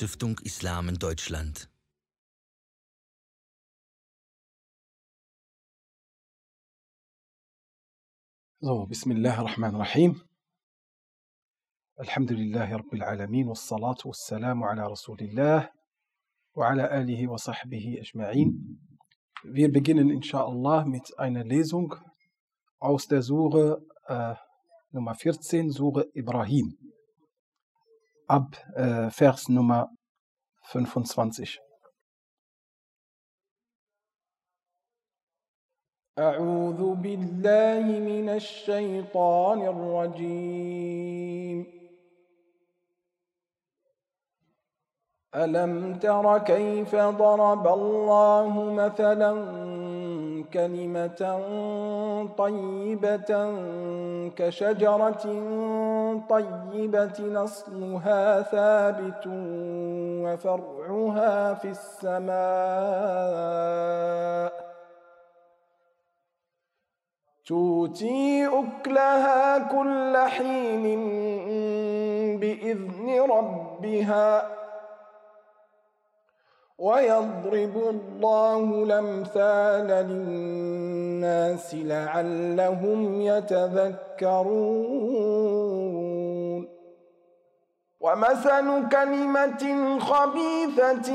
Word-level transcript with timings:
Stiftung 0.00 0.38
Islam 0.44 0.88
in 0.88 0.96
Deutschland. 0.98 1.68
So, 8.60 8.86
بسم 8.90 9.12
الله 9.12 9.40
الرحمن 9.40 9.74
الرحيم 9.74 10.20
الحمد 12.00 12.32
لله 12.32 12.76
رب 12.76 12.94
العالمين 12.94 13.48
والصلاة 13.48 13.96
والسلام 14.04 14.64
على 14.64 14.86
رسول 14.86 15.20
الله 15.20 15.70
وعلى 16.54 17.00
آله 17.00 17.28
وصحبه 17.28 17.96
أجمعين 18.00 18.78
Wir 19.44 19.70
beginnen 19.70 20.10
inshallah 20.10 20.84
mit 20.86 21.18
einer 21.18 21.44
Lesung 21.44 21.94
aus 22.80 23.06
der 23.06 23.22
Sure 23.22 23.82
äh, 24.06 24.34
Nummer 24.90 25.14
14, 25.14 25.70
Sure 25.70 26.06
Ibrahim, 26.14 26.76
Ab 28.31 28.55
äh, 28.75 29.09
Vers 29.11 29.49
Nummer 29.49 29.91
25. 30.63 31.59
أعوذ 36.19 36.95
بالله 36.95 37.85
من 37.99 38.29
الشيطان 38.29 39.61
الرجيم 39.73 41.57
ألم 45.35 45.99
تر 45.99 46.37
كيف 46.37 46.95
ضرب 46.95 47.67
الله 47.67 48.73
مثلا 48.73 49.31
كلمة 50.53 51.21
طيبة 52.37 53.31
كشجرة 54.35 55.25
طيبة 56.29 57.19
نصلها 57.19 58.41
ثابت 58.41 59.23
وفرعها 60.23 61.53
في 61.53 61.69
السماء. 61.69 62.31
تؤتي 67.45 68.47
أكلها 68.47 69.57
كل 69.57 70.17
حين 70.17 70.83
بإذن 72.39 73.21
ربها. 73.29 74.60
ويضرب 76.81 77.75
الله 77.77 78.83
الأمثال 78.83 79.87
للناس 80.09 81.75
لعلهم 81.75 83.21
يتذكرون. 83.21 84.61
ومثل 87.99 88.89
كلمة 88.89 89.63
خبيثة 89.99 91.09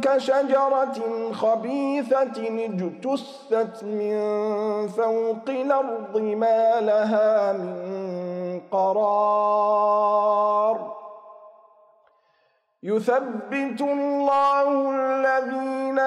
كشجرة 0.00 0.98
خبيثة 1.32 2.38
اجتثت 2.64 3.84
من 3.84 4.18
فوق 4.88 5.48
الأرض 5.48 6.18
ما 6.18 6.80
لها 6.80 7.52
من 7.52 8.60
قرار. 8.70 9.78
يثبت 12.88 13.80
الله 13.80 14.90
الذين 14.90 15.98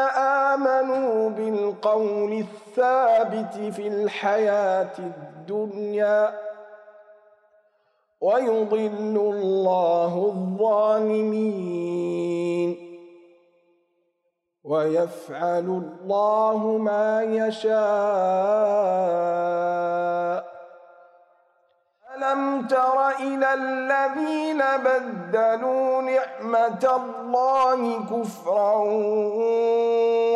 آمنوا 0.52 1.30
بالقول 1.30 2.32
الثابت 2.34 3.54
في 3.76 3.88
الحياة 3.88 4.98
الدنيا 5.00 6.40
ويضل 8.22 9.18
الله 9.34 10.26
الظالمين 10.34 11.52
ويفعل 14.64 15.66
الله 15.84 16.78
ما 16.78 17.24
يشاء 17.24 17.72
ألم 22.22 22.68
تر 22.68 23.10
إلى 23.10 23.54
الذين 23.54 24.64
بدلوا 24.78 26.02
نعمة 26.02 27.02
الله 27.02 28.06
كفرا 28.06 28.76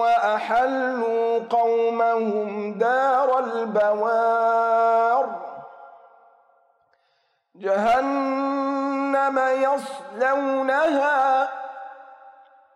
وأحلوا 0.01 1.39
قومهم 1.49 2.73
دار 2.73 3.39
البوار 3.39 5.25
جهنم 7.55 9.39
يصلونها 9.39 11.49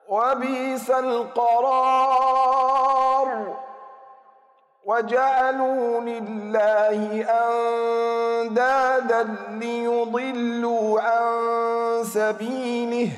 وبئس 0.09 0.91
القرار 0.91 2.78
وجعلوا 4.89 6.01
لله 6.01 7.25
أندادا 8.41 9.23
ليضلوا 9.49 11.01
عن 11.01 11.29
سبيله. 12.03 13.09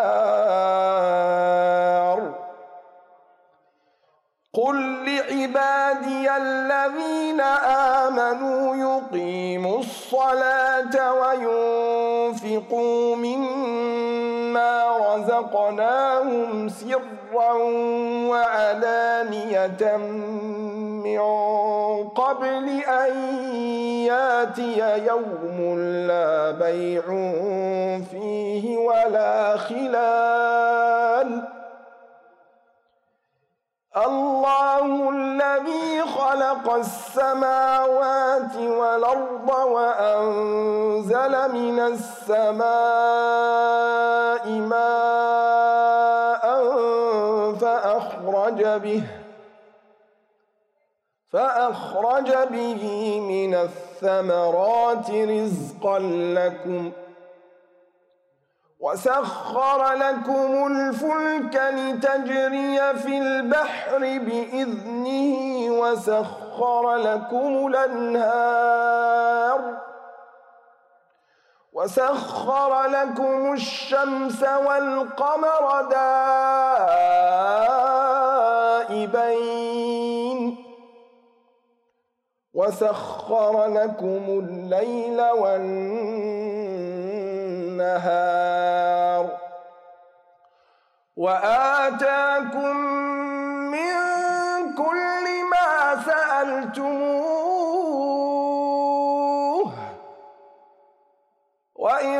قل 4.54 4.76
لعبادي 5.08 6.36
الذين 6.36 7.40
آمنوا 8.00 8.76
يقيموا 8.76 9.78
الصلاة 9.78 11.12
وينفقوا 12.60 13.16
مما 13.16 14.96
رزقناهم 15.14 16.68
سرا 16.68 17.52
وعلانية 18.28 19.96
من 21.04 21.20
قبل 22.08 22.68
أن 22.88 23.16
ياتي 24.04 25.04
يوم 25.06 25.78
لا 26.08 26.50
بيع 26.50 27.02
فيه 28.10 28.76
ولا 28.76 29.56
خلال 29.56 30.99
الله 33.96 35.10
الذي 35.10 36.02
خلق 36.02 36.74
السماوات 36.74 38.56
والأرض 38.56 39.48
وأنزل 39.48 41.52
من 41.52 41.80
السماء 41.80 42.60
ماء 44.48 46.44
فأخرج 47.54 48.64
به 48.64 49.02
فأخرج 51.32 52.32
به 52.50 53.20
من 53.20 53.54
الثمرات 53.54 55.10
رزقا 55.10 55.98
لكم 55.98 56.90
ۖ 56.90 56.92
وسخر 58.80 59.92
لكم 59.92 60.66
الفلك 60.66 61.62
لتجري 61.74 62.94
في 62.94 63.18
البحر 63.18 63.98
بإذنه 63.98 65.70
وسخر 65.80 66.96
لكم 66.96 67.66
الأنهار 67.66 69.60
وسخر 71.72 72.82
لكم 72.86 73.52
الشمس 73.52 74.42
والقمر 74.42 75.82
دائبين 78.90 80.56
وسخر 82.54 83.66
لكم 83.66 84.24
الليل 84.28 85.20
والنهار 85.20 86.59
وآتاكم 91.20 92.76
من 93.70 93.94
كل 94.74 95.24
ما 95.52 96.02
سألتموه 96.04 97.60
وإن 101.74 102.18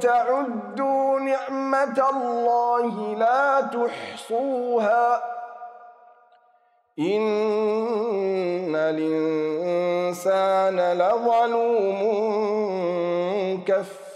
تعدوا 0.00 1.20
نعمة 1.20 2.08
الله 2.10 3.14
لا 3.14 3.60
تحصوها 3.60 5.22
إن 6.98 8.76
الإنسان 8.76 10.76
لظلوم 10.92 11.98
كفار 13.66 14.07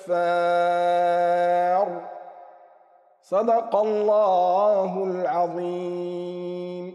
صدق 3.23 3.77
الله 3.77 5.05
العظيم 5.05 6.95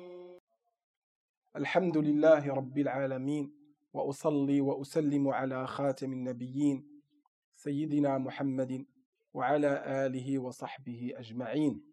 الحمد 1.56 1.98
لله 1.98 2.54
رب 2.54 2.77
العالمين 2.77 3.54
وأصلي 3.94 4.62
وأسلم 4.62 5.27
على 5.27 5.68
خاتم 5.68 6.13
النبيين 6.13 7.01
سيدنا 7.56 8.18
محمد 8.18 8.86
وعلى 9.33 9.83
آله 10.06 10.39
وصحبه 10.39 11.13
أجمعين 11.15 11.83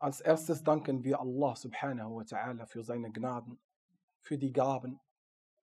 Als 0.00 0.20
erstes 0.20 0.64
danken 0.64 1.04
wir 1.04 1.20
Allah 1.20 1.54
subhanahu 1.54 2.16
wa 2.16 2.24
ta'ala 2.24 2.66
für 2.66 2.82
seine 2.82 3.12
Gnaden, 3.12 3.60
für 4.20 4.36
die 4.36 4.52
Gaben 4.52 4.98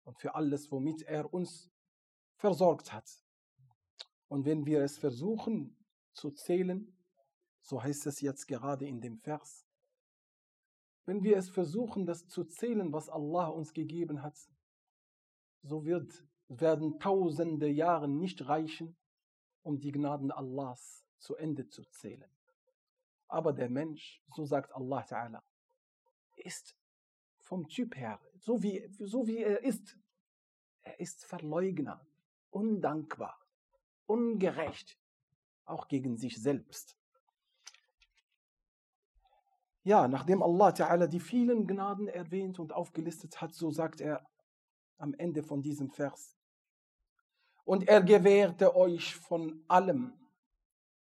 und 0.05 0.17
für 0.20 0.37
alles, 0.37 0.70
womit 0.70 1.02
er 1.02 1.35
uns 1.35 1.69
versorgt 2.38 2.93
hat. 2.93 3.08
Und 4.29 4.44
wenn 4.46 4.64
wir 4.64 4.82
es 4.82 4.99
versuchen 4.99 5.76
zu 6.12 6.31
zählen, 6.31 6.96
so 7.61 7.82
heißt 7.82 8.06
es 8.06 8.20
jetzt 8.20 8.46
gerade 8.46 8.87
in 8.87 9.00
dem 9.00 9.19
Vers, 9.19 9.67
wenn 11.05 11.23
wir 11.23 11.37
es 11.37 11.49
versuchen, 11.49 12.06
das 12.06 12.26
zu 12.26 12.44
zählen, 12.44 12.93
was 12.93 13.08
Allah 13.08 13.49
uns 13.49 13.73
gegeben 13.73 14.23
hat, 14.23 14.37
so 15.62 15.85
wird, 15.85 16.12
werden 16.49 16.99
tausende 16.99 17.69
Jahre 17.69 18.08
nicht 18.08 18.46
reichen, 18.46 18.96
um 19.62 19.81
die 19.81 19.90
Gnaden 19.90 20.31
Allahs 20.31 21.05
zu 21.19 21.35
Ende 21.37 21.69
zu 21.69 21.82
zählen. 21.85 22.31
Aber 23.26 23.52
der 23.52 23.69
Mensch, 23.69 24.23
so 24.35 24.44
sagt 24.44 24.73
Allah 24.73 25.02
Ta'ala, 25.02 25.43
ist 26.37 26.76
vom 27.40 27.67
Typ 27.69 27.96
her, 27.96 28.20
so 28.37 28.62
wie, 28.62 28.88
so 28.99 29.26
wie 29.26 29.38
er 29.38 29.62
ist, 29.62 29.99
er 30.82 31.00
ist 31.00 31.25
Verleugner, 31.25 32.06
undankbar, 32.50 33.39
ungerecht, 34.06 34.99
auch 35.65 35.89
gegen 35.89 36.17
sich 36.17 36.41
selbst. 36.41 36.97
Ja, 39.85 40.06
nachdem 40.09 40.43
Allah 40.43 40.69
Ta'ala 40.69 41.06
die 41.06 41.21
vielen 41.21 41.67
Gnaden 41.67 42.09
erwähnt 42.09 42.59
und 42.59 42.73
aufgelistet 42.73 43.41
hat, 43.41 43.55
so 43.55 43.71
sagt 43.71 44.00
er 44.00 44.27
am 44.99 45.15
Ende 45.15 45.43
von 45.43 45.62
diesem 45.62 45.91
Vers, 45.91 46.37
und 47.65 47.87
er 47.87 48.03
gewährte 48.03 48.75
euch 48.75 49.15
von 49.15 49.62
allem, 49.69 50.12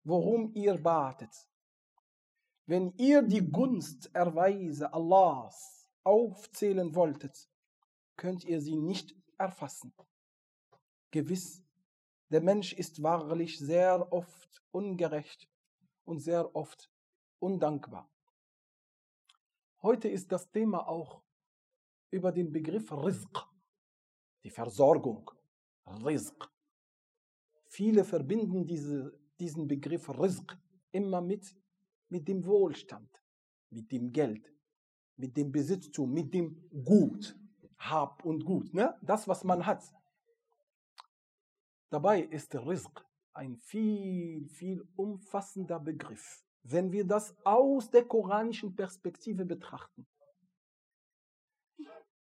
worum 0.05 0.53
ihr 0.55 0.77
batet. 0.77 1.49
Wenn 2.67 2.93
ihr 2.97 3.23
die 3.23 3.49
Gunst 3.51 4.15
Erweise 4.15 4.93
Allahs 4.93 5.89
aufzählen 6.05 6.95
wolltet, 6.95 7.49
könnt 8.17 8.45
ihr 8.45 8.61
sie 8.61 8.77
nicht 8.77 9.15
erfassen. 9.39 9.95
Gewiss, 11.11 11.63
der 12.31 12.43
Mensch 12.43 12.75
ist 12.75 13.03
wahrlich 13.03 13.59
sehr 13.59 14.13
oft 14.13 14.63
ungerecht 14.71 15.49
und 16.05 16.21
sehr 16.21 16.55
oft 16.55 16.91
undankbar. 17.39 18.11
Heute 19.81 20.09
ist 20.09 20.31
das 20.33 20.51
Thema 20.51 20.87
auch 20.87 21.23
über 22.11 22.33
den 22.33 22.53
Begriff 22.53 22.93
Rizq, 22.93 23.47
die 24.45 24.51
Versorgung, 24.51 25.31
Rizq. 25.87 26.51
Viele 27.69 28.05
verbinden 28.05 28.67
diese, 28.67 29.19
diesen 29.41 29.67
Begriff 29.67 30.09
Rizq 30.11 30.59
immer 30.91 31.21
mit, 31.21 31.57
mit 32.09 32.29
dem 32.29 32.45
Wohlstand, 32.45 33.23
mit 33.71 33.91
dem 33.93 34.13
Geld, 34.13 34.53
mit 35.17 35.37
dem 35.37 35.53
Besitztum, 35.53 36.13
mit 36.13 36.35
dem 36.35 36.69
Gut, 36.85 37.39
Hab 37.79 38.25
und 38.25 38.45
Gut, 38.45 38.75
ne? 38.75 38.99
das, 39.01 39.27
was 39.27 39.45
man 39.45 39.65
hat. 39.65 39.95
Dabei 41.91 42.21
ist 42.21 42.55
Rizq 42.55 43.05
ein 43.33 43.57
viel, 43.57 44.47
viel 44.49 44.87
umfassender 44.97 45.81
Begriff, 45.81 46.45
wenn 46.63 46.93
wir 46.93 47.07
das 47.07 47.35
aus 47.45 47.91
der 47.91 48.05
koranischen 48.05 48.75
Perspektive 48.77 49.47
betrachten. 49.47 50.07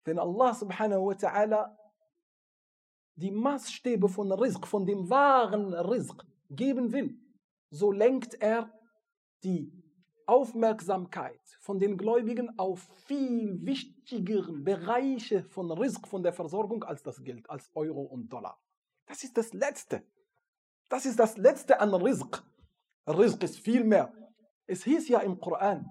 Wenn 0.04 0.18
Allah 0.18 0.54
subhanahu 0.56 1.08
wa 1.08 1.13
ta'ala 1.13 1.78
die 3.16 3.30
Maßstäbe 3.30 4.10
von 4.10 4.31
Rizq, 4.31 4.66
von 4.66 4.86
dem 4.86 5.08
wahren 5.10 5.74
Rizq 5.74 6.25
geben 6.50 6.92
will, 6.92 7.19
so 7.69 7.92
lenkt 7.92 8.34
er 8.42 8.74
die 9.44 9.72
Aufmerksamkeit 10.25 11.42
von 11.60 11.78
den 11.78 11.98
Gläubigen 11.98 12.58
auf 12.58 12.80
viel 13.06 13.63
wichtigere 13.63 14.54
Bereiche 14.54 15.44
von 15.44 15.69
Rizq, 15.72 16.08
von 16.08 16.24
der 16.24 16.34
Versorgung 16.34 16.84
als 16.84 17.04
das 17.04 17.22
Geld, 17.24 17.48
als 17.48 17.69
Euro 17.75 18.02
und 18.02 18.31
Dollar. 18.34 18.60
Das 19.11 19.25
ist 19.25 19.37
das 19.37 19.53
Letzte. 19.53 20.03
Das 20.88 21.06
ist 21.06 21.19
das 21.19 21.37
Letzte 21.37 21.81
an 21.81 21.94
Rizq. 21.94 22.44
Rizq 23.06 23.43
ist 23.43 23.59
viel 23.59 23.85
mehr. 23.85 24.12
Es 24.67 24.85
hieß 24.85 25.09
ja 25.09 25.21
im 25.21 25.38
Koran, 25.38 25.87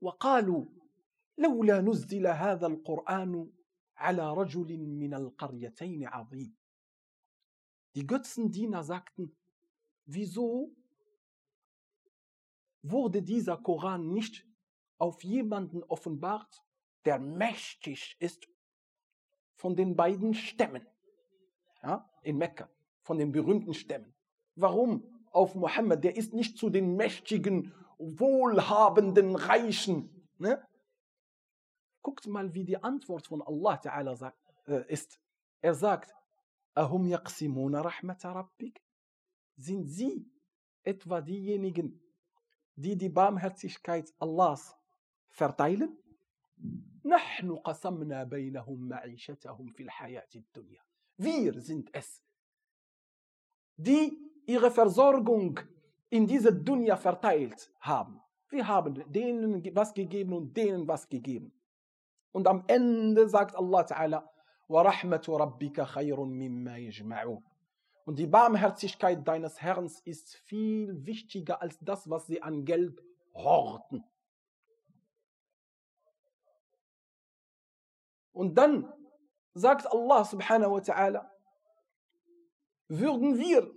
وقالوا 0.00 0.64
لولا 1.38 1.80
نزل 1.80 2.26
هذا 2.26 2.66
القرآن 2.66 3.50
على 3.96 4.32
رجل 4.32 4.76
من 4.76 5.14
القريتين 5.14 6.06
عظيم. 6.06 6.54
Die 7.94 8.06
Götzendiener 8.06 8.82
sagten, 8.82 9.36
wieso 10.04 10.74
wurde 12.82 13.22
dieser 13.22 13.56
Koran 13.56 14.12
nicht 14.12 14.46
auf 14.98 15.22
jemanden 15.22 15.82
offenbart, 15.84 16.62
der 17.04 17.18
mächtig 17.18 18.16
ist 18.18 18.48
von 19.54 19.76
den 19.76 19.96
beiden 19.96 20.34
Stämmen 20.34 20.86
ja, 21.82 22.08
in 22.22 22.38
Mekka, 22.38 22.68
von 23.02 23.18
den 23.18 23.32
berühmten 23.32 23.74
Stämmen. 23.74 24.14
Warum 24.56 25.04
auf 25.32 25.54
Mohammed? 25.54 26.04
Der 26.04 26.16
ist 26.16 26.32
nicht 26.32 26.58
zu 26.58 26.70
den 26.70 26.96
mächtigen, 26.96 27.72
wohlhabenden, 27.98 29.36
reichen. 29.36 30.28
Ne? 30.38 30.62
Guckt 32.02 32.26
mal, 32.26 32.54
wie 32.54 32.64
die 32.64 32.82
Antwort 32.82 33.26
von 33.26 33.42
Allah 33.42 33.76
Ta'ala 33.76 34.16
sagt, 34.16 34.38
äh, 34.66 34.84
ist. 34.92 35.18
Er 35.60 35.74
sagt, 35.74 36.14
Ahum 36.74 37.06
yaqsimuna 37.06 37.80
rahmata 37.80 38.32
rabbik? 38.32 38.82
Sind 39.56 39.86
sie 39.86 40.26
etwa 40.82 41.20
diejenigen, 41.20 42.00
die 42.74 42.96
die 42.96 43.08
Barmherzigkeit 43.08 44.12
Allahs 44.18 44.74
verteilen? 45.28 45.96
نحن 47.04 47.56
قسمنا 47.56 48.24
بينهم 48.24 48.88
معيشتهم 48.88 49.72
في 49.72 49.82
الحياة 49.82 50.28
الدنيا 50.34 50.82
wir 51.18 51.60
sind 51.60 51.90
es, 51.92 52.22
die 53.76 54.18
ihre 54.46 54.70
Versorgung 54.70 55.60
in 56.10 56.26
dieser 56.26 56.52
Dunya 56.52 56.96
verteilt 56.96 57.70
haben. 57.80 58.20
Wir 58.50 58.66
haben 58.66 59.02
denen 59.10 59.64
was 59.74 59.92
gegeben 59.94 60.32
und 60.32 60.56
denen 60.56 60.86
was 60.86 61.08
gegeben. 61.08 61.52
Und 62.32 62.46
am 62.46 62.64
Ende 62.66 63.28
sagt 63.28 63.56
Allah 63.56 63.82
Ta'ala, 63.82 64.28
وَرَحْمَةُ 64.68 65.26
رَبِّكَ 65.28 65.84
خَيْرٌ 65.84 66.16
مِمَّا 66.16 66.78
يَجْمَعُونَ 66.78 67.42
Und 68.04 68.18
die 68.18 68.26
Barmherzigkeit 68.26 69.26
deines 69.26 69.60
Herrn 69.60 69.90
ist 70.04 70.36
viel 70.36 71.04
wichtiger 71.04 71.60
als 71.60 71.78
das, 71.80 72.08
was 72.08 72.26
sie 72.26 72.42
an 72.42 72.64
Geld 72.64 73.02
horten. 73.34 74.04
Und 78.32 78.56
dann 78.56 78.92
sagt 79.59 79.91
Allah 79.91 80.23
subhanahu 80.23 80.73
wa 80.73 80.79
ta'ala, 80.79 81.29
würden 82.87 83.37
wir 83.37 83.71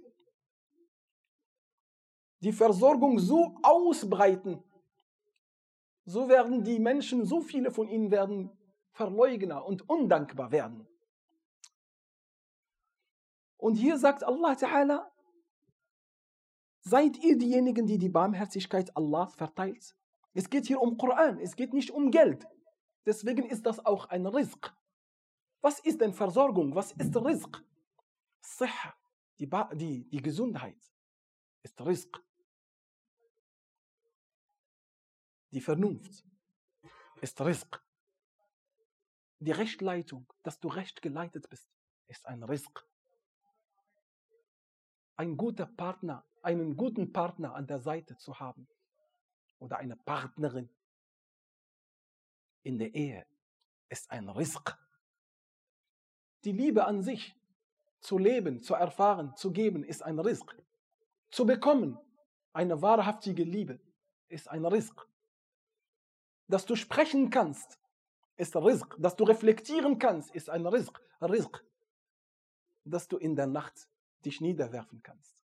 die 2.41 2.53
Versorgung 2.53 3.19
so 3.19 3.55
ausbreiten, 3.63 4.63
so 6.05 6.29
werden 6.29 6.65
die 6.65 6.79
Menschen, 6.79 7.25
so 7.25 7.41
viele 7.41 7.71
von 7.71 7.89
ihnen 7.89 8.11
werden 8.11 8.51
Verleugner 8.93 9.65
und 9.65 9.89
undankbar 9.89 10.51
werden. 10.53 10.87
Und 13.57 13.77
hier 13.77 13.97
sagt 13.97 14.25
Allah 14.25 14.53
Ta'ala, 14.55 15.11
seid 16.81 17.17
ihr 17.23 17.39
diejenigen, 17.39 17.87
die 17.87 17.99
die 17.99 18.09
Barmherzigkeit 18.09 18.95
Allahs 18.97 19.35
verteilt? 19.37 19.95
Es 20.35 20.51
geht 20.51 20.67
hier 20.67 20.81
um 20.81 20.99
Koran, 20.99 21.39
es 21.39 21.55
geht 21.55 21.73
nicht 21.73 21.91
um 21.91 22.11
Geld. 22.11 22.47
Deswegen 23.07 23.45
ist 23.45 23.65
das 23.65 23.85
auch 23.85 24.07
ein 24.07 24.27
Rizq. 24.27 24.75
Was 25.63 25.79
ist 25.79 26.01
denn 26.01 26.13
Versorgung? 26.13 26.75
Was 26.75 26.91
ist 26.93 27.17
Rizq? 27.17 27.63
Siha, 28.41 28.95
die, 29.39 29.49
die, 29.75 30.11
die 30.11 30.21
Gesundheit 30.21 30.83
ist 31.63 31.81
Rizq. 31.81 32.21
Die 35.53 35.61
Vernunft 35.61 36.25
ist 37.21 37.41
Rizq. 37.41 37.81
Die 39.39 39.53
Rechtleitung, 39.53 40.27
dass 40.43 40.59
du 40.59 40.67
recht 40.69 41.01
geleitet 41.01 41.49
bist, 41.49 41.71
ist 42.09 42.27
ein 42.27 42.43
Rizq. 42.43 42.85
Ein 45.17 45.37
guter 45.37 45.67
Partner, 45.67 46.27
einen 46.43 46.77
guten 46.77 47.13
Partner 47.13 47.55
an 47.55 47.69
der 47.69 47.79
Seite 47.79 48.17
zu 48.17 48.41
haben 48.41 48.67
oder 49.61 49.79
eine 49.79 49.95
Partnerin 49.95 50.69
in 52.65 52.79
der 52.79 52.93
Ehe 52.95 53.25
ist 53.89 54.11
ein 54.11 54.29
Rizq 54.29 54.77
die 56.45 56.53
Liebe 56.53 56.85
an 56.85 57.03
sich 57.03 57.37
zu 58.01 58.19
leben, 58.19 58.63
zu 58.63 58.75
erfahren, 58.75 59.35
zu 59.37 59.53
geben, 59.53 59.85
ist 59.85 60.03
ein 60.03 60.19
Rizq. 60.19 60.55
Zu 61.31 61.47
bekommen, 61.47 61.99
eine 62.53 62.83
wahrhaftige 62.83 63.45
Liebe, 63.45 63.81
ist 64.29 64.49
ein 64.49 64.67
Rizq. 64.67 65.07
Dass 66.49 66.67
du 66.67 66.75
sprechen 66.75 67.31
kannst, 67.31 67.79
ist 68.37 68.57
Rizq. 68.57 68.97
Dass 68.99 69.17
du 69.17 69.25
reflektieren 69.25 69.99
kannst, 69.99 70.35
ist 70.35 70.51
ein 70.51 70.67
Rizq. 70.67 71.01
Rizq. 71.21 71.65
Dass 72.85 73.09
du 73.09 73.17
in 73.17 73.37
der 73.37 73.47
Nacht 73.47 73.89
dich 74.25 74.41
niederwerfen 74.41 75.03
kannst. 75.03 75.37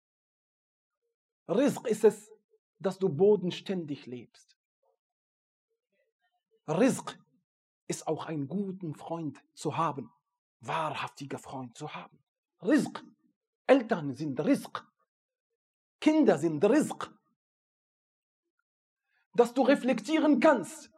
Rizq 1.49 1.87
ist 1.87 2.05
es, 2.05 2.31
dass 2.79 2.99
du 2.99 3.09
bodenständig 3.09 4.07
lebst. 4.07 4.57
Rizq 6.67 7.19
ist 7.87 8.07
auch 8.07 8.27
einen 8.27 8.49
guten 8.49 8.95
Freund 8.95 9.43
zu 9.55 9.77
haben, 9.77 10.13
wahrhaftiger 10.61 11.39
Freund 11.39 11.77
zu 11.77 11.95
haben. 11.95 12.19
Rizq. 12.63 13.05
Eltern 13.67 14.15
sind 14.15 14.41
Rizq. 14.41 14.85
Kinder 16.01 16.39
sind 16.39 16.65
Rizq. 16.65 17.11
Dass 19.35 19.53
du 19.55 19.63
reflektieren 19.63 20.41
kannst, 20.41 20.91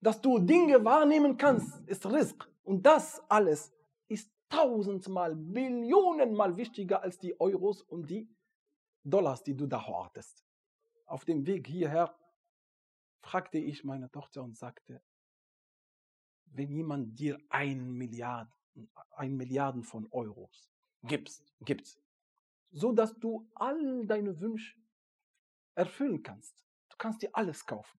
dass 0.00 0.20
du 0.20 0.38
Dinge 0.38 0.84
wahrnehmen 0.84 1.36
kannst, 1.36 1.80
ist 1.86 2.06
Rizq. 2.06 2.48
Und 2.64 2.84
das 2.84 3.22
alles 3.28 3.72
ist 4.08 4.30
tausendmal, 4.48 5.34
Billionenmal 5.36 6.56
wichtiger 6.56 7.02
als 7.02 7.18
die 7.18 7.38
Euros 7.40 7.82
und 7.82 8.08
die 8.08 8.28
Dollars, 9.04 9.42
die 9.42 9.54
du 9.54 9.66
da 9.66 9.86
hortest. 9.86 10.44
Auf 11.06 11.24
dem 11.24 11.46
Weg 11.46 11.66
hierher 11.66 12.16
fragte 13.20 13.58
ich 13.58 13.84
meine 13.84 14.10
Tochter 14.10 14.42
und 14.42 14.56
sagte, 14.56 15.02
wenn 16.46 16.70
jemand 16.70 17.18
dir 17.18 17.38
ein 17.48 17.92
Milliarden, 17.92 18.52
ein 19.16 19.36
Milliarden 19.36 19.82
von 19.82 20.08
Euros 20.10 20.70
gibst, 21.02 21.54
gibt, 21.60 21.98
so 22.70 22.92
dass 22.92 23.18
du 23.18 23.48
all 23.54 24.06
deine 24.06 24.40
Wünsche 24.40 24.76
erfüllen 25.74 26.22
kannst. 26.22 26.64
Du 26.88 26.96
kannst 26.96 27.22
dir 27.22 27.30
alles 27.32 27.66
kaufen. 27.66 27.98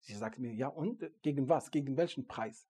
Sie 0.00 0.14
sagt 0.14 0.38
mir, 0.38 0.52
ja 0.54 0.68
und? 0.68 1.10
Gegen 1.22 1.48
was? 1.48 1.70
Gegen 1.70 1.96
welchen 1.96 2.26
Preis? 2.26 2.66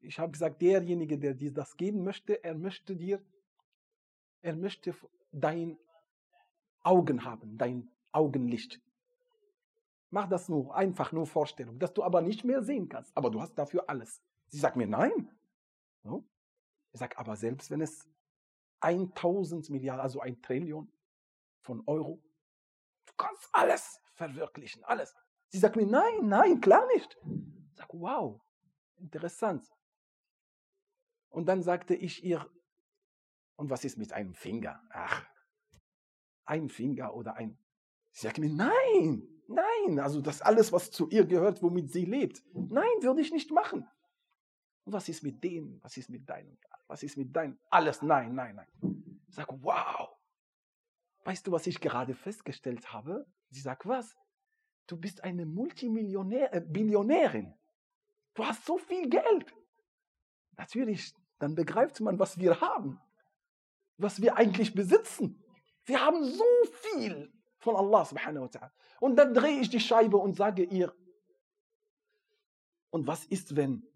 Ich 0.00 0.18
habe 0.18 0.32
gesagt, 0.32 0.60
derjenige, 0.62 1.18
der 1.18 1.34
dir 1.34 1.52
das 1.52 1.76
geben 1.76 2.02
möchte, 2.02 2.42
er 2.42 2.54
möchte 2.54 2.96
dir, 2.96 3.22
er 4.40 4.56
möchte 4.56 4.94
dein 5.30 5.78
Augen 6.82 7.24
haben, 7.24 7.56
dein 7.58 7.90
Augenlicht. 8.10 8.80
Mach 10.10 10.28
das 10.28 10.48
nur, 10.48 10.74
einfach 10.74 11.12
nur 11.12 11.26
Vorstellung, 11.26 11.78
dass 11.78 11.94
du 11.94 12.02
aber 12.02 12.20
nicht 12.20 12.44
mehr 12.44 12.62
sehen 12.62 12.88
kannst. 12.88 13.16
Aber 13.16 13.30
du 13.30 13.40
hast 13.40 13.54
dafür 13.54 13.88
alles. 13.88 14.22
Sie 14.48 14.58
sagt 14.58 14.76
mir, 14.76 14.86
nein. 14.86 15.30
Ich 16.92 16.98
sage, 16.98 17.18
aber 17.18 17.36
selbst 17.36 17.70
wenn 17.70 17.80
es 17.80 18.08
1000 18.80 19.70
Milliarden, 19.70 20.02
also 20.02 20.20
ein 20.20 20.40
Trillion 20.42 20.92
von 21.62 21.82
Euro, 21.86 22.22
du 23.06 23.12
kannst 23.16 23.48
alles 23.52 24.00
verwirklichen, 24.14 24.84
alles. 24.84 25.14
Sie 25.48 25.58
sagt 25.58 25.76
mir, 25.76 25.86
nein, 25.86 26.28
nein, 26.28 26.60
klar 26.60 26.86
nicht. 26.94 27.16
Ich 27.70 27.76
sage, 27.76 28.00
wow, 28.00 28.40
interessant. 28.96 29.66
Und 31.28 31.46
dann 31.46 31.62
sagte 31.62 31.94
ich 31.94 32.24
ihr, 32.24 32.48
und 33.56 33.70
was 33.70 33.84
ist 33.84 33.96
mit 33.96 34.12
einem 34.12 34.34
Finger? 34.34 34.82
Ach, 34.90 35.26
ein 36.44 36.68
Finger 36.68 37.14
oder 37.14 37.36
ein. 37.36 37.58
Sie 38.10 38.26
sagt 38.26 38.38
mir, 38.38 38.50
nein, 38.50 39.26
nein, 39.48 39.98
also 39.98 40.20
das 40.20 40.42
alles, 40.42 40.72
was 40.72 40.90
zu 40.90 41.08
ihr 41.08 41.24
gehört, 41.24 41.62
womit 41.62 41.90
sie 41.90 42.04
lebt. 42.04 42.42
Nein, 42.52 42.84
würde 43.00 43.20
ich 43.20 43.32
nicht 43.32 43.50
machen. 43.50 43.88
Und 44.84 44.92
was 44.92 45.08
ist 45.08 45.22
mit 45.22 45.42
dem? 45.42 45.80
Was 45.82 45.96
ist 45.96 46.10
mit 46.10 46.28
deinem? 46.28 46.58
Was 46.86 47.02
ist 47.02 47.16
mit 47.16 47.34
deinem? 47.34 47.58
Alles, 47.70 48.02
nein, 48.02 48.34
nein, 48.34 48.56
nein. 48.56 49.22
Ich 49.28 49.34
sage, 49.34 49.56
wow. 49.62 50.08
Weißt 51.24 51.46
du, 51.46 51.52
was 51.52 51.66
ich 51.66 51.80
gerade 51.80 52.14
festgestellt 52.14 52.92
habe? 52.92 53.26
Sie 53.50 53.60
sagt, 53.60 53.86
was? 53.86 54.16
Du 54.86 54.96
bist 54.96 55.22
eine 55.22 55.46
Multimillionär, 55.46 56.52
äh. 56.52 57.52
Du 58.34 58.44
hast 58.44 58.66
so 58.66 58.78
viel 58.78 59.08
Geld. 59.08 59.54
Natürlich, 60.56 61.14
dann 61.38 61.54
begreift 61.54 62.00
man, 62.00 62.18
was 62.18 62.38
wir 62.38 62.60
haben. 62.60 63.00
Was 63.98 64.20
wir 64.20 64.36
eigentlich 64.36 64.74
besitzen. 64.74 65.42
Wir 65.84 66.00
haben 66.04 66.24
so 66.24 66.44
viel 66.72 67.32
von 67.58 67.76
Allah 67.76 68.04
subhanahu 68.04 68.44
wa 68.44 68.48
ta'ala. 68.48 68.70
Und 69.00 69.16
dann 69.16 69.34
drehe 69.34 69.60
ich 69.60 69.70
die 69.70 69.80
Scheibe 69.80 70.16
und 70.16 70.34
sage 70.34 70.64
ihr, 70.64 70.94
und 72.90 73.06
was 73.06 73.24
ist, 73.24 73.56
wenn, 73.56 73.86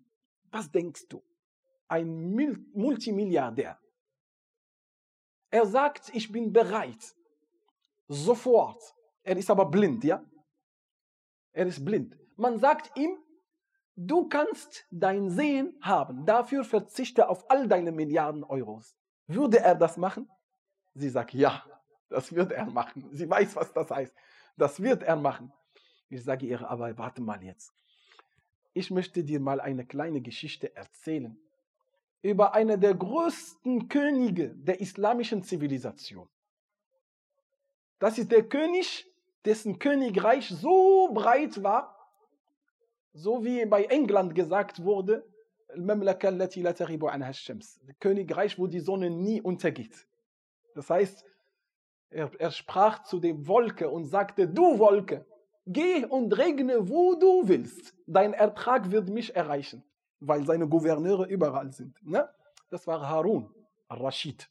was 0.56 0.70
denkst 0.70 1.06
du, 1.08 1.22
ein 1.88 2.08
Multimilliardär, 2.72 3.78
er 5.50 5.66
sagt, 5.66 6.10
ich 6.14 6.30
bin 6.32 6.52
bereit, 6.52 7.14
sofort, 8.08 8.82
er 9.22 9.36
ist 9.36 9.50
aber 9.50 9.66
blind, 9.66 10.02
ja? 10.04 10.25
Er 11.52 11.66
ist 11.66 11.84
blind. 11.84 12.18
Man 12.36 12.58
sagt 12.58 12.96
ihm, 12.96 13.16
du 13.94 14.28
kannst 14.28 14.86
dein 14.90 15.30
Sehen 15.30 15.78
haben, 15.80 16.26
dafür 16.26 16.64
verzichte 16.64 17.28
auf 17.28 17.48
all 17.50 17.68
deine 17.68 17.92
Milliarden 17.92 18.44
Euros. 18.44 18.96
Würde 19.26 19.58
er 19.60 19.75
das 19.75 19.96
machen? 19.96 20.28
Sie 20.94 21.08
sagt, 21.08 21.34
ja. 21.34 21.64
Das 22.08 22.32
wird 22.32 22.52
er 22.52 22.66
machen. 22.66 23.08
Sie 23.12 23.28
weiß, 23.28 23.56
was 23.56 23.72
das 23.72 23.90
heißt. 23.90 24.14
Das 24.56 24.80
wird 24.80 25.02
er 25.02 25.16
machen. 25.16 25.52
Ich 26.08 26.22
sage 26.22 26.46
ihr, 26.46 26.68
aber 26.70 26.96
warte 26.96 27.20
mal 27.20 27.42
jetzt. 27.42 27.72
Ich 28.76 28.90
möchte 28.90 29.25
dir 29.25 29.40
mal 29.40 29.59
eine 29.59 29.87
kleine 29.87 30.21
Geschichte 30.21 30.76
erzählen 30.76 31.40
über 32.21 32.52
einen 32.52 32.78
der 32.78 32.95
größten 32.95 33.88
Könige 33.88 34.50
der 34.50 34.80
islamischen 34.80 35.42
Zivilisation. 35.42 36.28
Das 37.99 38.18
ist 38.18 38.30
der 38.30 38.42
König, 38.42 39.11
dessen 39.47 39.78
Königreich 39.78 40.50
so 40.50 41.11
breit 41.14 41.62
war, 41.62 41.97
so 43.14 43.42
wie 43.47 43.64
bei 43.64 43.85
England 43.85 44.35
gesagt 44.35 44.85
wurde, 44.85 45.26
Königreich, 47.99 48.59
wo 48.59 48.66
die 48.66 48.80
Sonne 48.80 49.09
nie 49.09 49.40
untergeht. 49.40 50.06
Das 50.75 50.90
heißt, 50.90 51.25
er, 52.11 52.30
er 52.38 52.50
sprach 52.50 53.04
zu 53.04 53.21
dem 53.21 53.49
Wolke 53.49 53.88
und 53.88 54.04
sagte, 54.04 54.47
du 54.47 54.78
Wolke, 54.78 55.25
geh 55.66 56.04
und 56.04 56.37
regne, 56.37 56.88
wo 56.88 57.14
du 57.14 57.49
willst. 57.49 57.94
Dein 58.06 58.32
Ertrag 58.32 58.90
wird 58.90 59.08
mich 59.08 59.35
erreichen, 59.35 59.85
weil 60.20 60.44
seine 60.46 60.68
Gouverneure 60.68 61.26
überall 61.26 61.73
sind. 61.73 61.96
Ne? 62.02 62.28
Das 62.70 62.87
war 62.87 63.00
Harun 63.08 63.52
al-Rashid, 63.88 64.49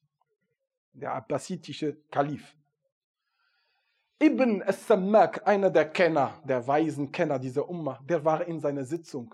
der 0.93 1.13
abbasitische 1.13 1.97
Kalif. 2.11 2.55
Ibn 4.19 4.61
al-Sammak, 4.61 5.45
einer 5.47 5.69
der 5.69 5.89
Kenner, 5.89 6.41
der 6.45 6.65
weisen 6.65 7.11
Kenner 7.11 7.39
dieser 7.39 7.67
Umma, 7.67 7.99
der 8.07 8.23
war 8.23 8.45
in 8.45 8.59
seiner 8.59 8.85
Sitzung. 8.85 9.33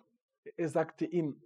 Er 0.57 0.69
sagte 0.69 1.05
ihm, 1.05 1.41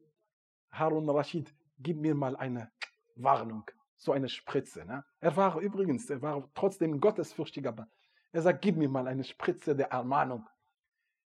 Harun 0.72 1.10
al-Rashid, 1.10 1.54
gib 1.80 1.98
mir 1.98 2.15
mal 2.15 2.36
eine 2.36 2.72
Warnung 3.15 3.70
so 3.98 4.12
eine 4.12 4.30
Spritze. 4.30 4.86
Ne? 4.86 5.04
Er 5.20 5.36
war 5.36 5.60
übrigens, 5.60 6.10
er 6.10 6.22
war 6.22 6.50
trotzdem 6.54 7.00
gottesfürchtiger. 7.00 7.88
Er 8.36 8.42
sagt, 8.42 8.62
gib 8.63 8.75
mir 8.75 8.89
mal 8.89 9.08
eine 9.08 9.24
Spritze 9.24 9.77
der 9.77 9.92
Ermahnung. 9.92 10.46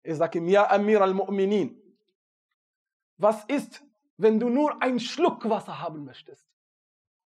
Er 0.01 0.15
sagt 0.15 0.33
ihm, 0.33 0.47
ja 0.47 0.71
Amir 0.71 1.03
al-Mu'minin, 1.03 1.79
was 3.17 3.45
ist, 3.45 3.83
wenn 4.17 4.39
du 4.39 4.49
nur 4.49 4.81
einen 4.81 4.99
Schluck 4.99 5.47
Wasser 5.47 5.79
haben 5.79 6.03
möchtest? 6.03 6.49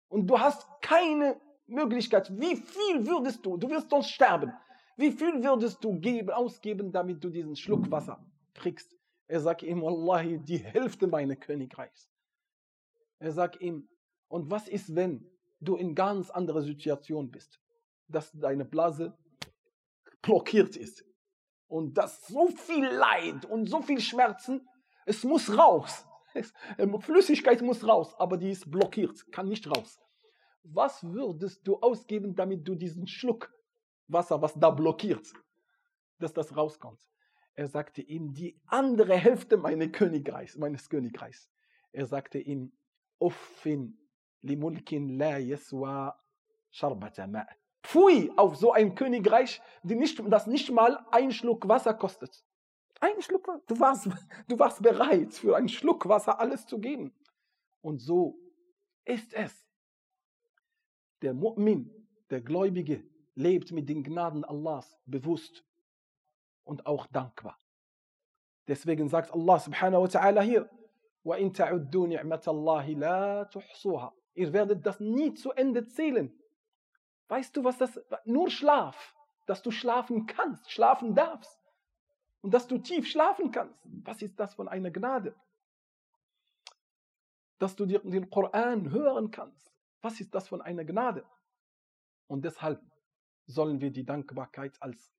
Und 0.08 0.26
du 0.26 0.36
hast 0.36 0.66
keine 0.82 1.40
Möglichkeit, 1.68 2.28
wie 2.40 2.56
viel 2.56 3.06
würdest 3.06 3.46
du, 3.46 3.56
du 3.56 3.70
wirst 3.70 3.90
sonst 3.90 4.10
sterben, 4.10 4.52
wie 4.96 5.12
viel 5.12 5.44
würdest 5.44 5.84
du 5.84 6.00
geben, 6.00 6.30
ausgeben, 6.30 6.90
damit 6.90 7.22
du 7.22 7.30
diesen 7.30 7.54
Schluck 7.54 7.88
Wasser 7.88 8.18
kriegst? 8.54 8.96
Er 9.28 9.38
sagt 9.38 9.62
ihm, 9.62 9.80
Wallahi, 9.80 10.40
die 10.40 10.58
Hälfte 10.58 11.06
meines 11.06 11.38
Königreichs. 11.38 12.10
Er 13.20 13.30
sagt 13.30 13.60
ihm, 13.60 13.88
und 14.26 14.50
was 14.50 14.66
ist, 14.66 14.96
wenn 14.96 15.24
du 15.60 15.76
in 15.76 15.94
ganz 15.94 16.30
anderer 16.30 16.62
Situation 16.62 17.30
bist, 17.30 17.60
dass 18.08 18.32
deine 18.32 18.64
Blase 18.64 19.16
blockiert 20.22 20.76
ist 20.76 21.04
und 21.68 21.94
dass 21.98 22.26
so 22.26 22.48
viel 22.48 22.86
Leid 22.86 23.44
und 23.44 23.66
so 23.66 23.82
viel 23.82 24.00
Schmerzen, 24.00 24.66
es 25.06 25.24
muss 25.24 25.56
raus. 25.56 26.04
Ähm, 26.76 27.00
Flüssigkeit 27.00 27.62
muss 27.62 27.86
raus, 27.86 28.14
aber 28.18 28.36
die 28.36 28.50
ist 28.50 28.70
blockiert, 28.70 29.32
kann 29.32 29.48
nicht 29.48 29.66
raus. 29.66 29.98
Was 30.62 31.02
würdest 31.02 31.66
du 31.66 31.78
ausgeben, 31.78 32.36
damit 32.36 32.68
du 32.68 32.74
diesen 32.74 33.06
Schluck 33.08 33.52
Wasser, 34.06 34.40
was 34.40 34.54
da 34.54 34.70
blockiert, 34.70 35.32
dass 36.18 36.32
das 36.32 36.56
rauskommt? 36.56 37.00
Er 37.54 37.66
sagte 37.66 38.02
ihm 38.02 38.34
die 38.34 38.60
andere 38.66 39.16
Hälfte 39.16 39.56
meines 39.56 39.90
Königreichs, 39.90 40.56
meines 40.56 40.88
Königreichs. 40.88 41.50
Er 41.90 42.06
sagte 42.06 42.38
ihm, 42.38 42.72
Uffin 43.18 43.98
Limulkin 44.42 45.18
la 45.18 45.38
yaswa 45.38 46.14
sharbata 46.70 47.26
ma. 47.26 47.46
Pfui 47.83 48.31
auf 48.37 48.55
so 48.55 48.71
ein 48.71 48.95
Königreich, 48.95 49.61
die 49.83 49.95
nicht, 49.95 50.21
das 50.31 50.47
nicht 50.47 50.71
mal 50.71 51.05
ein 51.11 51.31
Schluck 51.31 51.67
Wasser 51.67 51.93
kostet. 51.93 52.43
Ein 52.99 53.21
Schluck 53.21 53.47
Wasser. 53.47 53.63
Du 53.67 53.79
warst, 53.79 54.07
du 54.47 54.59
warst 54.59 54.81
bereit, 54.81 55.33
für 55.33 55.57
einen 55.57 55.69
Schluck 55.69 56.07
Wasser 56.07 56.39
alles 56.39 56.65
zu 56.65 56.79
geben. 56.79 57.13
Und 57.81 57.99
so 57.99 58.39
ist 59.05 59.33
es. 59.33 59.67
Der 61.21 61.33
Mu'min, 61.33 61.89
der 62.29 62.41
Gläubige, 62.41 63.03
lebt 63.35 63.71
mit 63.71 63.89
den 63.89 64.03
Gnaden 64.03 64.43
Allahs 64.45 64.97
bewusst 65.05 65.65
und 66.63 66.85
auch 66.85 67.07
dankbar. 67.07 67.59
Deswegen 68.67 69.09
sagt 69.09 69.33
Allah 69.33 69.59
subhanahu 69.59 70.03
wa 70.03 70.07
ta'ala 70.07 70.41
hier, 70.41 70.69
وَإِن 71.25 71.53
تَعُدُّوا 71.53 72.07
نِعْمَةَ 72.07 72.43
اللَّهِ 72.47 72.95
لَا 72.97 73.43
تُحْصُوهَا 73.49 74.11
Ihr 74.35 74.51
werdet 74.51 74.85
das 74.85 74.99
nie 74.99 75.33
zu 75.33 75.51
Ende 75.51 75.85
zählen. 75.85 76.33
Weißt 77.28 77.56
du, 77.56 77.64
was 77.64 77.78
das, 77.78 78.00
nur 78.24 78.50
Schlaf, 78.50 79.14
dass 79.46 79.62
du 79.62 79.70
schlafen 79.70 80.26
kannst, 80.26 80.70
schlafen 80.70 81.14
darfst 81.14 81.58
und 82.40 82.52
dass 82.52 82.66
du 82.66 82.78
tief 82.78 83.06
schlafen 83.06 83.50
kannst. 83.50 83.80
Was 83.84 84.22
ist 84.22 84.38
das 84.40 84.54
von 84.54 84.68
einer 84.68 84.90
Gnade? 84.90 85.34
Dass 87.58 87.76
du 87.76 87.86
den 87.86 88.30
Koran 88.30 88.90
hören 88.90 89.30
kannst. 89.30 89.72
Was 90.00 90.20
ist 90.20 90.34
das 90.34 90.48
von 90.48 90.62
einer 90.62 90.84
Gnade? 90.84 91.24
Und 92.28 92.44
deshalb 92.44 92.80
sollen 93.46 93.80
wir 93.80 93.90
die 93.90 94.04
Dankbarkeit 94.04 94.80
als 94.80 95.12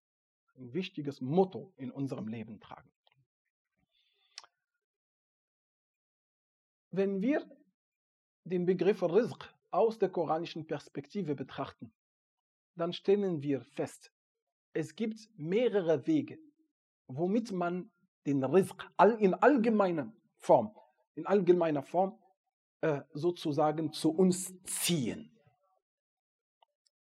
ein 0.56 0.74
wichtiges 0.74 1.22
Motto 1.22 1.74
in 1.78 1.92
unserem 1.92 2.28
Leben 2.28 2.60
tragen. 2.60 2.90
Wenn 6.92 7.22
wir 7.22 7.48
den 8.44 8.66
Begriff 8.66 9.04
Rizq 9.04 9.54
aus 9.72 10.00
der 10.00 10.10
koranischen 10.10 10.66
Perspektive 10.66 11.36
betrachten, 11.36 11.92
dann 12.76 12.94
stellen 12.94 13.42
wir 13.42 13.62
fest, 13.62 14.12
es 14.74 14.96
gibt 14.96 15.30
mehrere 15.36 16.06
Wege, 16.08 16.40
womit 17.08 17.52
man 17.52 17.92
den 18.26 18.44
Rizq 18.44 18.84
in 19.20 19.34
allgemeiner 19.34 20.14
Form, 20.38 20.76
in 21.16 21.26
allgemeiner 21.26 21.84
Form 21.84 22.18
äh, 22.82 23.02
sozusagen 23.14 23.92
zu 23.92 24.12
uns 24.12 24.54
ziehen. 24.64 25.36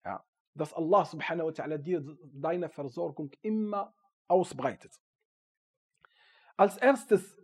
Ja, 0.06 0.26
dass 0.54 0.74
Allah 0.74 1.06
subhanahu 1.06 1.48
wa 1.48 1.52
ta'ala 1.52 1.78
dir 1.78 2.18
deine 2.34 2.70
Versorgung 2.70 3.32
immer 3.42 3.94
ausbreitet. 4.28 5.00
Als 6.58 6.78
erstes 6.78 7.38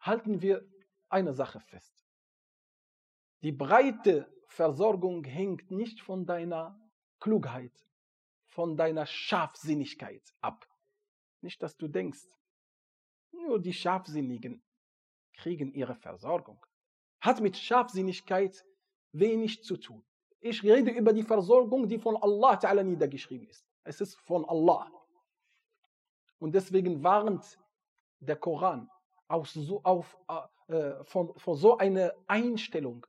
halten 0.00 0.40
wir 0.40 0.66
eine 1.08 1.34
Sache 1.34 1.60
fest. 1.60 2.04
Die 3.42 3.52
breite 3.52 4.32
Versorgung 4.46 5.24
hängt 5.24 5.70
nicht 5.70 6.00
von 6.00 6.26
deiner 6.26 6.78
Klugheit, 7.20 7.72
von 8.46 8.76
deiner 8.76 9.06
Scharfsinnigkeit 9.06 10.22
ab. 10.40 10.66
Nicht, 11.40 11.62
dass 11.62 11.76
du 11.76 11.86
denkst, 11.86 12.26
nur 13.30 13.60
die 13.60 13.72
Scharfsinnigen 13.72 14.62
kriegen 15.34 15.72
ihre 15.72 15.94
Versorgung. 15.94 16.64
Hat 17.20 17.40
mit 17.40 17.56
Scharfsinnigkeit 17.56 18.64
wenig 19.12 19.62
zu 19.62 19.76
tun. 19.76 20.04
Ich 20.40 20.62
rede 20.62 20.90
über 20.90 21.12
die 21.12 21.22
Versorgung, 21.22 21.88
die 21.88 21.98
von 21.98 22.16
Allah 22.16 22.54
Ta'ala 22.58 22.82
niedergeschrieben 22.82 23.48
ist. 23.48 23.64
Es 23.84 24.00
ist 24.00 24.16
von 24.16 24.44
Allah. 24.44 24.90
Und 26.38 26.54
deswegen 26.54 27.02
warnt 27.02 27.58
der 28.20 28.36
Koran 28.36 28.90
auf 29.26 29.48
so, 29.48 29.82
auf, 29.82 30.16
äh, 30.68 31.04
von, 31.04 31.36
von 31.38 31.56
so 31.56 31.76
einer 31.78 32.12
Einstellung, 32.26 33.06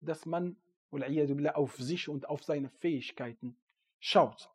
dass 0.00 0.26
man 0.26 0.56
auf 1.53 1.75
sich 1.77 2.09
und 2.09 2.27
auf 2.27 2.43
seine 2.43 2.69
Fähigkeiten 2.69 3.55
schaut. 3.99 4.49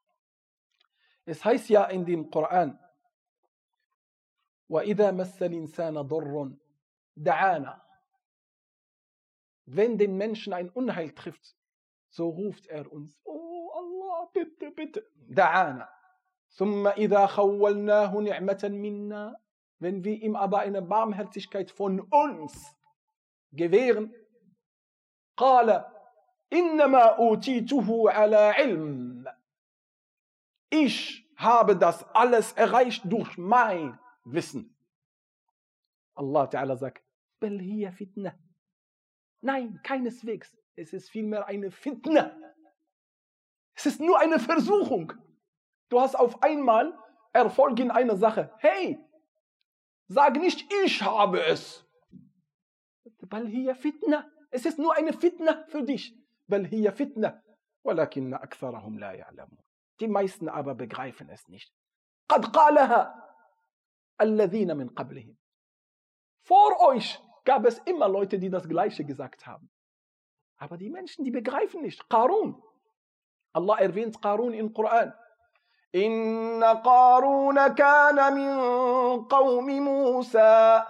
Es 1.25 1.45
heißt 1.45 1.69
ja 1.69 1.85
in 1.85 2.05
dem 2.05 2.31
Koran, 2.31 2.79
وَإِذَا 4.69 5.13
مَسَّ 5.13 5.43
الْإِنسَانَ 5.43 5.97
ضُرٌّ 6.09 6.57
دَعَانَا 7.17 7.81
Wenn 9.67 9.97
den 9.99 10.17
Menschen 10.17 10.53
ein 10.53 10.71
Unheil 10.71 11.13
trifft, 11.13 11.57
so 12.09 12.29
ruft 12.29 12.67
er 12.67 12.91
uns, 12.93 13.21
oh 13.25 13.71
Allah, 13.75 14.31
bitte, 14.33 14.71
bitte, 14.73 15.07
دَعَانَا 15.29 15.89
ثُمَّ 16.51 16.87
إِذَا 16.87 17.27
خَوَّلْنَاهُ 17.27 18.13
نِعْمَةً 18.21 18.69
مِنَّا 18.69 19.37
Wenn 19.79 20.05
wir 20.05 20.23
ihm 20.23 20.37
aber 20.37 20.61
eine 20.61 20.83
Barmherzigkeit 20.83 21.71
von 21.71 22.01
uns 22.01 22.75
gewähren, 23.53 24.15
قال 25.37 25.85
Innama 26.52 27.18
utituhu 27.18 28.08
ala 28.08 28.54
ilm. 28.60 29.28
Ich 30.70 31.26
habe 31.38 31.76
das 31.76 32.04
alles 32.14 32.52
erreicht 32.54 33.04
durch 33.06 33.38
mein 33.38 33.98
Wissen. 34.26 34.76
Allah 36.14 36.44
Ta'ala 36.48 36.76
sagt, 36.76 37.04
Bel 37.40 37.60
hiya 37.60 37.92
fitna. 37.92 38.34
Nein, 39.42 39.80
keineswegs. 39.84 40.56
Es 40.76 40.94
ist 40.94 41.10
vielmehr 41.10 41.48
eine 41.48 41.72
Fitna. 41.72 42.36
Es 43.74 43.86
ist 43.86 44.00
nur 44.00 44.20
eine 44.20 44.40
Versuchung. 44.40 45.14
Du 45.90 46.00
hast 46.00 46.16
auf 46.16 46.44
einmal 46.44 46.94
Erfolg 47.34 47.80
in 47.80 47.92
einer 47.92 48.18
Sache. 48.18 48.54
Hey, 48.60 49.00
sag 50.08 50.36
nicht, 50.36 50.72
ich 50.84 51.02
habe 51.02 51.42
es. 51.44 51.86
Bel 53.22 53.48
hiya 53.48 53.74
fitna. 53.74 54.30
Es 54.50 54.66
ist 54.66 54.78
nur 54.78 54.94
eine 54.96 55.14
Fitna 55.14 55.64
für 55.70 55.84
dich. 55.84 56.14
بل 56.52 56.66
هي 56.66 56.92
فتنة. 56.92 57.42
ولكن 57.84 58.34
أكثرهم 58.34 59.00
لا 59.00 59.12
يعلمون. 59.12 59.58
Die 60.02 60.08
meisten 60.08 60.50
aber 60.50 60.76
begreifen 60.76 61.30
es 61.30 61.48
nicht. 61.48 61.74
قد 62.30 62.46
قالها 62.46 63.14
الذين 64.22 64.78
من 64.78 64.90
قبلهم. 64.90 65.38
Vor 66.44 66.80
euch 66.82 67.20
gab 67.46 67.66
es 67.66 67.78
immer 67.80 68.08
Leute, 68.08 68.40
die 68.40 68.50
das 68.50 68.68
Gleiche 68.68 69.06
gesagt 69.06 69.46
haben. 69.48 69.70
Aber 70.58 70.78
die 70.78 70.90
Menschen, 70.90 71.24
die 71.24 71.32
begreifen 71.32 71.82
nicht. 71.82 72.08
Qarun. 72.10 72.62
Allah 73.54 73.80
erwähnt 73.80 74.22
Qarun 74.22 74.54
im 74.54 74.74
Koran. 74.74 75.14
إن 75.96 76.64
قارون 76.64 77.68
كان 77.68 78.34
من 78.34 78.52
قوم 79.26 79.68
موسى 79.82 80.84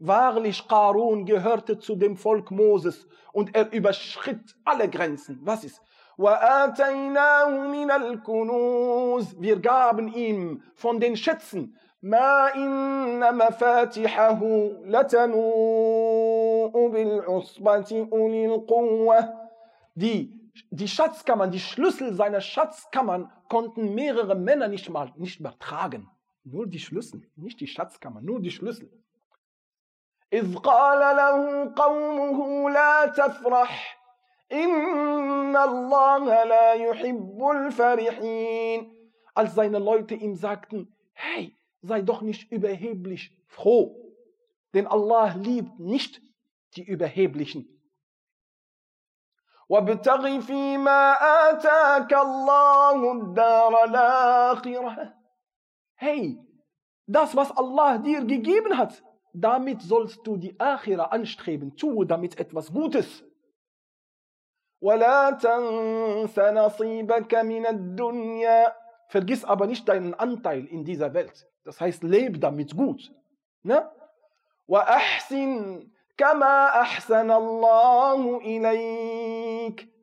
Wahrlich, 0.00 0.66
Karun 0.66 1.24
gehörte 1.24 1.78
zu 1.78 1.94
dem 1.96 2.16
Volk 2.16 2.50
Moses 2.50 3.06
und 3.32 3.54
er 3.54 3.72
überschritt 3.72 4.56
alle 4.64 4.88
Grenzen. 4.88 5.38
Was 5.42 5.62
ist? 5.64 5.80
Wir 9.38 9.60
gaben 9.60 10.08
ihm 10.08 10.62
von 10.74 10.98
den 10.98 11.16
Schätzen. 11.16 11.76
Die, 19.94 20.50
die 20.70 20.88
Schatzkammern, 20.88 21.50
die 21.52 21.60
Schlüssel 21.60 22.14
seiner 22.14 22.40
Schatzkammern 22.40 23.30
konnten 23.48 23.94
mehrere 23.94 24.34
Männer 24.34 24.66
nicht 24.66 24.90
mal 24.90 25.12
nicht 25.16 25.40
mehr 25.40 25.56
tragen. 25.60 26.10
Nur 26.47 26.67
die 26.67 26.79
Schlüssel, 26.79 27.21
nicht 27.35 27.59
die 27.59 27.67
Schatzkammer, 27.67 28.21
nur 28.21 28.41
die 28.41 28.51
Schlüssel. 28.51 28.89
إذ 30.33 30.55
قال 30.55 31.15
له 31.15 31.73
قومه 31.75 32.69
لا 32.69 33.05
تفرح 33.05 33.99
إن 34.51 35.55
الله 35.55 36.43
لا 36.43 36.73
يحب 36.73 37.39
الفرحين 37.51 38.91
Als 39.35 39.55
seine 39.55 39.79
Leute 39.79 40.15
ihm 40.15 40.35
sagten, 40.35 40.95
hey, 41.13 41.55
sei 41.81 42.01
doch 42.01 42.21
nicht 42.21 42.51
überheblich 42.51 43.35
froh, 43.47 43.95
denn 44.73 44.85
Allah 44.85 45.33
liebt 45.35 45.79
nicht 45.79 46.21
die 46.75 46.83
Überheblichen. 46.83 47.69
وابتغ 49.69 50.39
فيما 50.39 51.13
آتاك 51.49 52.13
الله 52.13 53.11
الدار 53.11 53.83
الآخرة 53.83 55.16
hey, 55.98 56.38
das, 57.06 57.36
was 57.36 57.50
Allah 57.56 57.98
dir 57.98 58.24
gegeben 58.24 58.76
hat, 58.76 59.02
damit 59.32 59.82
sollst 59.82 60.26
du 60.26 60.36
die 60.36 60.58
Akhira 60.58 61.04
anstreben. 61.04 61.76
Tue 61.76 62.06
damit 62.06 62.38
etwas 62.38 62.72
Gutes. 62.72 63.24
Vergiss 69.08 69.44
aber 69.44 69.66
nicht 69.66 69.88
deinen 69.88 70.14
Anteil 70.14 70.66
in 70.66 70.84
dieser 70.84 71.12
Welt. 71.14 71.46
Das 71.64 71.80
heißt, 71.80 72.02
leb 72.02 72.40
damit 72.40 72.76
gut. 72.76 73.12
Ne? 73.62 73.90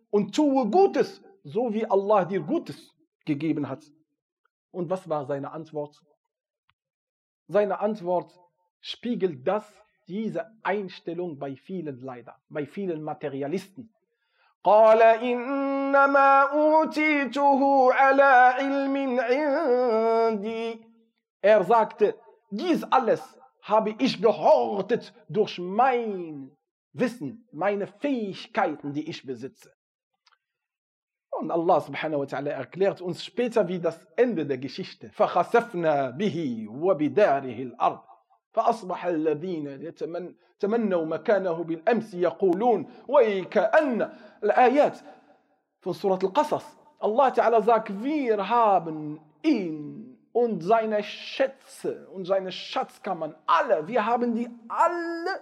Und 0.09 0.35
tue 0.35 0.65
Gutes, 0.69 1.21
so 1.43 1.73
wie 1.73 1.85
Allah 1.85 2.25
dir 2.25 2.41
Gutes 2.41 2.95
gegeben 3.25 3.69
hat. 3.69 3.83
Und 4.74 4.90
was 4.90 5.08
war 5.08 5.26
seine 5.26 5.52
Antwort? 5.52 6.00
Seine 7.48 7.80
Antwort 7.80 8.38
spiegelt 8.80 9.46
das, 9.46 9.64
diese 10.06 10.50
Einstellung 10.62 11.38
bei 11.38 11.56
vielen 11.56 12.00
leider, 12.00 12.36
bei 12.48 12.66
vielen 12.66 13.02
Materialisten. 13.02 13.90
قال 14.64 15.02
إنما 15.02 16.42
أوتيته 16.52 17.92
على 17.94 18.22
علم 18.58 19.20
عندي 19.20 20.84
Er 21.42 21.64
sagte, 21.64 22.14
dies 22.50 22.84
alles 22.84 23.22
habe 23.62 23.94
ich 23.98 24.20
gehortet 24.20 25.14
durch 25.30 25.58
mein 25.58 26.50
Wissen, 26.92 27.48
meine 27.52 27.86
Fähigkeiten, 27.86 28.92
die 28.92 29.08
ich 29.08 29.24
besitze. 29.24 29.72
Und 31.39 31.51
Allah 31.51 31.81
subhanahu 31.81 32.21
wa 32.21 32.25
ta'ala 32.25 32.49
erklärt 32.49 33.01
uns 33.01 33.23
später 33.23 33.67
wie 33.67 33.79
das 33.79 34.07
Ende 34.15 34.45
der 34.45 34.57
Geschichte. 34.57 35.09
فَخَسَفْنَا 35.09 36.11
بِهِ 36.17 36.67
وَبِدَارِهِ 36.69 37.75
الْأَرْضِ 37.75 38.01
فأصبح 38.55 39.05
الذين 39.05 39.67
يتمن 39.67 40.33
تمنوا 40.59 41.05
مكانه 41.05 41.63
بالأمس 41.63 42.13
يقولون 42.13 42.89
ويكأن 43.07 44.09
الآيات 44.43 44.97
von 45.81 45.93
Surat 45.93 46.23
Al-Qasas. 46.23 46.63
Allah 46.99 47.31
Ta'ala 47.31 47.61
sagt, 47.61 48.01
wir 48.01 48.49
haben 48.49 49.19
ihn 49.43 50.17
und 50.31 50.63
seine 50.63 51.03
Schätze 51.03 52.07
und 52.13 52.25
seine 52.25 52.51
Schatzkammern, 52.51 53.35
alle, 53.45 53.87
wir 53.87 54.05
haben 54.05 54.33
die 54.33 54.49
alle 54.67 55.41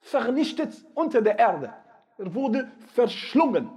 vernichtet 0.00 0.74
unter 0.94 1.22
der 1.22 1.38
Erde. 1.38 1.72
Er 2.18 2.34
wurde 2.34 2.70
verschlungen. 2.94 3.70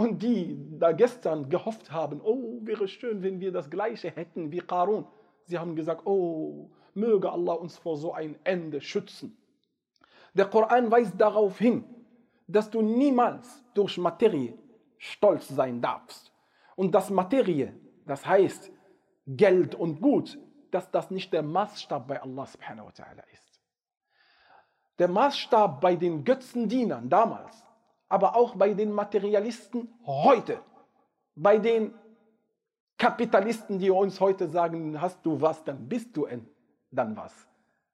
Und 0.00 0.22
die 0.22 0.56
da 0.78 0.92
gestern 0.92 1.50
gehofft 1.50 1.92
haben, 1.92 2.22
oh, 2.22 2.60
wäre 2.62 2.88
schön, 2.88 3.22
wenn 3.22 3.38
wir 3.38 3.52
das 3.52 3.68
gleiche 3.68 4.10
hätten 4.10 4.50
wie 4.50 4.60
Qarun. 4.60 5.04
Sie 5.44 5.58
haben 5.58 5.76
gesagt, 5.76 6.06
oh, 6.06 6.70
möge 6.94 7.30
Allah 7.30 7.52
uns 7.52 7.76
vor 7.76 7.98
so 7.98 8.14
ein 8.14 8.34
Ende 8.42 8.80
schützen. 8.80 9.36
Der 10.32 10.46
Koran 10.46 10.90
weist 10.90 11.20
darauf 11.20 11.58
hin, 11.58 11.84
dass 12.48 12.70
du 12.70 12.80
niemals 12.80 13.62
durch 13.74 13.98
Materie 13.98 14.56
stolz 14.96 15.48
sein 15.48 15.82
darfst. 15.82 16.32
Und 16.76 16.94
dass 16.94 17.10
Materie, 17.10 17.74
das 18.06 18.24
heißt 18.24 18.72
Geld 19.26 19.74
und 19.74 20.00
Gut, 20.00 20.38
dass 20.70 20.90
das 20.90 21.10
nicht 21.10 21.30
der 21.30 21.42
Maßstab 21.42 22.08
bei 22.08 22.22
Allah 22.22 22.46
subhanahu 22.46 22.86
wa 22.86 22.92
ta'ala 22.92 23.24
ist. 23.34 23.60
Der 24.98 25.08
Maßstab 25.08 25.78
bei 25.78 25.94
den 25.94 26.24
Götzendienern 26.24 27.10
damals, 27.10 27.66
aber 28.09 28.35
auch 28.35 28.55
bei 28.55 28.73
den 28.73 28.91
Materialisten 28.91 29.93
heute, 30.05 30.59
bei 31.35 31.57
den 31.57 31.93
Kapitalisten, 32.97 33.79
die 33.79 33.89
uns 33.89 34.19
heute 34.19 34.47
sagen, 34.47 35.01
hast 35.01 35.25
du 35.25 35.41
was, 35.41 35.63
dann 35.63 35.89
bist 35.89 36.15
du 36.15 36.27
dann 36.91 37.17
was. 37.17 37.33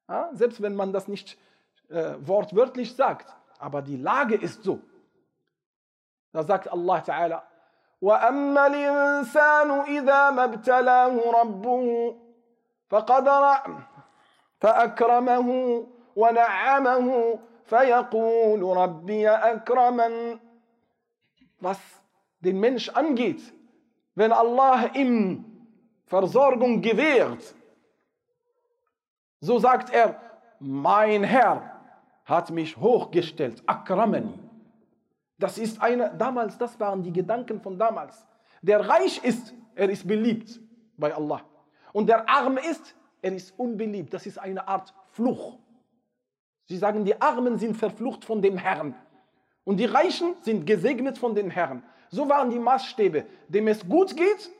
Ja? 0.08 0.30
Selbst 0.34 0.62
wenn 0.62 0.76
man 0.76 0.94
das 0.94 1.08
nicht 1.08 1.38
äh, 1.90 2.16
wortwörtlich 2.20 2.96
sagt, 2.96 3.34
aber 3.58 3.82
die 3.82 3.98
Lage 3.98 4.36
ist 4.36 4.64
so. 4.64 4.80
Da 6.32 6.44
sagt 6.44 6.72
Allah 6.72 7.00
Ta'ala, 7.00 7.44
وأما 8.02 8.68
الإنسان 8.68 9.72
إذا 9.82 10.30
ما 10.32 10.44
ابتلاه 10.44 11.32
ربه 11.42 12.16
فقدر 12.90 13.58
فأكرمه 14.60 15.48
ونعمه 16.16 17.40
فيقول 17.66 18.78
ربي 18.78 19.30
أكرمن 19.30 20.40
Was 21.64 21.78
den 22.40 22.60
Mensch 22.60 22.90
angeht, 22.90 23.54
wenn 24.16 24.32
Allah 24.32 24.90
ihm 24.96 25.46
Versorgung 26.08 26.82
gewährt, 26.82 27.54
so 29.40 29.60
sagt 29.60 29.94
er, 29.94 30.20
mein 30.60 31.24
Herr 31.24 31.80
hat 32.26 32.50
mich 32.50 32.76
hochgestellt, 32.78 33.62
akramani. 33.68 34.40
Das 35.38 35.58
ist 35.58 35.82
eine, 35.82 36.14
damals, 36.18 36.58
das 36.58 36.80
waren 36.80 37.04
die 37.04 37.12
Gedanken 37.12 37.62
von 37.62 37.78
damals. 37.78 38.26
Der 38.62 38.88
reich 38.88 39.24
ist, 39.24 39.54
er 39.76 39.90
ist 39.90 40.08
beliebt 40.08 40.60
bei 40.98 41.14
Allah. 41.14 41.42
Und 41.94 42.08
der 42.08 42.30
arm 42.30 42.58
ist, 42.58 42.96
er 43.22 43.34
ist 43.34 43.58
unbeliebt. 43.58 44.14
Das 44.14 44.26
ist 44.26 44.38
eine 44.38 44.68
Art 44.68 44.94
Fluch. 45.12 45.58
Sie 46.66 46.78
sagen, 46.78 47.06
die 47.06 47.20
Armen 47.22 47.58
sind 47.58 47.76
verflucht 47.76 48.26
von 48.26 48.42
dem 48.42 48.58
Herrn. 48.58 48.96
Und 49.64 49.78
die 49.78 49.86
Reichen 49.86 50.36
sind 50.42 50.66
gesegnet 50.66 51.18
von 51.18 51.36
den 51.36 51.50
Herrn. 51.50 51.84
So 52.10 52.28
waren 52.30 52.50
die 52.50 52.60
Maßstäbe. 52.60 53.26
Dem 53.48 53.68
es 53.68 53.88
gut 53.88 54.16
geht, 54.16 54.52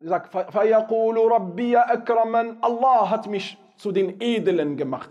sagt, 0.00 0.34
Allah 0.34 0.70
hat 3.10 3.26
mich 3.26 3.58
zu 3.76 3.92
den 3.92 4.20
Edlen 4.20 4.76
gemacht. 4.76 5.10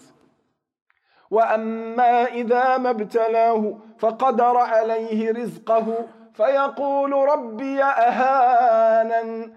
وأما 1.32 2.26
إذا 2.26 2.78
ما 2.78 2.90
ابتلاه 2.90 3.78
فقدر 3.98 4.58
عليه 4.58 5.32
رزقه 5.32 6.06
فيقول 6.34 7.14
ربي 7.14 7.84
أهانا 7.84 9.52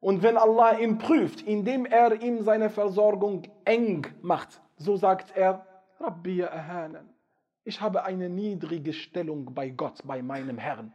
Und 0.00 0.24
wenn 0.24 0.36
Allah 0.36 0.80
ihn 0.80 0.98
prüft, 0.98 1.42
indem 1.42 1.86
er 1.86 2.20
ihm 2.22 2.42
seine 2.42 2.70
Versorgung 2.70 3.42
eng 3.64 4.04
macht, 4.20 4.60
so 4.77 4.95
sagt 4.95 5.35
er, 5.35 5.65
Rabbi 5.99 6.43
ahanan. 6.43 7.09
Ich 7.63 7.81
habe 7.81 8.03
eine 8.05 8.29
niedrige 8.29 8.93
Stellung 8.93 9.53
bei 9.53 9.69
Gott, 9.69 9.99
bei 10.05 10.21
meinem 10.21 10.57
Herrn. 10.57 10.93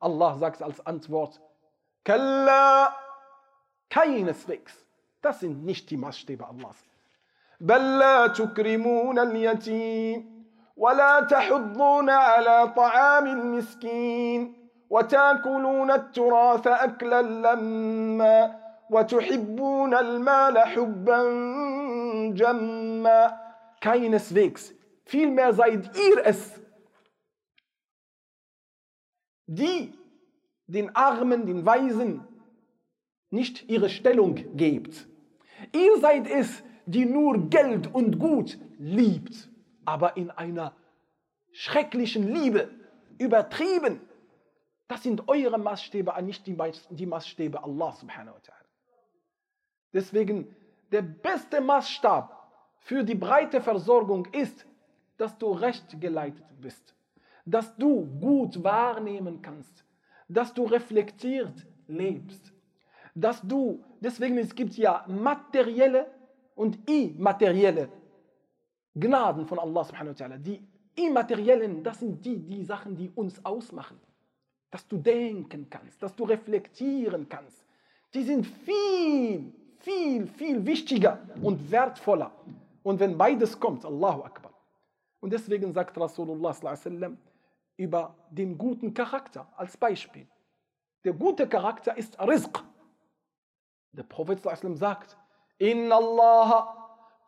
Allah 0.00 0.36
sagt 0.38 0.62
als 0.62 0.84
Antwort, 0.84 1.40
Kalla, 2.04 2.94
keineswegs. 3.90 4.74
Das 5.22 5.40
sind 5.40 5.64
nicht 5.64 5.90
die 5.90 5.96
Maßstäbe 5.96 6.46
Allahs. 6.46 6.76
بل 7.60 7.98
لا 7.98 8.26
تكرمون 8.26 9.18
اليتيم 9.18 10.44
ولا 10.76 11.20
تحضون 11.20 12.10
على 12.10 12.72
طعام 12.76 13.26
المسكين 13.26 14.54
وتاكلون 14.90 15.90
التراث 15.90 16.66
اكلا 16.66 17.22
لما 17.22 18.54
وتحبون 18.90 19.94
المال 19.94 20.58
حبا 20.58 21.22
جما 22.34 22.77
keineswegs 23.80 24.74
vielmehr 25.04 25.54
seid 25.54 25.96
ihr 25.96 26.24
es 26.24 26.60
die 29.46 29.94
den 30.66 30.94
Armen, 30.94 31.46
den 31.46 31.64
Weisen 31.64 32.26
nicht 33.30 33.68
ihre 33.68 33.88
Stellung 33.88 34.34
gebt. 34.56 35.08
Ihr 35.72 35.98
seid 35.98 36.28
es, 36.28 36.62
die 36.86 37.04
nur 37.04 37.48
Geld 37.48 37.92
und 37.92 38.18
Gut 38.18 38.58
liebt, 38.78 39.50
aber 39.84 40.16
in 40.16 40.30
einer 40.30 40.76
schrecklichen 41.52 42.32
Liebe, 42.32 42.70
übertrieben. 43.18 44.00
Das 44.86 45.02
sind 45.02 45.28
eure 45.28 45.58
Maßstäbe, 45.58 46.14
nicht 46.22 46.46
die 46.46 47.06
Maßstäbe 47.06 47.62
Allah 47.62 47.92
subhanahu 47.92 48.34
wa 48.34 48.40
ta'ala. 48.40 48.66
Deswegen, 49.92 50.54
der 50.92 51.02
beste 51.02 51.60
Maßstab 51.60 52.37
für 52.80 53.02
die 53.04 53.14
breite 53.14 53.60
Versorgung 53.60 54.26
ist, 54.32 54.66
dass 55.16 55.36
du 55.36 55.52
recht 55.52 56.00
geleitet 56.00 56.46
bist, 56.60 56.94
dass 57.44 57.76
du 57.76 58.06
gut 58.20 58.62
wahrnehmen 58.62 59.42
kannst, 59.42 59.84
dass 60.28 60.54
du 60.54 60.64
reflektiert 60.64 61.66
lebst, 61.86 62.52
dass 63.14 63.42
du, 63.42 63.82
deswegen 64.00 64.38
es 64.38 64.54
gibt 64.54 64.76
ja 64.76 65.04
materielle 65.08 66.06
und 66.54 66.78
immaterielle 66.88 67.88
Gnaden 68.94 69.46
von 69.46 69.58
Allah 69.58 69.84
subhanahu 69.84 70.14
wa 70.18 70.24
ta'ala. 70.24 70.38
Die 70.38 70.60
immateriellen, 70.94 71.82
das 71.82 72.00
sind 72.00 72.24
die, 72.24 72.38
die 72.38 72.64
Sachen, 72.64 72.96
die 72.96 73.10
uns 73.14 73.44
ausmachen. 73.44 73.98
Dass 74.70 74.86
du 74.86 74.98
denken 74.98 75.68
kannst, 75.70 76.02
dass 76.02 76.14
du 76.14 76.24
reflektieren 76.24 77.28
kannst. 77.28 77.64
Die 78.12 78.22
sind 78.22 78.46
viel, 78.46 79.52
viel, 79.78 80.26
viel 80.26 80.66
wichtiger 80.66 81.20
und 81.42 81.70
wertvoller. 81.70 82.32
Und 82.88 83.00
wenn 83.00 83.18
beides 83.18 83.60
kommt, 83.60 83.84
Allahu 83.84 84.22
Akbar. 84.22 84.54
Und 85.20 85.30
deswegen 85.30 85.74
sagt 85.74 85.94
Rasulullah 86.00 86.54
sallam, 86.54 87.18
über 87.76 88.14
den 88.30 88.56
guten 88.56 88.94
Charakter 88.94 89.46
als 89.58 89.76
Beispiel. 89.76 90.26
Der 91.04 91.12
gute 91.12 91.46
Charakter 91.46 91.94
ist 91.98 92.18
Rizq. 92.18 92.64
Der 93.92 94.04
Prophet 94.04 94.40
sallam 94.40 94.74
sagt, 94.74 95.18
إن 95.60 95.92
الله 95.92 96.68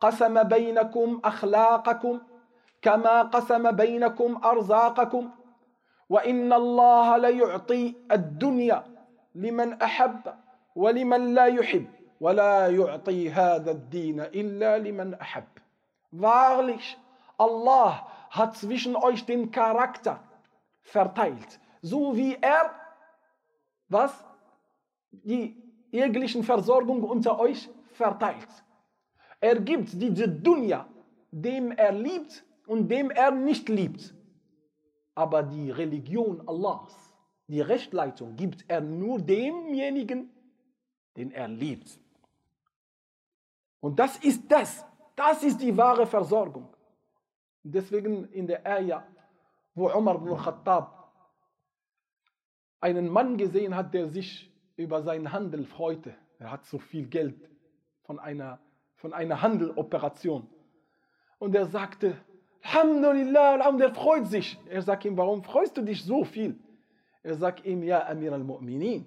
قسم 0.00 0.42
بينكم 0.42 1.20
أخلاقكم 1.24 2.20
كما 2.82 3.22
قسم 3.22 3.70
بينكم 3.70 4.44
أرزاقكم 4.44 5.30
وإن 6.08 6.52
الله 6.52 7.16
ليعطي 7.16 7.94
الدنيا 8.12 8.84
لمن 9.34 9.72
أحب 9.82 10.34
ولمن 10.74 11.34
لا 11.34 11.46
يحب 11.46 11.99
ولا 12.19 12.67
يعطي 12.67 13.29
هذا 13.29 13.71
الدين 13.71 14.19
إلا 14.19 14.77
لمن 14.79 15.13
أحب 15.13 15.43
Wahrlich, 16.11 16.97
Allah 17.37 18.07
hat 18.29 18.55
zwischen 18.55 18.95
euch 18.95 19.25
den 19.25 19.51
Charakter 19.51 20.23
verteilt, 20.81 21.59
so 21.81 22.15
wie 22.15 22.37
er 22.39 22.71
was 23.89 24.13
die 25.11 25.61
jeglichen 25.91 26.43
Versorgung 26.43 27.03
unter 27.03 27.37
euch 27.37 27.69
verteilt. 27.91 28.47
Er 29.41 29.59
gibt 29.59 30.01
diese 30.01 30.29
Dunya 30.29 30.87
dem 31.35 31.71
er 31.71 31.91
liebt 31.91 32.45
und 32.65 32.87
dem 32.87 33.11
er 33.11 33.31
nicht 33.31 33.67
liebt. 33.67 34.13
Aber 35.15 35.43
die 35.43 35.69
Religion 35.69 36.41
Allahs, 36.47 36.93
die 37.47 37.61
Rechtleitung 37.61 38.35
gibt 38.37 38.63
er 38.69 38.81
nur 38.81 39.19
demjenigen, 39.19 40.29
den 41.17 41.31
er 41.31 41.49
liebt. 41.49 41.98
Und 43.79 43.99
das 43.99 44.17
ist 44.17 44.51
das. 44.51 44.85
Das 45.15 45.43
ist 45.43 45.61
die 45.61 45.75
wahre 45.75 46.05
Versorgung. 46.05 46.75
Deswegen 47.63 48.25
in 48.25 48.47
der 48.47 48.65
Ayah, 48.65 49.03
wo 49.73 49.89
Umar 49.89 50.15
ibn 50.15 50.35
Khattab 50.37 51.11
einen 52.79 53.09
Mann 53.09 53.37
gesehen 53.37 53.75
hat, 53.75 53.93
der 53.93 54.07
sich 54.07 54.51
über 54.75 55.01
seinen 55.01 55.31
Handel 55.31 55.65
freute. 55.65 56.13
Er 56.39 56.51
hat 56.51 56.65
so 56.65 56.77
viel 56.79 57.07
Geld 57.07 57.49
von 58.03 58.19
einer, 58.19 58.59
von 58.95 59.13
einer 59.13 59.41
Handeloperation. 59.41 60.47
Und 61.39 61.55
er 61.55 61.65
sagte, 61.65 62.17
Alhamdulillah, 62.63 63.53
Alhamdulillah, 63.53 63.93
er 63.93 63.95
freut 63.95 64.27
sich. 64.27 64.59
Er 64.69 64.81
sagt 64.81 65.05
ihm, 65.05 65.17
warum 65.17 65.43
freust 65.43 65.77
du 65.77 65.81
dich 65.81 66.03
so 66.03 66.23
viel? 66.23 66.59
Er 67.23 67.35
sagt 67.35 67.65
ihm, 67.65 67.83
ja, 67.83 68.07
Amir 68.07 68.33
al-Mu'minin. 68.33 69.05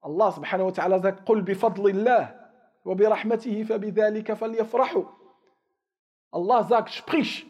Allah 0.00 0.32
subhanahu 0.32 0.66
wa 0.66 0.72
ta'ala 0.72 1.00
sagt, 1.00 1.28
قل 1.28 1.42
بفضل 1.42 1.90
الله 1.90 2.39
وبرحمته 2.84 3.64
فبذلك 3.64 4.32
فليفرحوا. 4.32 5.04
Allah 6.30 6.64
sagt, 6.64 6.90
sprich 6.90 7.46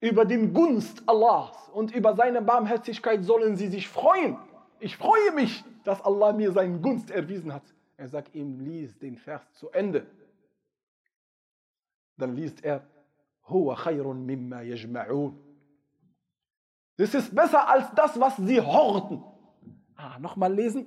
über 0.00 0.24
den 0.24 0.52
Gunst 0.52 1.02
Allahs 1.06 1.68
und 1.72 1.94
über 1.94 2.14
seine 2.14 2.42
Barmherzigkeit 2.42 3.24
sollen 3.24 3.56
sie 3.56 3.68
sich 3.68 3.88
freuen. 3.88 4.38
Ich 4.80 4.96
freue 4.96 5.32
mich, 5.32 5.64
dass 5.84 6.00
Allah 6.02 6.32
mir 6.32 6.52
seine 6.52 6.80
Gunst 6.80 7.10
erwiesen 7.10 7.52
hat. 7.52 7.62
Er 7.96 8.08
sagt 8.08 8.34
ihm, 8.34 8.60
lies 8.60 8.98
den 8.98 9.16
Vers 9.16 9.42
zu 9.54 9.70
Ende. 9.70 10.06
Dann 12.16 12.34
liest 12.34 12.64
er, 12.64 12.86
Huwa 13.48 13.76
khayrun 13.76 14.26
mimma 14.26 14.60
yajma'un. 14.60 15.34
Das 16.96 17.14
ist 17.14 17.34
besser 17.34 17.68
als 17.68 17.90
das, 17.94 18.18
was 18.18 18.36
sie 18.36 18.60
horten. 18.60 19.22
Ah, 19.96 20.18
nochmal 20.18 20.52
lesen. 20.52 20.86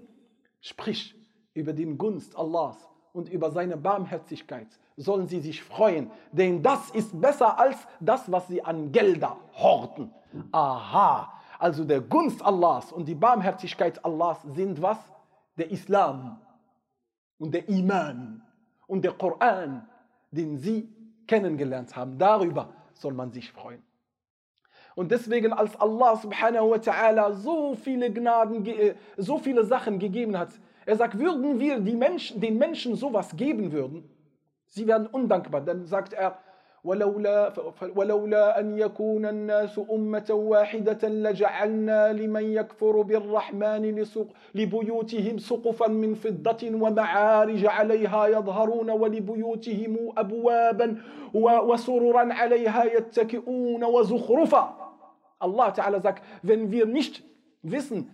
Sprich 0.59 1.15
über 1.53 1.71
den 1.71 1.97
Gunst 1.97 2.35
Allahs 2.35 2.89
und 3.14 3.29
über 3.29 3.50
seine 3.53 3.77
Barmherzigkeit 3.77 4.66
sollen 4.96 5.29
sie 5.29 5.40
sich 5.40 5.62
freuen, 5.62 6.11
denn 6.33 6.62
das 6.62 6.90
ist 6.90 7.18
besser 7.18 7.59
als 7.59 7.79
das, 8.00 8.31
was 8.31 8.48
sie 8.48 8.62
an 8.62 8.90
Gelder 8.90 9.37
horten. 9.55 10.12
Aha, 10.50 11.33
also 11.59 11.85
der 11.85 12.00
Gunst 12.00 12.44
Allahs 12.44 12.92
und 12.92 13.07
die 13.07 13.14
Barmherzigkeit 13.14 14.05
Allahs 14.05 14.42
sind 14.42 14.83
was? 14.83 14.98
Der 15.57 15.70
Islam 15.70 16.40
und 17.38 17.55
der 17.55 17.68
Iman 17.68 18.42
und 18.88 19.05
der 19.05 19.12
Koran, 19.12 19.88
den 20.33 20.59
sie 20.59 20.88
kennengelernt 21.29 21.94
haben. 21.94 22.18
Darüber 22.18 22.74
soll 22.94 23.12
man 23.12 23.31
sich 23.31 23.53
freuen. 23.53 23.83
Und 24.96 25.12
deswegen, 25.12 25.53
als 25.53 25.81
Allah 25.81 26.16
subhanahu 26.16 26.70
wa 26.70 26.77
ta'ala 26.77 27.33
so 27.35 27.74
viele 27.77 28.12
Gnaden, 28.12 28.64
so 29.16 29.38
viele 29.38 29.64
Sachen 29.64 30.00
gegeben 30.00 30.37
hat, 30.37 30.50
er 30.85 30.95
sagt, 30.95 31.19
würden 31.19 31.59
wir 31.59 31.79
die 31.79 31.95
Menschen, 31.95 32.41
den 32.41 32.57
Menschen 32.57 32.95
sowas 32.95 33.35
geben 33.35 33.71
würden, 33.71 34.09
sie 34.67 34.88
werden 34.88 35.07
undankbar. 35.07 35.62
Dann 35.62 35.85
sagt 35.85 36.13
er, 36.13 36.39
ولولا, 36.83 37.53
ولولا 37.95 38.59
أن 38.59 38.77
يكون 38.77 39.25
الناس 39.25 39.79
أمة 39.91 40.25
واحدة 40.29 41.09
لجعلنا 41.09 42.13
لمن 42.13 42.43
يكفر 42.43 43.01
بالرحمن 43.01 43.95
لسق 43.95 44.27
لبيوتهم 44.55 45.38
سقفا 45.38 45.88
من 45.88 46.13
فضة 46.15 46.71
ومعارج 46.73 47.65
عليها 47.65 48.27
يظهرون 48.27 48.89
ولبيوتهم 48.89 50.13
أبوابا 50.17 50.97
وسررا 51.33 52.33
عليها 52.33 52.83
يتكئون 52.83 53.83
وزخرفا 53.83 54.75
Allah 55.41 55.71
Ta'ala 55.71 56.01
sagt, 56.01 56.21
wenn 56.41 56.69
wir 56.69 56.85
nicht 56.85 57.23
wissen, 57.63 58.12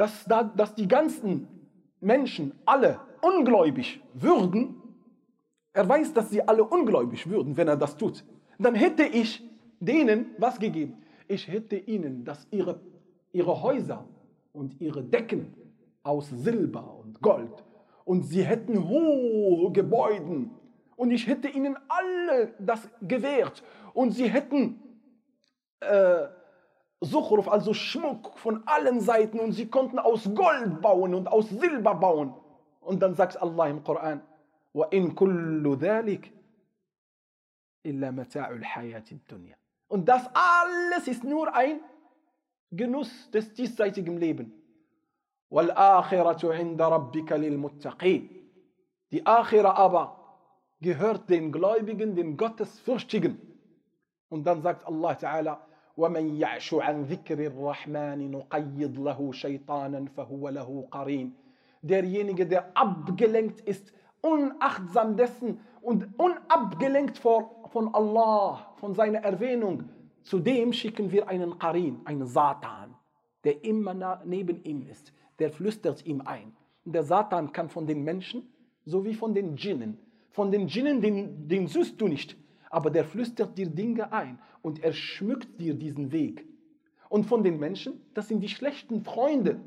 dass, 0.00 0.24
da, 0.24 0.44
dass 0.44 0.74
die 0.74 0.88
ganzen 0.88 1.46
Menschen 2.00 2.54
alle 2.64 3.00
ungläubig 3.20 4.00
würden, 4.14 4.76
er 5.74 5.86
weiß, 5.86 6.14
dass 6.14 6.30
sie 6.30 6.40
alle 6.40 6.64
ungläubig 6.64 7.28
würden, 7.28 7.54
wenn 7.54 7.68
er 7.68 7.76
das 7.76 7.98
tut, 7.98 8.24
dann 8.58 8.74
hätte 8.74 9.02
ich 9.02 9.46
denen 9.78 10.30
was 10.38 10.58
gegeben. 10.58 11.02
Ich 11.28 11.46
hätte 11.46 11.76
ihnen, 11.76 12.24
dass 12.24 12.46
ihre, 12.50 12.80
ihre 13.32 13.62
Häuser 13.62 14.08
und 14.54 14.80
ihre 14.80 15.04
Decken 15.04 15.52
aus 16.02 16.30
Silber 16.30 16.96
und 17.04 17.20
Gold 17.20 17.62
und 18.06 18.22
sie 18.22 18.42
hätten 18.42 18.88
hohe 18.88 19.70
Gebäude 19.70 20.48
und 20.96 21.10
ich 21.10 21.26
hätte 21.26 21.48
ihnen 21.48 21.76
alle 21.88 22.54
das 22.58 22.88
gewährt 23.02 23.62
und 23.92 24.12
sie 24.12 24.30
hätten 24.30 24.80
äh, 25.80 26.26
Suchruf, 27.01 27.47
also 27.47 27.73
Schmuck 27.73 28.37
von 28.39 28.63
allen 28.65 28.99
Seiten 29.01 29.39
und 29.39 29.51
sie 29.51 29.67
konnten 29.67 29.99
aus 29.99 30.29
Gold 30.33 30.81
bauen 30.81 31.13
und 31.13 31.27
aus 31.27 31.49
Silber 31.49 31.95
bauen. 31.95 32.33
Und 32.81 33.01
dann 33.01 33.15
sagt 33.15 33.41
Allah 33.41 33.67
im 33.67 33.83
Koran, 33.83 34.21
وَإِن 34.73 35.15
كُلُّ 35.15 35.77
ذَلِكَ 35.77 36.31
إِلَّا 37.85 38.11
مَتَاعُ 38.11 38.49
الْحَيَاةِ 38.51 39.11
الدُّنْيَا 39.11 39.55
Und 39.87 40.07
das 40.09 40.29
alles 40.33 41.07
ist 41.07 41.23
nur 41.23 41.53
ein 41.53 41.79
Genuss 42.71 43.31
des 43.31 43.53
diesseitigen 43.53 44.17
Lebens. 44.17 44.51
وَالْآخِرَةُ 45.51 46.53
عِنْدَ 46.53 46.81
رَبِّكَ 46.81 47.31
لِلْمُتَّقِينَ 47.33 48.29
Die 49.11 49.25
Akhira 49.25 49.75
aber 49.75 50.03
gehört 50.81 51.29
den 51.29 51.51
Gläubigen, 51.51 52.15
den 52.15 52.35
Gottesfürchtigen. 52.35 53.39
Und 54.29 54.45
dann 54.45 54.61
sagt 54.61 54.85
Allah 54.85 55.11
Ta'ala, 55.11 55.57
ومن 55.99 56.35
يعش 56.35 56.73
عن 56.73 57.03
ذكر 57.03 57.45
الرحمن 57.45 58.31
نقيض 58.31 58.99
له 58.99 59.31
شيطانا 59.31 60.05
فهو 60.17 60.49
له 60.49 60.87
قرين 60.91 61.33
derjenige 61.81 62.45
der 62.47 62.75
abgelenkt 62.75 63.61
ist 63.61 63.93
unachtsam 64.21 65.15
dessen 65.15 65.59
und 65.81 66.07
unabgelenkt 66.17 67.17
von 67.19 67.93
Allah 67.93 68.73
von 68.77 68.95
seiner 68.95 69.19
Erwähnung 69.19 69.89
zu 70.23 70.39
dem 70.39 70.73
schicken 70.73 71.11
wir 71.11 71.29
einen 71.29 71.59
Qarin 71.59 72.01
einen 72.05 72.25
Satan 72.25 72.95
der 73.43 73.63
immer 73.63 74.19
neben 74.25 74.63
ihm 74.63 74.81
ist 74.81 75.13
der 75.39 75.51
flüstert 75.51 76.05
ihm 76.05 76.21
ein 76.25 76.53
der 76.85 77.03
Satan 77.03 77.51
kann 77.51 77.69
von 77.69 77.85
den 77.87 78.03
Menschen 78.03 78.51
sowie 78.85 79.13
von 79.13 79.33
den 79.33 79.55
Djinnen 79.55 79.97
von 80.31 80.51
den 80.51 80.67
Djinnen 80.67 81.01
den, 81.01 81.47
den 81.47 81.67
süßt 81.67 82.01
du 82.01 82.07
nicht 82.07 82.35
aber 82.70 82.90
der 82.90 83.04
flüstert 83.04 83.58
dir 83.58 83.66
Dinge 83.66 84.12
ein 84.12 84.38
und 84.62 84.82
er 84.82 84.92
schmückt 84.92 85.60
dir 85.60 85.74
diesen 85.74 86.12
Weg. 86.12 86.46
Und 87.08 87.24
von 87.24 87.42
den 87.42 87.58
Menschen, 87.58 88.00
das 88.14 88.28
sind 88.28 88.40
die 88.40 88.48
schlechten 88.48 89.02
Freunde, 89.02 89.60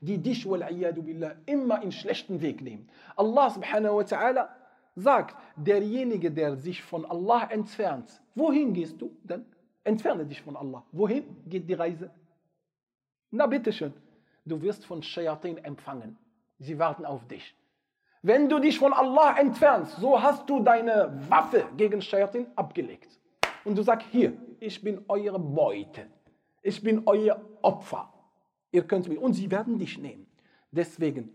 die 0.00 0.18
dich 0.18 0.46
billah, 0.46 1.34
immer 1.46 1.82
in 1.82 1.90
schlechten 1.90 2.40
Weg 2.42 2.60
nehmen. 2.60 2.88
Allah 3.16 3.50
subhanahu 3.50 3.96
wa 3.96 4.02
ta'ala 4.02 4.48
sagt, 4.94 5.36
derjenige, 5.56 6.30
der 6.30 6.56
sich 6.56 6.82
von 6.82 7.04
Allah 7.06 7.48
entfernt, 7.50 8.20
wohin 8.34 8.74
gehst 8.74 9.00
du 9.00 9.16
denn? 9.22 9.46
Entferne 9.84 10.26
dich 10.26 10.42
von 10.42 10.56
Allah. 10.56 10.84
Wohin 10.92 11.24
geht 11.46 11.68
die 11.68 11.74
Reise? 11.74 12.10
Na 13.30 13.46
bitteschön, 13.46 13.94
du 14.44 14.60
wirst 14.60 14.84
von 14.84 15.02
Shayatin 15.02 15.58
empfangen. 15.58 16.18
Sie 16.58 16.78
warten 16.78 17.04
auf 17.04 17.26
dich. 17.26 17.54
Wenn 18.22 18.48
du 18.48 18.60
dich 18.60 18.78
von 18.78 18.92
Allah 18.92 19.36
entfernst, 19.36 19.96
so 19.96 20.20
hast 20.22 20.48
du 20.48 20.60
deine 20.60 21.12
Waffe 21.28 21.66
gegen 21.76 22.00
Shayatin 22.00 22.46
abgelegt. 22.54 23.18
Und 23.64 23.76
du 23.76 23.82
sagst, 23.82 24.06
hier, 24.10 24.32
ich 24.60 24.80
bin 24.80 25.04
eure 25.08 25.40
Beute. 25.40 26.06
Ich 26.62 26.80
bin 26.80 27.02
euer 27.06 27.40
Opfer. 27.62 28.12
Ihr 28.70 28.84
könnt 28.86 29.08
mich. 29.08 29.18
Und 29.18 29.34
sie 29.34 29.50
werden 29.50 29.76
dich 29.76 29.98
nehmen. 29.98 30.26
Deswegen 30.70 31.34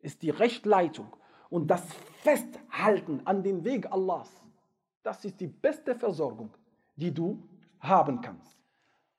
ist 0.00 0.22
die 0.22 0.30
Rechtleitung 0.30 1.08
und 1.48 1.68
das 1.68 1.82
Festhalten 2.22 3.22
an 3.24 3.42
den 3.42 3.64
Weg 3.64 3.90
Allahs, 3.90 4.30
das 5.02 5.24
ist 5.24 5.40
die 5.40 5.46
beste 5.46 5.94
Versorgung, 5.94 6.50
die 6.96 7.12
du 7.12 7.42
haben 7.80 8.20
kannst. 8.20 8.56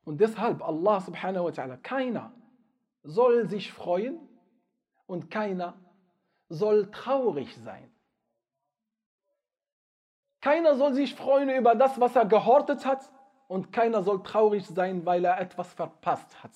Und 0.05 0.21
deshalb 0.21 0.61
Allah 0.61 1.01
subhanahu 1.01 1.45
wa 1.45 1.49
ta'ala, 1.49 1.77
keiner 1.77 2.31
soll 3.03 3.47
sich 3.49 3.71
freuen 3.71 4.19
und 5.05 5.31
keiner 5.31 5.73
soll 6.48 6.90
traurig 6.90 7.56
sein. 7.56 7.90
Keiner 10.40 10.74
soll 10.74 10.94
sich 10.94 11.14
freuen 11.14 11.50
über 11.50 11.74
das, 11.74 12.00
was 12.00 12.16
er 12.16 12.26
gehortet 12.26 12.84
hat 12.84 13.10
und 13.48 13.72
keiner 13.72 14.02
soll 14.02 14.22
traurig 14.22 14.66
sein, 14.66 15.06
weil 15.06 15.24
er 15.24 15.40
etwas 15.40 15.72
verpasst 15.72 16.42
hat. 16.42 16.52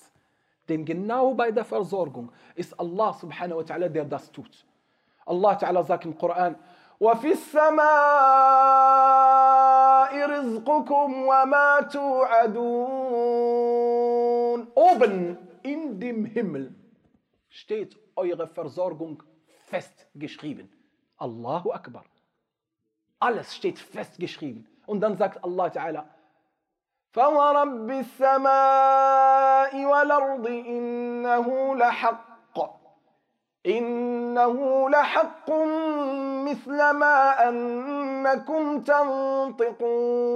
Denn 0.67 0.83
genau 0.83 1.33
bei 1.33 1.51
der 1.51 1.63
Versorgung 1.63 2.31
ist 2.55 2.77
Allah 2.77 3.13
subhanahu 3.13 3.59
wa 3.59 3.63
ta'ala, 3.63 3.87
der 3.87 4.03
das 4.05 4.31
tut. 4.31 4.65
Allah 5.25 5.57
ta'ala 5.57 5.83
sagt 5.83 6.05
im 6.05 6.17
Koran, 6.17 6.57
وفي 6.99 7.31
السماء 7.31 7.77
رزقكم 10.29 11.27
وما 11.27 11.81
توعدون 11.81 13.07
Oben 14.75 15.37
in 15.63 15.99
dem 15.99 16.25
Himmel 16.25 16.73
steht 17.49 17.97
eure 18.15 18.47
Versorgung 18.47 19.21
festgeschrieben. 19.72 20.68
Allahu 21.16 21.72
Akbar. 21.72 22.04
Alles 23.18 23.54
steht 23.56 23.78
festgeschrieben. 23.78 24.66
Und 24.86 25.00
dann 25.00 25.16
sagt 25.16 25.42
Allah 25.42 25.68
Ta'ala, 25.70 26.04
فورب 27.14 27.90
السماء 27.90 29.72
والأرض 29.84 30.46
إنه 30.46 31.76
لحق 31.76 32.58
إنه 33.66 34.88
لحق 34.90 35.50
مثل 36.48 36.90
ما 36.90 37.48
أنكم 37.48 38.80
تنطقون 38.80 40.32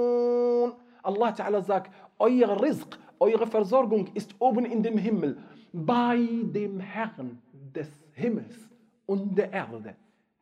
Allah 1.03 1.31
Ta'ala 1.33 1.61
sagt, 1.61 1.91
euer 2.19 2.61
Rizq, 2.61 2.99
eure 3.19 3.47
Versorgung 3.47 4.07
ist 4.13 4.35
oben 4.39 4.65
in 4.65 4.83
dem 4.83 4.97
Himmel, 4.97 5.37
bei 5.73 6.17
dem 6.43 6.79
Herrn 6.79 7.41
des 7.53 7.89
Himmels 8.13 8.67
und 9.07 9.35
der 9.35 9.51
Erde. 9.51 9.95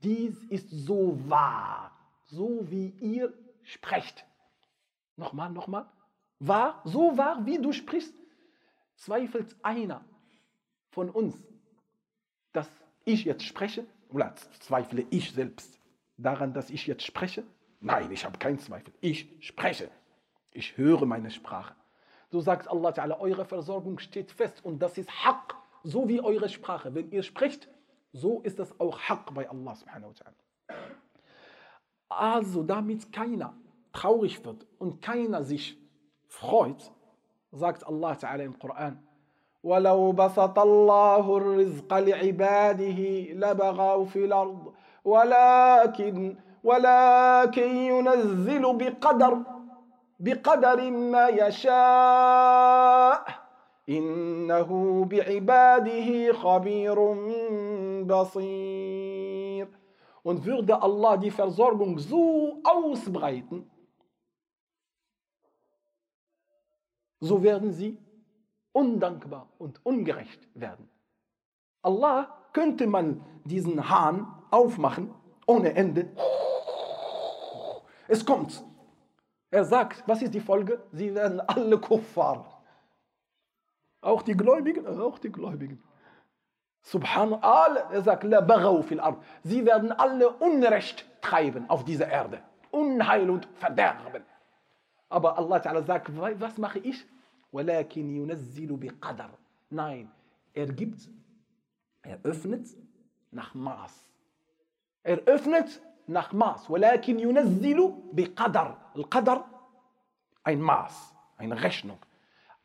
Dies 0.04 0.44
ist 0.50 0.70
so 0.70 1.18
wahr, 1.30 1.92
so 2.26 2.70
wie 2.70 2.90
ihr 3.00 3.34
sprecht. 3.64 4.26
Nochmal, 5.16 5.50
nochmal. 5.52 5.86
Wahr, 6.40 6.82
so 6.84 7.18
wahr, 7.18 7.46
wie 7.46 7.58
du 7.58 7.72
sprichst, 7.72 8.14
zweifelt 8.96 9.56
einer 9.64 10.04
von 10.90 11.10
uns, 11.10 11.36
dass 12.52 12.70
ich 13.06 13.24
jetzt 13.24 13.44
spreche, 13.44 13.86
oder 14.10 14.36
zweifle 14.60 15.06
ich 15.10 15.32
selbst 15.32 15.80
daran, 16.18 16.54
dass 16.54 16.70
ich 16.70 16.86
jetzt 16.88 17.04
spreche? 17.04 17.44
Nein, 17.80 18.12
ich 18.12 18.26
habe 18.26 18.38
keinen 18.38 18.60
Zweifel. 18.60 18.94
Ich 19.00 19.30
spreche. 19.40 19.90
Ich 20.52 20.78
höre 20.78 21.06
meine 21.06 21.32
Sprache. 21.32 21.76
So 22.30 22.42
sagt 22.42 22.68
Allah 22.68 23.20
eure 23.20 23.46
Versorgung 23.46 24.00
steht 24.00 24.32
fest 24.32 24.64
und 24.64 24.80
das 24.80 24.98
ist 24.98 25.10
Haqq, 25.24 25.56
so 25.84 26.08
wie 26.08 26.22
eure 26.22 26.50
Sprache. 26.50 26.94
Wenn 26.94 27.12
ihr 27.12 27.24
sprecht, 27.24 27.70
so 28.16 28.40
ist 28.42 28.58
das 28.60 28.80
auch 28.80 28.98
Haqq 28.98 29.34
bei 29.34 29.50
Allah 29.50 29.76
subhanahu 29.76 30.12
wa 30.12 30.14
ta'ala. 30.14 30.36
Also 32.08 32.64
damit 32.64 33.12
keiner 33.12 33.54
traurig 33.92 34.44
wird 34.46 34.66
und 34.80 35.02
keiner 35.02 35.44
sich 35.44 35.78
freut, 36.28 36.92
sagt 37.52 37.86
Allah 37.86 38.14
Ta'ala 38.16 38.44
im 38.44 38.58
Koran, 38.58 39.02
ولو 39.66 40.12
بسط 40.12 40.60
الله 40.60 41.38
الرزق 41.38 41.94
لعباده 41.94 43.00
لبغوا 43.34 44.06
في 44.06 44.26
الأرض 44.26 44.74
ولكن 45.06 46.38
ولكن 46.64 47.76
ينزل 47.76 48.74
بقدر 48.78 49.44
بقدر 50.20 50.92
ما 50.92 51.28
يشاء 51.28 53.26
إنه 53.89 55.05
بعباده 55.05 56.33
خبير 56.33 56.99
بصير 58.05 59.69
Und 60.23 60.45
würde 60.45 60.83
Allah 60.83 61.17
die 61.17 61.31
Versorgung 61.31 61.99
so 61.99 62.61
ausbreiten, 62.63 63.71
so 67.21 67.43
werden 67.43 67.73
sie 67.73 67.97
undankbar 68.73 69.49
und 69.57 69.81
ungerecht 69.85 70.47
werden. 70.55 70.91
Allah 71.81 72.37
könnte 72.53 72.87
man 72.87 73.25
diesen 73.45 73.89
Hahn 73.89 74.27
aufmachen 74.51 75.15
ohne 75.47 75.75
Ende. 75.75 76.11
Es 78.09 78.25
kommt. 78.25 78.63
Er 79.51 79.65
sagt, 79.65 80.07
was 80.07 80.23
ist 80.23 80.35
die 80.35 80.41
Folge? 80.41 80.83
Sie 80.93 81.15
werden 81.15 81.41
alle 81.41 81.79
Kuffar. 81.79 82.54
Auch 84.06 84.22
die 84.22 84.38
Gläubigen, 84.38 84.86
auch 84.86 85.18
die 85.18 85.32
Gläubigen. 85.32 85.82
Subhanallah, 86.84 87.90
er 87.92 88.02
sagt. 88.04 88.24
Sie 89.42 89.66
werden 89.66 89.92
alle 89.92 90.30
Unrecht 90.30 91.06
treiben 91.22 91.68
auf 91.68 91.84
dieser 91.84 92.08
Erde. 92.08 92.40
Unheil 92.70 93.28
und 93.32 93.48
Verderben. 93.56 94.24
Aber 95.10 95.40
Allah 95.40 95.82
sagt, 95.82 96.12
was 96.16 96.58
mache 96.60 96.78
ich? 96.80 97.04
Nein, 99.72 100.12
er 100.54 100.68
gibt, 100.68 101.10
er 102.04 102.20
öffnet 102.22 102.68
nach 103.32 103.56
Maß. 103.56 104.06
Er 105.02 105.18
öffnet 105.26 105.82
nach 106.06 106.32
Maß. 106.32 106.70
Ein 110.44 110.62
Maß, 110.62 111.16
eine 111.38 111.64
Rechnung. 111.64 111.98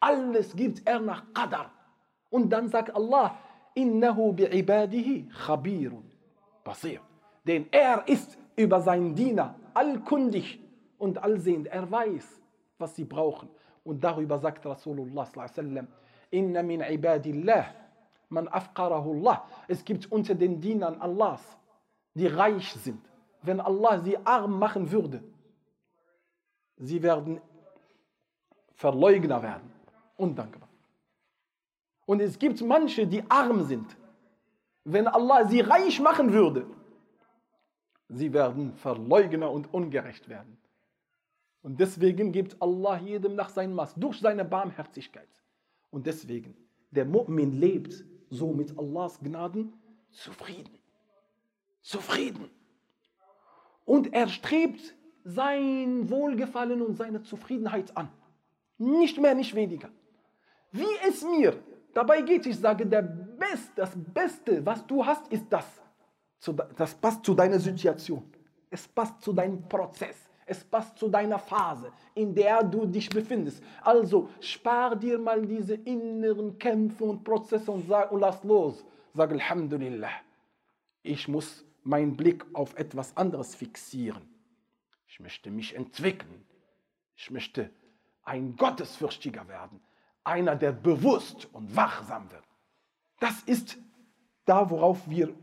Alles 0.00 0.56
gibt 0.56 0.86
er 0.86 0.98
nach 0.98 1.22
Qadar. 1.34 1.70
Und 2.30 2.50
dann 2.50 2.68
sagt 2.68 2.94
Allah, 2.94 3.36
innahu 3.74 4.32
bi'ibadihi 4.32 5.28
khabirun 5.46 6.10
basir. 6.64 7.00
Denn 7.46 7.66
er 7.70 8.06
ist 8.08 8.38
über 8.56 8.80
seinen 8.80 9.14
Diener 9.14 9.54
allkundig 9.74 10.60
und 10.98 11.22
allsehend. 11.22 11.68
Er 11.68 11.90
weiß, 11.90 12.40
was 12.78 12.96
sie 12.96 13.04
brauchen. 13.04 13.48
Und 13.84 14.02
darüber 14.02 14.38
sagt 14.38 14.64
Rasulullah 14.66 15.26
sallam, 15.26 15.88
inna 16.30 16.62
min 16.62 16.80
ibadillah 16.80 17.66
man 18.28 18.48
afqarahu 18.48 19.12
Allah. 19.18 19.44
Es 19.68 19.84
gibt 19.84 20.10
unter 20.12 20.34
den 20.34 20.60
Dienern 20.60 21.00
Allahs, 21.00 21.42
die 22.14 22.26
reich 22.26 22.72
sind. 22.74 23.00
Wenn 23.42 23.60
Allah 23.60 23.98
sie 24.00 24.16
arm 24.24 24.58
machen 24.58 24.90
würde, 24.90 25.22
sie 26.76 27.02
werden 27.02 27.40
Verleugner 28.74 29.42
werden, 29.42 29.70
undankbar. 30.20 30.68
Und 32.06 32.20
es 32.20 32.38
gibt 32.38 32.60
manche, 32.62 33.06
die 33.06 33.22
arm 33.30 33.64
sind. 33.64 33.96
Wenn 34.84 35.06
Allah 35.06 35.46
sie 35.46 35.60
reich 35.60 36.00
machen 36.00 36.32
würde, 36.32 36.66
sie 38.08 38.32
werden 38.32 38.74
Verleugner 38.74 39.50
und 39.50 39.72
ungerecht 39.72 40.28
werden. 40.28 40.56
Und 41.62 41.78
deswegen 41.78 42.32
gibt 42.32 42.60
Allah 42.60 42.98
jedem 42.98 43.34
nach 43.34 43.50
seinem 43.50 43.74
Maß, 43.74 43.94
durch 43.94 44.18
seine 44.18 44.44
Barmherzigkeit. 44.44 45.28
Und 45.90 46.06
deswegen, 46.06 46.56
der 46.90 47.06
Mu'min 47.06 47.58
lebt 47.58 48.04
so 48.30 48.52
mit 48.52 48.76
Allahs 48.78 49.20
Gnaden 49.20 49.74
zufrieden. 50.10 50.78
Zufrieden. 51.82 52.50
Und 53.84 54.12
er 54.12 54.28
strebt 54.28 54.94
sein 55.24 56.08
Wohlgefallen 56.08 56.80
und 56.82 56.96
seine 56.96 57.22
Zufriedenheit 57.22 57.96
an. 57.96 58.08
Nicht 58.78 59.18
mehr, 59.18 59.34
nicht 59.34 59.54
weniger. 59.54 59.90
Wie 60.72 60.96
es 61.06 61.22
mir 61.22 61.62
dabei 61.92 62.22
geht, 62.22 62.46
ich 62.46 62.58
sage, 62.58 62.86
der 62.86 63.02
Best, 63.02 63.72
das 63.76 63.90
Beste, 63.96 64.64
was 64.64 64.86
du 64.86 65.04
hast, 65.04 65.30
ist 65.32 65.46
das. 65.50 65.66
Das 66.76 66.94
passt 66.94 67.24
zu 67.24 67.34
deiner 67.34 67.58
Situation. 67.58 68.32
Es 68.70 68.86
passt 68.86 69.20
zu 69.22 69.32
deinem 69.32 69.68
Prozess. 69.68 70.16
Es 70.46 70.64
passt 70.64 70.98
zu 70.98 71.08
deiner 71.08 71.38
Phase, 71.38 71.92
in 72.14 72.34
der 72.34 72.64
du 72.64 72.84
dich 72.84 73.08
befindest. 73.08 73.62
Also 73.82 74.30
spar 74.40 74.96
dir 74.96 75.16
mal 75.18 75.46
diese 75.46 75.74
inneren 75.74 76.58
Kämpfe 76.58 77.04
und 77.04 77.22
Prozesse 77.22 77.70
und, 77.70 77.86
sag, 77.86 78.10
und 78.10 78.20
lass 78.20 78.42
los. 78.42 78.84
Sag 79.14 79.30
Alhamdulillah. 79.30 80.10
Ich 81.02 81.28
muss 81.28 81.64
meinen 81.84 82.16
Blick 82.16 82.44
auf 82.52 82.76
etwas 82.76 83.16
anderes 83.16 83.54
fixieren. 83.54 84.22
Ich 85.06 85.20
möchte 85.20 85.50
mich 85.50 85.76
entwickeln. 85.76 86.44
Ich 87.14 87.30
möchte 87.30 87.70
ein 88.24 88.56
Gottesfürchtiger 88.56 89.46
werden 89.46 89.80
Einer, 90.23 90.55
der 90.55 90.71
bewusst 90.71 91.47
und 91.53 91.75
wachsam 91.75 92.31
wird. 92.31 92.43
Das 93.19 93.41
ist 93.43 93.77
da, 94.45 94.69
worauf 94.69 95.07
wir 95.09 95.33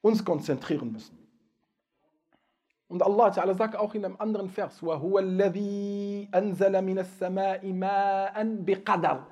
uns 0.00 0.24
konzentrieren 0.24 0.92
müssen. 0.92 1.16
Und 2.88 3.02
Allah 3.02 3.30
Ta'ala 3.30 3.54
sagt 3.54 3.74
auch 3.74 3.94
in 3.94 4.04
einem 4.04 4.16
anderen 4.18 4.48
Vers, 4.48 4.80
وَهُوَ 4.80 5.18
الَّذِي 5.18 6.28
أَنزَلَ 6.32 6.82
مِنَ 6.82 6.98
السَّمَاءِ 7.00 7.64
مَاءً 7.72 8.44
بِقَدَرٍ 8.64 9.26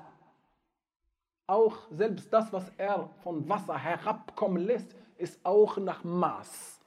Auch 1.47 1.77
selbst 1.91 2.31
das, 2.33 2.51
was 2.51 2.69
er 2.77 3.09
von 3.23 3.47
Wasser 3.47 3.77
herabkommen 3.77 4.65
lässt, 4.65 4.93
ist 5.17 5.39
auch 5.45 5.77
nach 5.77 6.03
Maß. 6.03 6.81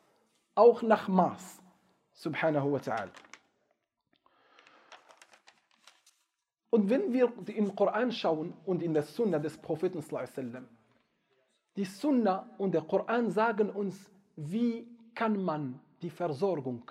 Auch 0.54 0.82
nach 0.82 1.08
Maß. 1.08 1.62
Subhanahu 2.12 2.72
wa 2.72 2.78
ta'ala. 2.78 3.10
Und 6.72 6.90
wenn 6.90 7.12
wir 7.12 7.32
im 7.46 7.74
Koran 7.74 8.12
schauen 8.12 8.52
und 8.66 8.82
in 8.82 8.92
der 8.92 9.02
Sunna 9.02 9.38
des 9.38 9.56
Propheten 9.56 10.02
sallam, 10.02 10.68
die 11.76 11.84
Sunna 11.84 12.48
und 12.58 12.72
der 12.72 12.82
Koran 12.82 13.30
sagen 13.30 13.70
uns, 13.70 14.10
wie 14.36 14.86
kann 15.14 15.42
man 15.42 15.80
die 16.02 16.10
Versorgung 16.10 16.90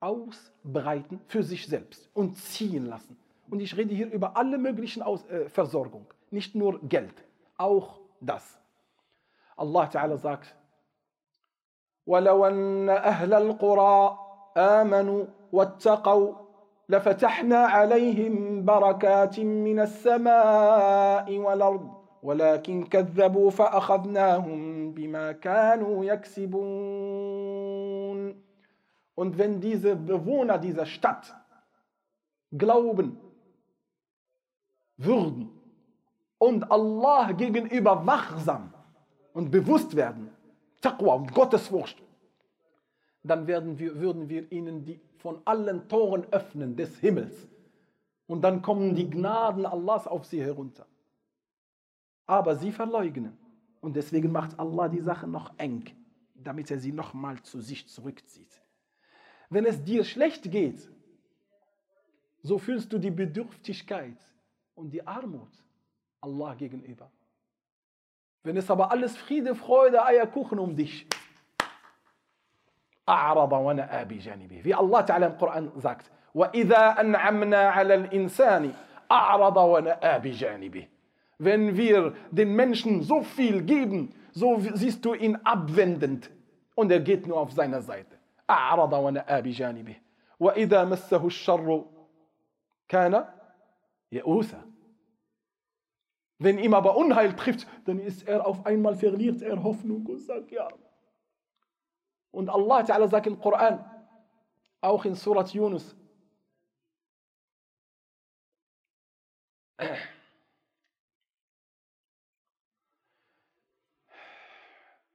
ausbreiten 0.00 1.20
für 1.26 1.42
sich 1.42 1.66
selbst 1.66 2.08
und 2.14 2.36
ziehen 2.36 2.86
lassen. 2.86 3.16
Und 3.50 3.60
ich 3.60 3.76
rede 3.76 3.94
hier 3.94 4.10
über 4.10 4.36
alle 4.36 4.58
möglichen 4.58 5.02
Aus 5.02 5.24
äh, 5.26 5.48
Versorgung, 5.48 6.06
nicht 6.30 6.54
nur 6.54 6.80
Geld, 6.80 7.14
auch 7.56 8.00
das. 8.20 8.58
Allah 9.56 9.88
Ta'ala 9.88 10.16
sagt, 10.16 10.54
ولو 12.06 12.46
أن 12.46 12.88
أهل 12.88 13.34
القرى 13.34 14.18
آمنوا 14.56 15.26
واتقوا 15.52 16.34
لفتحنا 16.91 17.57
عليهم 17.57 18.65
بركات 18.65 19.39
من 19.39 19.79
السماء 19.79 21.37
والأرض 21.37 22.01
ولكن 22.23 22.83
كذبوا 22.83 23.49
فأخذناهم 23.49 24.91
بما 24.91 25.31
كانوا 25.31 26.05
يكسبون 26.05 26.71
Und 29.15 29.37
wenn 29.37 29.59
diese 29.61 29.95
Bewohner 29.95 30.57
dieser 30.57 30.85
Stadt 30.85 31.35
glauben 32.51 33.17
würden 34.97 35.49
und 36.39 36.71
Allah 36.71 37.31
gegenüber 37.33 38.05
wachsam 38.05 38.73
und 39.33 39.51
bewusst 39.51 39.95
werden, 39.95 40.31
Taqwa 40.81 41.13
und 41.15 41.33
Gottesfurcht, 41.33 42.01
dann 43.23 43.47
werden 43.47 43.77
wir, 43.79 43.99
würden 43.99 44.29
wir 44.29 44.51
ihnen 44.51 44.85
die 44.85 44.99
von 45.17 45.41
allen 45.45 45.87
Toren 45.87 46.25
öffnen 46.31 46.75
des 46.75 46.97
Himmels 46.99 47.47
Und 48.27 48.41
dann 48.41 48.61
kommen 48.61 48.95
die 48.95 49.09
Gnaden 49.09 49.65
Allahs 49.65 50.07
auf 50.07 50.25
sie 50.25 50.41
herunter. 50.41 50.87
Aber 52.25 52.55
sie 52.55 52.71
verleugnen. 52.71 53.37
Und 53.81 53.95
deswegen 53.95 54.31
macht 54.31 54.59
Allah 54.59 54.87
die 54.87 55.01
Sache 55.01 55.27
noch 55.27 55.53
eng, 55.57 55.83
damit 56.33 56.71
er 56.71 56.79
sie 56.79 56.91
nochmal 56.91 57.41
zu 57.41 57.61
sich 57.61 57.87
zurückzieht. 57.87 58.61
Wenn 59.49 59.65
es 59.65 59.83
dir 59.83 60.03
schlecht 60.03 60.49
geht, 60.49 60.89
so 62.41 62.57
fühlst 62.57 62.91
du 62.93 62.97
die 62.97 63.11
Bedürftigkeit 63.11 64.17
und 64.75 64.91
die 64.91 65.05
Armut 65.05 65.51
Allah 66.21 66.55
gegenüber. 66.55 67.11
Wenn 68.43 68.57
es 68.57 68.71
aber 68.71 68.91
alles 68.91 69.17
Friede, 69.17 69.53
Freude, 69.53 70.03
Eierkuchen 70.03 70.57
um 70.57 70.75
dich. 70.75 71.05
أعرض 73.09 73.53
ونأى 73.53 74.05
بجانبه 74.05 74.75
Allah 74.75 75.05
Ta'ala 75.05 75.27
im 75.27 75.37
Koran 75.37 75.71
sagt 75.77 76.09
وإذا 76.33 77.01
أنعمنا 77.01 77.57
على 77.57 77.95
الإنسان 77.95 78.73
أعرض 79.11 79.57
ونأى 79.57 80.19
بجانبه 80.19 80.87
wenn 81.39 81.75
wir 81.75 82.13
den 82.31 82.55
Menschen 82.55 83.01
so 83.03 83.23
viel 83.23 83.63
geben 83.63 84.13
so 84.31 84.59
siehst 84.59 85.03
du 85.03 85.13
ihn 85.13 85.35
abwendend 85.43 86.29
und 86.75 86.91
er 86.91 86.99
geht 86.99 87.27
nur 87.27 87.39
auf 87.39 87.51
seiner 87.51 87.81
Seite 87.81 88.17
أعرض 88.49 88.93
ونأى 88.93 89.41
بجانبه 89.41 89.95
وإذا 90.39 90.85
مسه 90.85 91.25
الشر 91.25 91.85
كان 92.87 93.25
يئوسا 94.11 94.71
Wenn 96.41 96.57
ihm 96.57 96.73
aber 96.73 96.97
Unheil 96.97 97.35
trifft, 97.35 97.67
dann 97.85 97.99
ist 97.99 98.27
er 98.27 98.47
auf 98.47 98.65
einmal 98.65 98.95
verliert 98.95 99.43
er 99.43 99.61
Hoffnung 99.61 100.07
und 100.07 100.21
sagt 100.21 100.51
ja. 100.51 100.67
Und 102.31 102.49
Allah 102.49 102.83
Ta'ala 102.85 103.07
sagt 103.07 103.27
im 103.27 103.39
Koran, 103.39 103.83
auch 104.81 105.05
in 105.05 105.15
Surat 105.15 105.53
Yunus, 105.53 105.95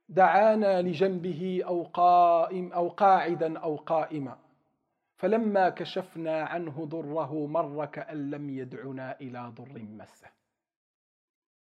دعانا 0.09 0.81
لجنبه 0.81 1.63
أو 1.67 1.83
قائم 1.83 2.73
أو 2.73 2.89
قاعدا 2.89 3.59
أو 3.59 3.75
قائما. 3.75 4.37
فلما 5.17 5.69
كشفنا 5.69 6.43
عنه 6.43 6.85
ضره 6.85 7.47
مر 7.47 7.85
كأن 7.85 8.29
لم 8.29 8.49
يدعنا 8.49 9.19
إلى 9.21 9.53
ضر 9.55 9.79
مسه. 9.79 10.27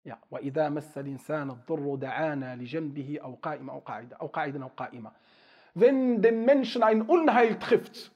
Ja, 0.06 0.18
وإذا 0.32 0.70
مس 0.70 0.98
الإنسان 0.98 1.50
الضر 1.50 1.96
دعانا 1.96 2.56
لجنبه 2.56 3.20
أو 3.24 3.36
قائما 3.42 3.74
أو 3.74 3.80
قاعدا 3.80 4.16
أو 4.16 4.28
قاعدا 4.28 4.64
أو 4.64 4.70
قائما. 4.78 5.12
Wenn 5.76 6.22
den 6.22 6.46
Menschen 6.46 6.84
ein 6.84 7.02
Unheil 7.02 7.60
trifft, 7.60 8.12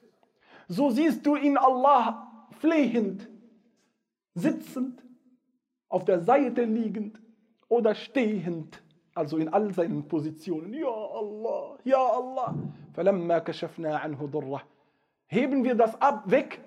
so 0.67 0.89
siehst 0.89 1.25
du 1.25 1.35
ihn 1.35 1.57
Allah 1.57 2.47
flehend, 2.59 3.29
sitzend, 4.33 5.03
auf 5.89 6.05
der 6.05 6.21
Seite 6.21 6.63
liegend 6.63 7.19
oder 7.67 7.93
stehend, 7.93 8.81
also 9.13 9.37
in 9.37 9.49
all 9.49 9.73
seinen 9.73 10.07
Positionen. 10.07 10.73
Ja 10.73 10.87
Allah, 10.87 11.77
ja 11.83 11.97
Allah. 11.97 12.55
فلما 12.95 13.39
كشفنا 13.39 13.97
عنه 13.97 14.27
ضره. 14.27 14.61
Heben 15.27 15.63
wir 15.63 15.75
das 15.75 15.99
ab, 16.01 16.29
weg, 16.29 16.61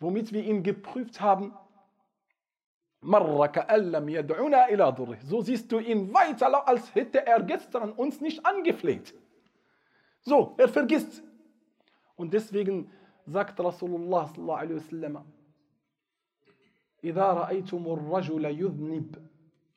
womit 0.00 0.32
wir 0.32 0.44
ihn 0.44 0.62
geprüft 0.62 1.20
haben, 1.20 1.52
so 5.23 5.41
siehst 5.41 5.71
du 5.71 5.79
ihn 5.79 6.13
weiter, 6.13 6.67
als 6.67 6.95
hätte 6.95 7.25
er 7.25 7.41
gestern 7.43 7.91
uns 7.91 8.21
nicht 8.21 8.45
angefleht. 8.45 9.13
So, 10.21 10.55
er 10.57 10.69
vergisst. 10.69 11.21
Und 12.15 12.33
deswegen 12.33 12.89
sagt 13.25 13.59
Rasulullah 13.59 14.27
sallallahu 14.27 14.59
alaihi 14.59 14.75
wasallam, 14.75 15.25
إذا 17.03 17.33
رأيتم 17.33 17.83
الرجل 17.85 18.45
يذنب 18.45 19.15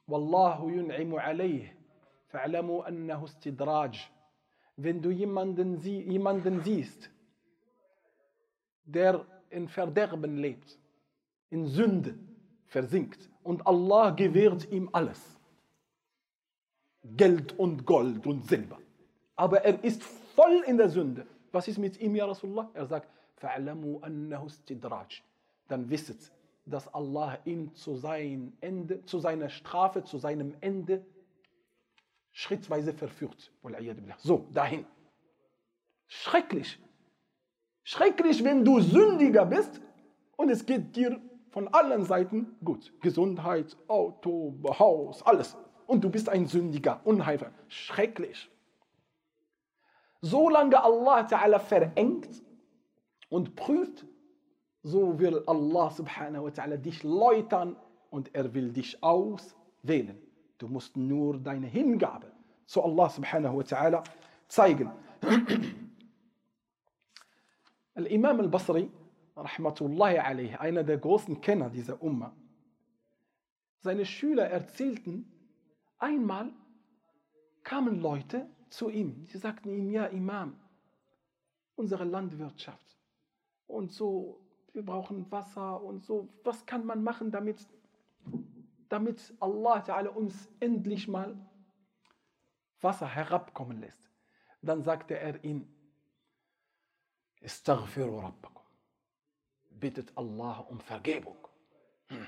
والله 0.09 0.71
ينعم 0.71 1.15
عليه 1.15 1.77
فاعلموا 2.29 2.89
أنه 2.89 3.25
استدراج 3.25 4.11
wenn 4.77 5.01
du 5.01 5.11
jemanden, 5.11 5.79
sie, 5.79 6.01
jemanden 6.03 6.61
siehst, 6.63 7.11
der 8.85 9.27
in 9.51 9.69
Verderben 9.69 10.37
lebt, 10.37 10.79
in 11.51 11.67
Sünde, 11.67 12.19
versinkt 12.66 13.30
und 13.44 13.66
Allah 13.68 14.12
gewährt 14.12 14.72
ihm 14.72 14.90
alles. 14.92 15.20
Geld 17.04 17.58
und 17.58 17.86
Gold 17.86 18.26
und 18.28 18.48
Silber. 18.48 18.78
Aber 19.36 19.64
er 19.64 19.84
ist 19.84 20.04
voll 20.04 20.64
in 20.68 20.78
der 20.78 20.90
Sünde. 20.90 21.26
Was 21.52 21.68
ist 21.68 21.78
mit 21.78 22.00
ihm, 22.00 22.16
ja 22.16 22.26
Rasulullah? 22.26 22.70
Er 22.74 22.86
sagt, 22.86 23.10
فَعْلَمُوا 23.42 24.02
أَنَّهُ 24.04 24.46
استدراج. 24.46 25.22
Dann 25.68 25.90
wisset, 25.90 26.32
dass 26.66 26.88
Allah 26.94 27.40
ihn 27.46 27.74
zu, 27.74 27.96
sein 27.96 28.54
Ende, 28.62 29.04
zu 29.06 29.20
seiner 29.20 29.50
Strafe, 29.50 30.04
zu 30.04 30.18
seinem 30.18 30.56
Ende 30.62 31.04
schrittweise 32.32 32.94
verführt. 32.94 33.52
So, 34.20 34.48
dahin. 34.54 34.86
Schrecklich. 36.08 36.80
Schrecklich, 37.84 38.44
wenn 38.44 38.64
du 38.64 38.80
Sündiger 38.80 39.46
bist 39.46 39.82
und 40.38 40.50
es 40.50 40.66
geht 40.66 40.96
dir 40.96 41.20
von 41.57 41.69
allen 41.69 42.05
Seiten 42.05 42.55
gut. 42.63 42.93
Gesundheit, 43.01 43.79
Auto, 43.89 44.55
Haus, 44.79 45.23
alles. 45.23 45.57
Und 45.87 46.05
du 46.05 46.11
bist 46.11 46.29
ein 46.29 46.45
Sündiger, 46.45 47.01
Unheilvoll. 47.05 47.51
Schrecklich. 47.69 48.51
Solange 50.21 50.85
Allah 50.85 51.27
Ta'ala 51.27 51.59
verengt 51.59 52.43
und 53.31 53.57
prüft, 53.57 54.05
so 54.83 55.19
will 55.19 55.43
Allah 55.47 55.91
Subhanahu 55.91 56.45
wa 56.45 56.51
Ta'ala 56.51 56.77
dich 56.77 57.03
läutern 57.03 57.75
und 58.11 58.35
er 58.35 58.53
will 58.53 58.71
dich 58.71 59.03
auswählen. 59.03 60.21
Du 60.59 60.69
musst 60.69 60.95
nur 60.95 61.39
deine 61.39 61.69
Hingabe 61.69 62.31
zu 62.67 62.85
Allah 62.85 63.09
Subhanahu 63.09 63.57
wa 63.57 63.63
Ta'ala 63.63 64.05
zeigen. 64.47 64.91
Al-Imam 67.95 68.41
al-Basri 68.41 68.91
Rahmatullahi 69.37 70.19
alayhi, 70.19 70.57
einer 70.57 70.83
der 70.83 70.99
großen 70.99 71.41
Kenner 71.41 71.69
dieser 71.69 72.01
Umma, 72.03 72.35
seine 73.81 74.07
Schüler 74.07 74.47
erzählten, 74.47 75.31
einmal 75.99 76.53
kamen 77.63 78.01
Leute 78.01 78.49
zu 78.71 78.89
ihm, 78.89 79.27
sie 79.27 79.39
sagten 79.39 79.71
ihm, 79.71 79.91
ja 79.91 80.07
Imam, 80.07 80.59
unsere 81.75 82.05
Landwirtschaft 82.05 82.99
und 83.67 83.93
so, 83.93 84.41
wir 84.73 84.85
brauchen 84.85 85.31
Wasser 85.31 85.83
und 85.83 86.05
so, 86.05 86.29
was 86.43 86.65
kann 86.67 86.85
man 86.85 87.03
machen, 87.03 87.31
damit, 87.31 87.67
damit 88.89 89.35
Allah 89.41 89.81
Ta'ala 89.83 90.09
uns 90.09 90.49
endlich 90.61 91.09
mal 91.09 91.37
Wasser 92.81 93.09
herabkommen 93.09 93.81
lässt. 93.81 94.11
Dann 94.63 94.83
sagte 94.83 95.19
er 95.19 95.43
ihm, 95.45 95.69
Istaghfiru 97.41 98.19
Rabbakum 98.19 98.66
bittet 99.81 100.13
Allah 100.17 100.61
um 100.69 100.81
Vergebung. 100.81 101.37
Hm. 102.09 102.27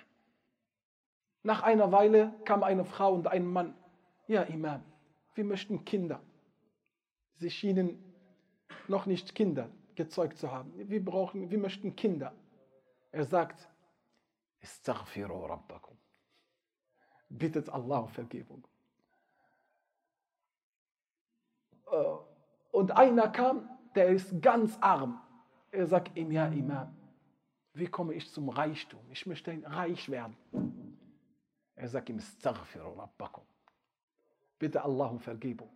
Nach 1.43 1.63
einer 1.63 1.91
Weile 1.93 2.35
kam 2.45 2.63
eine 2.63 2.85
Frau 2.85 3.15
und 3.15 3.27
ein 3.27 3.47
Mann. 3.47 3.75
Ja, 4.27 4.43
Imam, 4.43 4.83
wir 5.35 5.45
möchten 5.45 5.85
Kinder. 5.85 6.21
Sie 7.37 7.51
schienen 7.51 8.05
noch 8.89 9.07
nicht 9.07 9.35
Kinder 9.35 9.71
gezeugt 9.95 10.39
zu 10.39 10.51
haben. 10.51 10.73
Wir 10.77 11.05
brauchen, 11.05 11.51
wir 11.51 11.59
möchten 11.59 11.95
Kinder. 11.97 12.35
Er 13.13 13.25
sagt, 13.25 13.69
Istaghfiru 14.61 15.47
Rabbakum. 15.47 15.97
Bittet 17.29 17.69
Allah 17.69 17.99
um 18.01 18.09
Vergebung. 18.09 18.67
Äh, 21.91 22.05
und 22.73 22.97
einer 22.97 23.29
kam, 23.29 23.69
der 23.95 24.09
ist 24.09 24.41
ganz 24.43 24.77
arm. 24.81 25.21
Er 25.71 25.87
sagt 25.87 26.17
ihm, 26.17 26.31
ja, 26.31 26.47
Imam, 26.47 26.98
wie 27.78 27.88
komme 27.88 28.14
ich 28.14 28.32
zum 28.32 28.50
Reichtum? 28.50 29.00
Ich 29.12 29.26
möchte 29.26 29.58
reich 29.66 30.10
werden. 30.10 30.36
Er 31.76 31.88
sagt 31.88 32.10
ihm, 32.10 32.22
Bitte 34.60 34.84
Allah 34.84 35.08
um 35.08 35.20
Vergebung. 35.20 35.70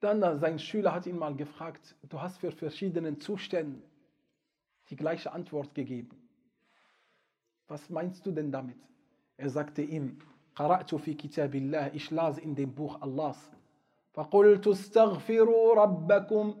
Dann 0.00 0.22
äh, 0.22 0.36
sein 0.38 0.58
Schüler 0.58 0.94
hat 0.94 1.06
ihn 1.06 1.18
mal 1.18 1.34
gefragt, 1.34 1.96
du 2.08 2.20
hast 2.20 2.38
für 2.38 2.52
verschiedene 2.52 3.18
Zustände 3.18 3.82
die 4.90 4.96
gleiche 4.96 5.32
Antwort 5.32 5.74
gegeben. 5.74 6.16
Was 7.66 7.90
meinst 7.90 8.24
du 8.24 8.30
denn 8.30 8.52
damit? 8.52 8.78
Er 9.36 9.50
sagte 9.50 9.82
ihm, 9.82 10.18
قرأت 10.54 10.94
في 10.94 11.14
كتاب 11.14 11.54
الله, 11.54 11.94
ich 11.94 12.10
las 12.10 12.38
in 12.38 12.54
dem 12.54 12.74
Buch 12.74 13.00
Allahs. 13.00 13.38
فقلت 14.14 14.66
استغفروا 14.66 15.74
ربكم 15.74 16.54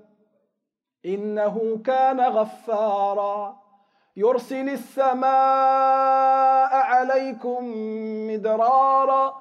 إنه 1.05 1.79
كان 1.85 2.21
غفارا. 2.21 3.63
يرسل 4.17 4.69
السماء 4.69 5.25
عليكم 6.73 7.73
مدرارا 8.27 9.33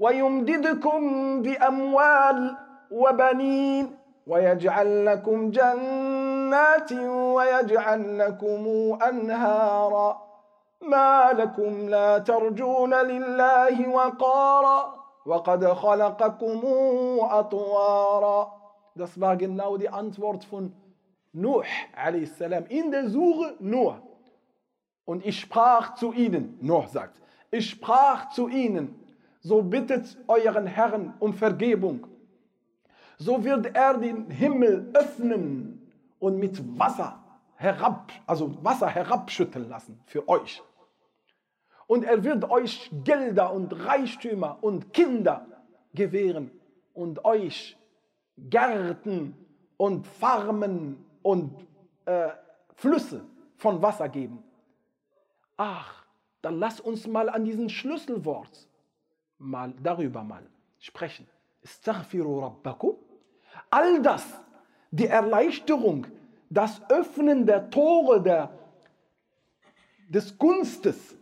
ويمددكم 0.00 1.02
بأموال 1.42 2.56
وبنين 2.90 3.98
ويجعل 4.26 5.06
لكم 5.06 5.50
جنات 5.50 6.92
ويجعل 7.08 8.18
لكم 8.18 8.66
أنهارا. 9.08 10.22
ما 10.82 11.32
لكم 11.32 11.88
لا 11.88 12.18
ترجون 12.18 12.94
لله 12.94 13.88
وقارا. 13.88 14.94
وقد 15.26 15.72
خلقكم 15.72 16.60
أطوارا. 17.20 18.59
Das 18.94 19.20
war 19.20 19.36
genau 19.36 19.76
die 19.76 19.88
Antwort 19.88 20.44
von 20.44 20.72
Nuh 21.32 21.62
a.s. 21.94 22.40
in 22.68 22.90
der 22.90 23.08
Suche 23.08 23.54
Noah. 23.60 24.02
Und 25.04 25.24
ich 25.24 25.40
sprach 25.40 25.94
zu 25.94 26.12
ihnen, 26.12 26.58
Noah 26.60 26.88
sagt, 26.88 27.20
ich 27.50 27.70
sprach 27.70 28.30
zu 28.30 28.48
ihnen, 28.48 28.94
so 29.40 29.62
bittet 29.62 30.18
euren 30.28 30.66
Herrn 30.66 31.14
um 31.18 31.32
Vergebung. 31.34 32.06
So 33.18 33.44
wird 33.44 33.74
er 33.74 33.98
den 33.98 34.30
Himmel 34.30 34.90
öffnen 34.94 35.90
und 36.18 36.38
mit 36.38 36.78
Wasser 36.78 37.22
herab, 37.56 38.12
also 38.26 38.56
Wasser 38.64 38.88
herabschütteln 38.88 39.68
lassen 39.68 40.00
für 40.06 40.28
euch. 40.28 40.62
Und 41.86 42.04
er 42.04 42.22
wird 42.22 42.48
euch 42.50 42.90
Gelder 43.04 43.52
und 43.52 43.72
Reichtümer 43.84 44.58
und 44.60 44.92
Kinder 44.92 45.46
gewähren 45.92 46.50
und 46.94 47.24
euch 47.24 47.76
Gärten 48.48 49.34
und 49.76 50.06
Farmen 50.06 51.04
und 51.22 51.66
äh, 52.04 52.30
Flüsse 52.74 53.24
von 53.56 53.82
Wasser 53.82 54.08
geben. 54.08 54.42
Ach, 55.56 56.04
dann 56.42 56.58
lass 56.58 56.80
uns 56.80 57.06
mal 57.06 57.28
an 57.28 57.44
diesem 57.44 57.68
Schlüsselwort 57.68 58.66
mal 59.38 59.74
darüber 59.82 60.22
mal 60.22 60.46
sprechen. 60.78 61.26
Istaghfiru 61.62 62.40
rabbakum. 62.40 62.96
All 63.70 64.00
das, 64.00 64.24
die 64.90 65.06
Erleichterung, 65.06 66.06
das 66.48 66.80
Öffnen 66.90 67.46
der 67.46 67.70
Tore 67.70 68.22
der, 68.22 68.58
des 70.08 70.36
Gunstes, 70.38 71.16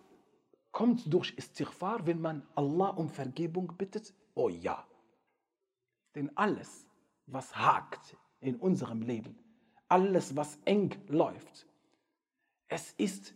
kommt 0.70 1.12
durch 1.12 1.34
Istighfar, 1.36 2.06
wenn 2.06 2.20
man 2.20 2.46
Allah 2.54 2.90
um 2.90 3.08
Vergebung 3.08 3.72
bittet? 3.76 4.14
Oh 4.34 4.48
ja. 4.48 4.86
Denn 6.14 6.30
alles, 6.36 6.87
was 7.30 7.54
hakt 7.56 8.16
in 8.40 8.56
unserem 8.56 9.02
Leben, 9.02 9.36
alles, 9.88 10.36
was 10.36 10.58
eng 10.64 10.94
läuft, 11.08 11.66
es 12.68 12.92
ist 12.92 13.34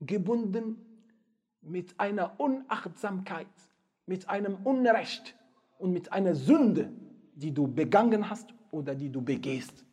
gebunden 0.00 0.76
mit 1.60 1.98
einer 1.98 2.38
Unachtsamkeit, 2.38 3.46
mit 4.06 4.28
einem 4.28 4.56
Unrecht 4.64 5.36
und 5.78 5.92
mit 5.92 6.12
einer 6.12 6.34
Sünde, 6.34 6.92
die 7.34 7.52
du 7.52 7.66
begangen 7.66 8.28
hast 8.28 8.54
oder 8.70 8.94
die 8.94 9.10
du 9.10 9.22
begehst. 9.22 9.84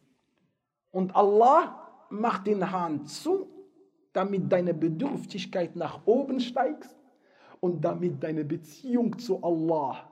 Und 0.92 1.16
Allah 1.16 2.06
macht 2.10 2.48
den 2.48 2.72
Hahn 2.72 3.06
zu, 3.06 3.48
damit 4.14 4.52
deine 4.52 4.74
Bedürftigkeit 4.74 5.76
nach 5.76 6.06
oben 6.06 6.40
steigt 6.40 6.90
und 7.62 7.82
damit 7.82 8.22
deine 8.22 8.44
Beziehung 8.44 9.18
zu 9.18 9.42
Allah 9.44 10.10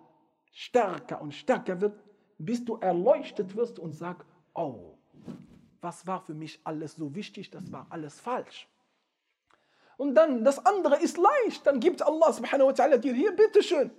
stärker 0.52 1.22
und 1.22 1.34
stärker 1.34 1.82
wird, 1.82 2.02
bis 2.40 2.66
du 2.66 2.78
erleuchtet 2.78 3.56
wirst 3.56 3.78
und 3.78 3.92
sagst, 3.92 4.28
oh, 4.56 4.96
was 5.82 6.08
war 6.08 6.22
für 6.22 6.34
mich 6.34 6.60
alles 6.64 6.96
so 6.96 7.14
wichtig, 7.14 7.52
das 7.52 7.72
war 7.72 7.86
alles 7.90 8.20
falsch. 8.20 8.68
Und 9.98 10.16
dann, 10.16 10.46
das 10.46 10.66
andere 10.66 10.96
ist 11.02 11.18
leicht, 11.18 11.68
dann 11.68 11.80
gibt 11.80 12.02
Allah 12.02 12.32
subhanahu 12.32 12.70
wa 12.70 12.72
ta'ala 12.72 12.98
dir 12.98 13.14
hier, 13.14 13.36
bitteschön. 13.36 13.92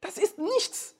Das 0.00 0.18
ist 0.18 0.36
nichts. 0.38 0.96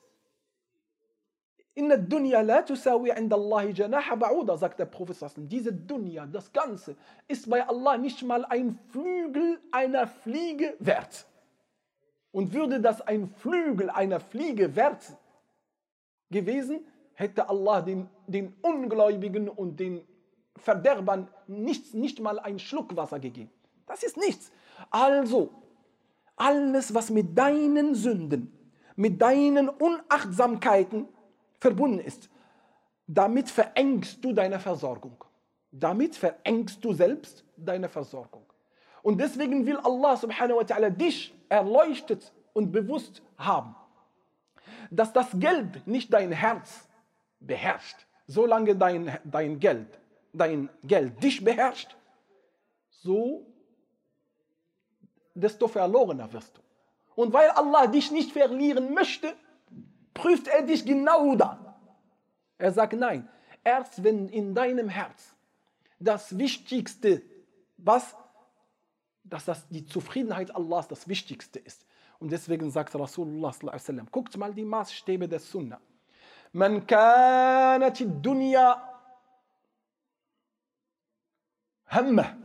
In 1.74 1.88
der 1.88 1.98
Dunya 1.98 2.40
la 2.42 2.62
tusawi 2.62 3.10
inda 3.10 3.34
Allahi 3.34 3.72
janaha 3.72 4.14
ba'uda, 4.14 4.56
sagt 4.56 4.78
der 4.78 4.84
Prophet. 4.86 5.16
Diese 5.36 5.72
Dunya, 5.72 6.26
das 6.26 6.52
Ganze, 6.52 6.96
ist 7.26 7.50
bei 7.50 7.66
Allah 7.66 7.96
nicht 7.96 8.22
mal 8.22 8.44
ein 8.44 8.78
Flügel 8.90 9.58
einer 9.72 10.06
Fliege 10.06 10.76
wert. 10.78 11.26
Und 12.30 12.52
würde 12.52 12.80
das 12.80 13.00
ein 13.00 13.26
Flügel 13.26 13.90
einer 13.90 14.20
Fliege 14.20 14.76
wert 14.76 15.16
gewesen, 16.32 16.84
hätte 17.14 17.48
Allah 17.48 17.82
den, 17.82 18.08
den 18.26 18.54
Ungläubigen 18.62 19.48
und 19.48 19.78
den 19.78 20.04
Verderbern 20.56 21.28
nicht, 21.46 21.94
nicht 21.94 22.20
mal 22.20 22.38
einen 22.38 22.58
Schluck 22.58 22.96
Wasser 22.96 23.20
gegeben. 23.20 23.50
Das 23.86 24.02
ist 24.02 24.16
nichts. 24.16 24.50
Also, 24.90 25.50
alles, 26.36 26.92
was 26.94 27.10
mit 27.10 27.36
deinen 27.36 27.94
Sünden, 27.94 28.52
mit 28.96 29.20
deinen 29.20 29.68
Unachtsamkeiten 29.68 31.08
verbunden 31.60 32.00
ist, 32.00 32.28
damit 33.06 33.50
verengst 33.50 34.24
du 34.24 34.32
deine 34.32 34.58
Versorgung. 34.58 35.24
Damit 35.70 36.16
verengst 36.16 36.84
du 36.84 36.92
selbst 36.92 37.44
deine 37.56 37.88
Versorgung. 37.88 38.44
Und 39.02 39.20
deswegen 39.20 39.66
will 39.66 39.78
Allah 39.78 40.16
subhanahu 40.16 40.58
wa 40.58 40.62
ta'ala 40.62 40.90
dich 40.90 41.34
erleuchtet 41.48 42.32
und 42.52 42.70
bewusst 42.70 43.22
haben, 43.36 43.74
dass 44.90 45.12
das 45.12 45.28
Geld 45.38 45.86
nicht 45.86 46.12
dein 46.12 46.32
Herz 46.32 46.88
beherrscht. 47.40 47.96
Solange 48.26 48.76
dein, 48.76 49.18
dein 49.24 49.58
Geld, 49.58 49.98
dein 50.32 50.68
Geld 50.82 51.22
dich 51.22 51.44
beherrscht, 51.44 51.96
so 52.90 53.46
desto 55.34 55.68
verlorener 55.68 56.32
wirst 56.32 56.56
du. 56.56 56.62
Und 57.14 57.32
weil 57.32 57.50
Allah 57.50 57.86
dich 57.86 58.10
nicht 58.10 58.32
verlieren 58.32 58.94
möchte, 58.94 59.34
prüft 60.14 60.48
er 60.48 60.62
dich 60.62 60.84
genau 60.84 61.34
da. 61.34 61.78
Er 62.58 62.72
sagt 62.72 62.94
nein, 62.94 63.28
erst 63.64 64.04
wenn 64.04 64.28
in 64.28 64.54
deinem 64.54 64.88
Herz 64.88 65.34
das 65.98 66.38
Wichtigste, 66.38 67.22
was, 67.76 68.14
dass 69.24 69.44
das 69.44 69.68
die 69.68 69.84
Zufriedenheit 69.84 70.54
Allahs 70.54 70.88
das 70.88 71.08
Wichtigste 71.08 71.58
ist. 71.58 71.84
Und 72.22 72.30
deswegen 72.30 72.70
sagt 72.70 72.94
Rasulullah 72.94 73.52
sallam, 73.52 74.06
guckt 74.12 74.36
mal 74.36 74.54
die 74.54 74.64
Maßstäbe 74.64 75.26
des 75.28 75.50
Sunnah. 75.50 75.80
Man 76.52 76.86
kanat 76.86 77.98
dunya 78.22 78.88
همه 81.90 82.38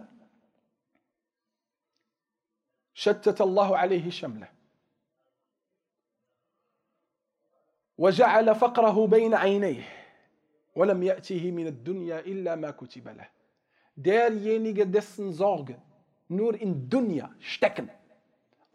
شتت 2.93 3.41
الله 3.41 3.78
عليه 3.78 4.09
شمله 4.09 4.49
وجعل 7.97 8.55
فقره 8.55 9.07
بين 9.07 9.34
عينيه 9.34 9.84
ولم 10.75 11.03
يأته 11.03 11.51
من 11.51 11.67
الدنيا 11.67 12.19
إلا 12.19 12.55
ما 12.55 12.71
كتب 12.71 13.07
له 13.07 13.30
derjenige 13.95 14.88
dessen 14.88 15.32
Sorge 15.34 15.82
nur 16.28 16.55
in 16.55 16.89
Dunya 16.89 17.30
stecken. 17.39 17.89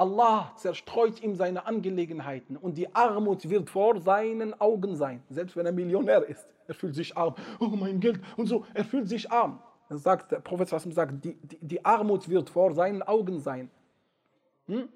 Allah 0.01 0.51
zerstreut 0.55 1.21
ihm 1.23 1.35
seine 1.35 1.65
Angelegenheiten 1.65 2.55
und 2.55 2.77
die 2.77 2.93
Armut 2.93 3.49
wird 3.49 3.69
vor 3.69 3.99
seinen 3.99 4.59
Augen 4.61 4.95
sein, 4.95 5.23
selbst 5.29 5.57
wenn 5.57 5.65
er 5.65 5.71
Millionär 5.71 6.23
ist. 6.23 6.53
Er 6.67 6.75
fühlt 6.75 6.93
sich 6.93 7.17
arm. 7.17 7.33
Oh 7.59 7.67
mein 7.67 7.99
Geld 7.99 8.19
und 8.35 8.45
so, 8.45 8.65
er 8.73 8.85
fühlt 8.85 9.09
sich 9.09 9.31
arm. 9.31 9.59
Er 9.89 9.97
sagt, 9.97 10.31
der 10.31 10.39
Prophet 10.39 10.67
sagt, 10.67 11.23
die, 11.23 11.35
die, 11.35 11.57
die 11.61 11.85
Armut 11.85 12.29
wird 12.29 12.49
vor 12.49 12.73
seinen 12.73 13.01
Augen 13.01 13.39
sein. 13.39 13.71
Hm? 14.67 14.89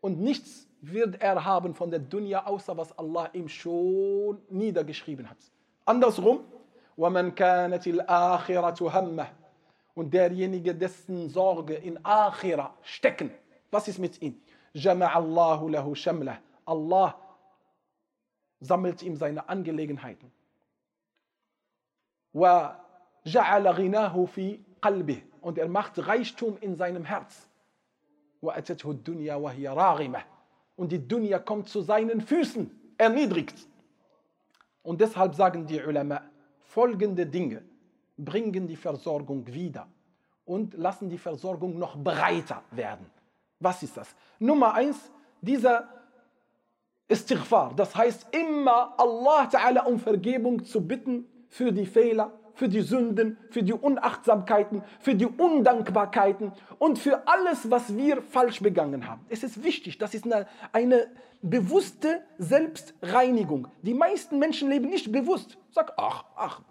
Und 0.00 0.20
nichts 0.20 0.68
wird 0.80 1.22
er 1.22 1.44
haben 1.44 1.74
von 1.74 1.90
der 1.90 2.00
Dunya, 2.00 2.44
außer 2.44 2.76
was 2.76 2.96
Allah 2.98 3.30
ihm 3.32 3.48
schon 3.48 4.38
niedergeschrieben 4.50 5.28
hat. 5.28 5.38
Andersrum, 5.84 6.40
وَمَنْ 6.98 7.34
كَانَتِ 7.34 7.86
الْآخِرَةُ 7.86 8.90
هَمَّهُ 8.90 9.26
Und 9.94 10.12
derjenige, 10.12 10.74
dessen 10.74 11.28
Sorge 11.28 11.74
in 11.74 12.04
Akhira 12.04 12.74
stecken. 12.82 13.30
Was 13.74 13.88
ist 13.88 13.98
mit 13.98 14.20
ihm? 14.22 14.40
جَمَعَ 14.74 15.16
اللَّهُ 15.16 15.70
لَهُ 15.70 15.94
شَمْلَهُ 15.94 16.38
Allah 16.66 17.16
sammelt 18.60 19.02
ihm 19.02 19.16
seine 19.16 19.48
Angelegenheiten. 19.48 20.30
وَجَعَلَ 22.34 23.66
غِنَاهُ 23.66 24.26
فِي 24.26 24.60
قَلْبِهِ 24.80 25.22
Und 25.40 25.58
er 25.58 25.68
macht 25.68 26.06
Reichtum 26.06 26.58
in 26.60 26.76
seinem 26.76 27.04
Herz. 27.04 27.48
وَأَتَتْهُ 28.42 28.90
الدُّنْيَا 28.90 29.34
وَهِيَ 29.36 29.68
رَاغِمَةٌ 29.68 30.22
Und 30.76 30.92
die 30.92 31.06
Dunya 31.06 31.38
kommt 31.38 31.68
zu 31.68 31.82
seinen 31.82 32.20
Füßen, 32.20 32.70
erniedrigt. 32.96 33.66
Und 34.82 35.00
deshalb 35.00 35.34
sagen 35.34 35.66
die 35.66 35.80
Ulama, 35.80 36.22
folgende 36.60 37.26
Dinge 37.26 37.62
bringen 38.16 38.66
die 38.66 38.76
Versorgung 38.76 39.46
wieder 39.46 39.88
und 40.44 40.74
lassen 40.74 41.08
die 41.08 41.18
Versorgung 41.18 41.78
noch 41.78 41.96
breiter 41.96 42.62
werden. 42.70 43.06
Was 43.65 43.81
ist 43.81 43.97
das? 43.97 44.15
Nummer 44.37 44.75
eins, 44.75 44.95
dieser 45.41 45.89
Istighfar, 47.07 47.73
das 47.75 47.95
heißt 47.95 48.27
immer 48.31 48.93
Allah 48.95 49.49
Ta'ala 49.51 49.85
um 49.85 49.97
Vergebung 49.97 50.63
zu 50.63 50.85
bitten 50.85 51.25
für 51.49 51.71
die 51.71 51.87
Fehler, 51.87 52.31
für 52.53 52.69
die 52.69 52.81
Sünden, 52.81 53.39
für 53.49 53.63
die 53.63 53.73
Unachtsamkeiten, 53.73 54.83
für 54.99 55.15
die 55.15 55.25
Undankbarkeiten 55.25 56.51
und 56.77 56.99
für 56.99 57.27
alles, 57.27 57.71
was 57.71 57.97
wir 57.97 58.21
falsch 58.21 58.61
begangen 58.61 59.07
haben. 59.07 59.25
Es 59.29 59.41
ist 59.41 59.63
wichtig, 59.63 59.97
das 59.97 60.13
ist 60.13 60.25
eine, 60.25 60.45
eine 60.71 61.07
bewusste 61.41 62.21
Selbstreinigung. 62.37 63.67
Die 63.81 63.95
meisten 63.95 64.37
Menschen 64.37 64.69
leben 64.69 64.91
nicht 64.91 65.11
bewusst. 65.11 65.57
Sag, 65.71 65.93
ach, 65.97 66.23
ach, 66.35 66.61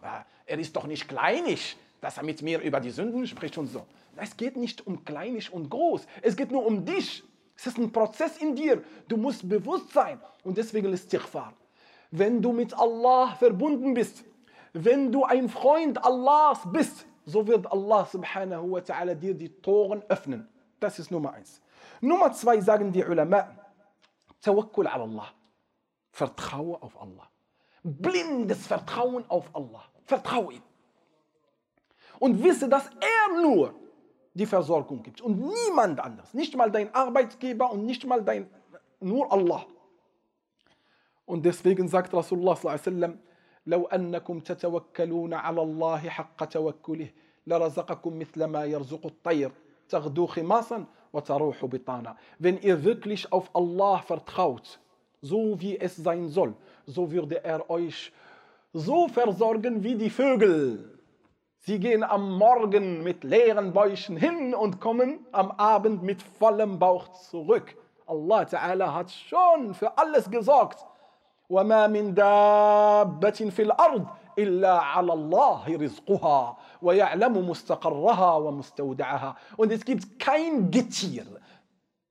er 0.46 0.58
ist 0.60 0.76
doch 0.76 0.86
nicht 0.86 1.08
kleinig, 1.08 1.76
dass 2.00 2.18
er 2.18 2.22
mit 2.22 2.40
mir 2.40 2.60
über 2.60 2.78
die 2.78 2.90
Sünden 2.90 3.26
spricht 3.26 3.58
und 3.58 3.66
so. 3.66 3.84
Es 4.16 4.36
geht 4.36 4.56
nicht 4.56 4.86
um 4.86 5.04
kleinig 5.04 5.52
und 5.52 5.70
groß, 5.70 6.06
es 6.22 6.36
geht 6.36 6.50
nur 6.50 6.64
um 6.64 6.84
dich. 6.84 7.24
Es 7.56 7.66
ist 7.66 7.78
ein 7.78 7.92
Prozess 7.92 8.38
in 8.38 8.56
dir. 8.56 8.82
Du 9.08 9.16
musst 9.16 9.48
bewusst 9.48 9.92
sein. 9.92 10.20
Und 10.42 10.58
deswegen 10.58 10.92
ist 10.92 11.04
Istighfar. 11.04 11.54
Wenn 12.10 12.42
du 12.42 12.52
mit 12.52 12.74
Allah 12.74 13.34
verbunden 13.36 13.94
bist, 13.94 14.24
wenn 14.72 15.12
du 15.12 15.24
ein 15.24 15.48
Freund 15.48 16.04
Allahs 16.04 16.60
bist, 16.72 17.06
so 17.24 17.46
wird 17.46 17.70
Allah 17.70 18.04
subhanahu 18.06 18.72
wa 18.72 18.78
ta'ala 18.80 19.14
dir 19.14 19.34
die 19.34 19.48
Toren 19.48 20.02
öffnen. 20.08 20.48
Das 20.80 20.98
ist 20.98 21.10
Nummer 21.10 21.32
eins. 21.32 21.62
Nummer 22.00 22.32
zwei 22.32 22.60
sagen 22.60 22.92
die 22.92 23.04
Ulama, 23.04 23.56
Tawakkul 24.42 24.86
ala 24.86 25.04
Allah. 25.04 25.28
Vertraue 26.10 26.82
auf 26.82 27.00
Allah. 27.00 27.28
Blindes 27.82 28.66
Vertrauen 28.66 29.24
auf 29.28 29.54
Allah. 29.54 29.84
Vertraue 30.04 30.54
ihm. 30.54 30.62
Und 32.18 32.42
wisse, 32.42 32.68
dass 32.68 32.86
er 32.86 33.42
nur 33.42 33.74
die 34.33 34.45
Versorgung 34.45 35.03
gibt 35.03 35.21
und 35.21 35.39
niemand 35.39 35.99
anders. 35.99 36.33
Nicht 36.33 36.55
mal 36.55 36.71
dein 36.71 36.93
Arbeitgeber 36.93 37.71
und 37.71 37.85
nicht 37.85 38.05
mal 38.05 38.23
dein, 38.23 38.49
nur 38.99 39.31
Allah. 39.31 39.65
Und 41.25 41.45
deswegen 41.45 41.87
sagt 41.87 42.13
Rasulullah 42.13 42.55
sallallahu 42.55 42.79
alaihi 42.79 42.95
wasallam, 42.95 43.19
لو 43.65 43.85
أنكم 43.85 44.39
تتوكلون 44.39 45.33
على 45.33 45.61
الله 45.61 46.09
حق 46.09 46.45
توكله 46.45 47.09
لرزقكم 47.47 48.19
مثل 48.19 48.43
ما 48.43 48.65
يرزق 48.65 49.05
الطير 49.05 49.51
تغدو 49.89 50.25
خماصا 50.25 50.85
وتروح 51.13 51.65
بطانا. 51.65 52.15
Wenn 52.39 52.57
ihr 52.57 52.83
wirklich 52.83 53.31
auf 53.31 53.55
Allah 53.55 53.99
vertraut, 53.99 54.79
so 55.21 55.59
wie 55.61 55.77
es 55.77 55.95
sein 55.95 56.29
soll, 56.29 56.53
so 56.85 57.11
würde 57.11 57.43
er 57.43 57.69
euch 57.69 58.11
so 58.73 59.07
versorgen 59.07 59.83
wie 59.83 59.95
die 59.95 60.09
Vögel. 60.09 60.92
Sie 61.63 61.79
gehen 61.79 62.03
am 62.03 62.37
Morgen 62.37 63.03
mit 63.03 63.23
leeren 63.23 63.73
Bäuchen 63.73 64.17
hin 64.17 64.55
und 64.55 64.79
kommen 64.79 65.25
am 65.31 65.51
Abend 65.51 66.03
mit 66.03 66.21
vollem 66.21 66.79
Bauch 66.79 67.09
zurück. 67.09 67.75
Allah 68.07 68.41
Ta'ala 68.43 68.93
hat 68.93 69.11
schon 69.11 69.73
für 69.73 69.97
alles 69.97 70.31
gesorgt. 70.31 70.85
وما 71.49 71.87
من 71.87 72.13
دابة 72.13 73.49
في 73.49 73.61
الأرض 73.61 74.05
إلا 74.37 74.79
على 74.79 75.13
الله 75.13 75.77
رزقها 75.77 76.57
ويعلم 76.81 77.49
مستقرها 77.49 78.35
ومستودعها 78.35 79.35
und 79.57 79.71
es 79.71 79.83
gibt 79.83 80.19
kein 80.19 80.71
Getier 80.71 81.25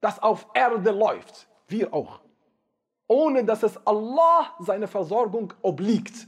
das 0.01 0.20
auf 0.22 0.46
Erde 0.55 0.90
läuft 0.90 1.46
wir 1.68 1.94
auch 1.94 2.20
ohne 3.07 3.44
dass 3.44 3.62
es 3.62 3.86
Allah 3.86 4.53
seine 4.59 4.88
Versorgung 4.88 5.55
obliegt 5.62 6.26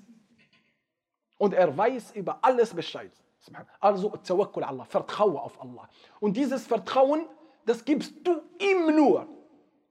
und 1.37 1.53
er 1.53 1.75
weiß 1.75 2.11
über 2.15 2.39
alles 2.41 2.73
Bescheid 2.73 3.11
also 3.79 4.09
Tawakkul 4.09 4.63
Allah 4.63 4.85
Vertraue 4.85 5.41
auf 5.41 5.61
Allah 5.61 5.87
und 6.19 6.35
dieses 6.35 6.65
Vertrauen 6.65 7.25
das 7.65 7.83
gibst 7.83 8.13
du 8.23 8.41
ihm 8.59 8.95
nur 8.95 9.27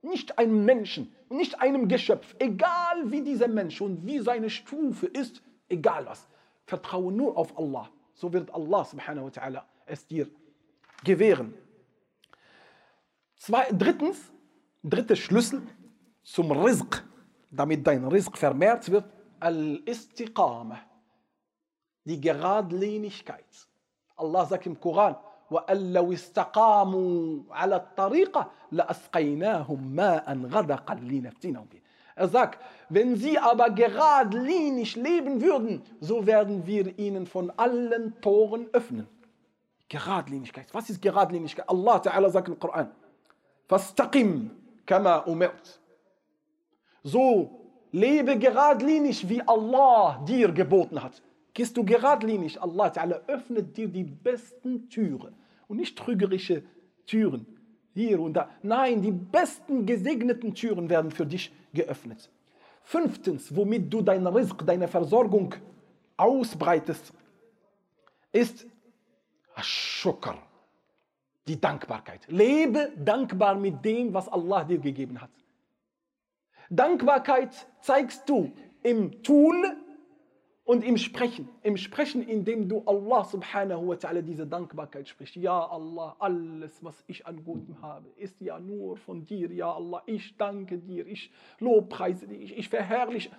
nicht 0.04 0.38
einem 0.38 0.64
Menschen, 0.64 1.12
nicht 1.30 1.60
einem 1.60 1.88
Geschöpf, 1.88 2.36
egal 2.38 3.10
wie 3.10 3.22
dieser 3.22 3.48
Mensch 3.48 3.80
und 3.80 4.06
wie 4.06 4.20
seine 4.20 4.50
Stufe 4.50 5.06
ist, 5.06 5.42
egal 5.68 6.06
was. 6.06 6.28
Vertraue 6.66 7.10
nur 7.10 7.36
auf 7.36 7.58
Allah. 7.58 7.88
So 8.14 8.32
wird 8.32 8.52
Allah 8.54 8.84
subhanahu 8.84 9.30
wa 9.34 9.66
es 9.86 10.06
dir 10.06 10.28
gewähren. 11.02 11.54
Zwei, 13.36 13.66
drittens, 13.72 14.32
dritter 14.82 15.16
Schlüssel 15.16 15.62
zum 16.22 16.52
Rizq, 16.52 17.02
damit 17.50 17.86
dein 17.86 18.06
Rizq 18.06 18.36
vermehrt 18.36 18.90
wird, 18.90 19.04
Al-Istiqamah, 19.40 20.80
die 22.05 22.19
Geradlinigkeit. 22.19 23.45
Allah 24.15 24.45
sagt 24.45 24.65
im 24.65 24.79
Koran, 24.79 25.15
وأن 25.51 25.93
لو 25.93 26.13
استقاموا 26.13 27.39
على 27.51 27.75
الطريقة 27.75 28.51
لأسقيناهم 28.71 29.95
ماء 29.95 30.37
غدقا 30.37 30.93
لنفتنهم 30.95 31.67
فيه. 31.71 31.81
Er 32.15 32.27
sagt, 32.27 32.59
wenn 32.89 33.15
sie 33.15 33.39
aber 33.39 33.69
geradlinig 33.69 34.95
leben 34.97 35.41
würden, 35.41 35.81
so 36.01 36.25
werden 36.25 36.67
wir 36.67 36.99
ihnen 36.99 37.25
von 37.25 37.49
allen 37.55 38.19
Toren 38.21 38.67
öffnen. 38.73 39.07
Geradlinigkeit. 39.87 40.67
Was 40.73 40.89
ist 40.89 41.01
Geradlinigkeit? 41.01 41.67
Allah 41.69 41.99
Ta'ala 41.99 42.29
sagt 42.29 42.49
im 42.49 42.59
Koran, 42.59 42.91
فَاسْتَقِمْ 43.69 44.49
كَمَا 44.85 45.25
أُمِرْتَ 45.27 45.79
So 47.03 47.49
lebe 47.91 48.37
geradlinig, 48.37 49.27
wie 49.29 49.41
Allah 49.47 50.21
dir 50.27 50.51
geboten 50.51 51.01
hat. 51.01 51.21
Gehst 51.54 51.76
du 51.76 51.84
geradlinig, 51.84 52.60
Allah 52.60 52.88
Ta'ala 52.88 53.20
öffnet 53.28 53.76
dir 53.76 53.88
die 53.88 54.02
besten 54.02 54.88
Türen 54.90 55.34
und 55.68 55.76
nicht 55.76 55.96
trügerische 55.96 56.64
Türen 57.06 57.46
hier 57.94 58.20
und 58.20 58.34
da. 58.34 58.50
Nein, 58.62 59.00
die 59.00 59.12
besten 59.12 59.86
gesegneten 59.86 60.54
Türen 60.54 60.90
werden 60.90 61.12
für 61.12 61.24
dich 61.24 61.52
geöffnet. 61.72 62.28
Fünftens, 62.82 63.54
womit 63.54 63.92
du 63.92 64.02
dein 64.02 64.26
Rizq, 64.26 64.66
deine 64.66 64.88
Versorgung 64.88 65.54
ausbreitest, 66.16 67.12
ist 68.32 68.66
Shukr, 69.62 70.36
die 71.46 71.60
Dankbarkeit. 71.60 72.26
Lebe 72.28 72.92
dankbar 72.96 73.54
mit 73.54 73.84
dem, 73.84 74.12
was 74.12 74.28
Allah 74.28 74.64
dir 74.64 74.78
gegeben 74.78 75.20
hat. 75.20 75.30
Dankbarkeit 76.68 77.68
zeigst 77.80 78.28
du 78.28 78.52
im 78.82 79.22
Tun 79.22 79.64
und 80.64 80.82
im 80.82 80.96
Sprechen, 80.96 81.48
im 81.62 81.76
Sprechen, 81.76 82.26
indem 82.26 82.68
du 82.68 82.82
Allah 82.86 83.24
subhanahu 83.24 83.88
wa 83.88 83.94
ta'ala 83.94 84.22
diese 84.22 84.46
Dankbarkeit 84.46 85.06
sprichst. 85.08 85.36
Ja 85.36 85.66
Allah, 85.66 86.16
alles, 86.18 86.82
was 86.82 87.04
ich 87.06 87.26
an 87.26 87.44
Gutem 87.44 87.80
habe, 87.82 88.08
ist 88.16 88.40
ja 88.40 88.58
nur 88.58 88.96
von 88.96 89.24
dir. 89.24 89.52
Ja 89.52 89.72
Allah, 89.72 90.02
ich 90.06 90.36
danke 90.36 90.78
dir, 90.78 91.06
ich 91.06 91.30
lobpreise 91.58 92.26
dich, 92.26 92.56
ich 92.56 92.68
verherrliche. 92.68 93.30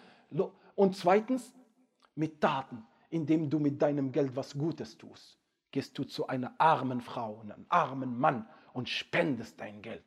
Und 0.76 0.95
zweitens, 0.95 1.53
mit 2.15 2.41
Taten, 2.41 2.84
indem 3.09 3.49
du 3.49 3.59
mit 3.59 3.82
deinem 3.82 4.11
Geld 4.11 4.36
was 4.36 4.57
Gutes 4.57 4.97
tust. 4.97 5.38
Gehst 5.71 5.97
du 5.97 6.03
zu 6.03 6.28
einer 6.28 6.53
armen 6.59 7.01
Frau, 7.01 7.41
einem 7.41 7.65
armen 7.69 8.17
Mann 8.17 8.47
und 8.73 8.88
spendest 8.88 9.59
dein 9.59 9.82
Geld. 9.82 10.03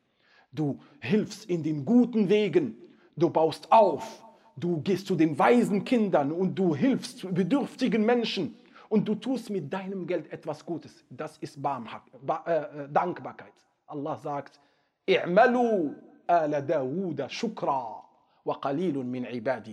Du 0.51 0.79
hilfst 0.99 1.49
in 1.49 1.63
den 1.63 1.85
guten 1.85 2.29
Wegen, 2.29 2.77
du 3.15 3.29
baust 3.29 3.71
auf, 3.71 4.23
Du 4.59 4.81
gehst 4.81 5.07
zu 5.07 5.15
den 5.15 5.37
weisen 5.37 5.83
Kindern 5.85 6.31
und 6.31 6.55
du 6.55 6.75
hilfst 6.75 7.33
bedürftigen 7.33 8.05
Menschen 8.05 8.55
und 8.89 9.07
du 9.07 9.15
tust 9.15 9.49
mit 9.49 9.71
deinem 9.71 10.05
Geld 10.05 10.31
etwas 10.31 10.65
Gutes. 10.65 11.05
Das 11.09 11.37
ist 11.37 11.61
Barmha 11.61 12.01
ba 12.21 12.43
äh, 12.45 12.89
Dankbarkeit. 12.91 13.53
Allah 13.87 14.17
sagt, 14.17 14.59
i'malu 15.07 15.93
ala 16.27 16.61
Dawuda 16.61 17.29
shukra 17.29 18.03
wa 18.43 18.55
qalilun 18.55 19.09
min 19.09 19.25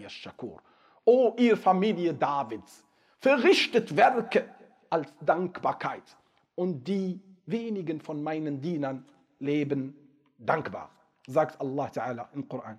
shakur. 0.09 0.61
O 1.05 1.35
ihr 1.39 1.57
Familie 1.57 2.13
Davids, 2.15 2.85
verrichtet 3.19 3.97
Werke 3.97 4.45
als 4.91 5.13
Dankbarkeit 5.21 6.17
und 6.55 6.87
die 6.87 7.21
wenigen 7.47 8.01
von 8.01 8.23
meinen 8.23 8.61
Dienern 8.61 9.05
leben 9.39 9.95
dankbar, 10.39 10.91
sagt 11.27 11.61
Allah 11.61 11.87
Ta'ala 11.87 12.29
im 12.35 12.49
Koran. 12.49 12.79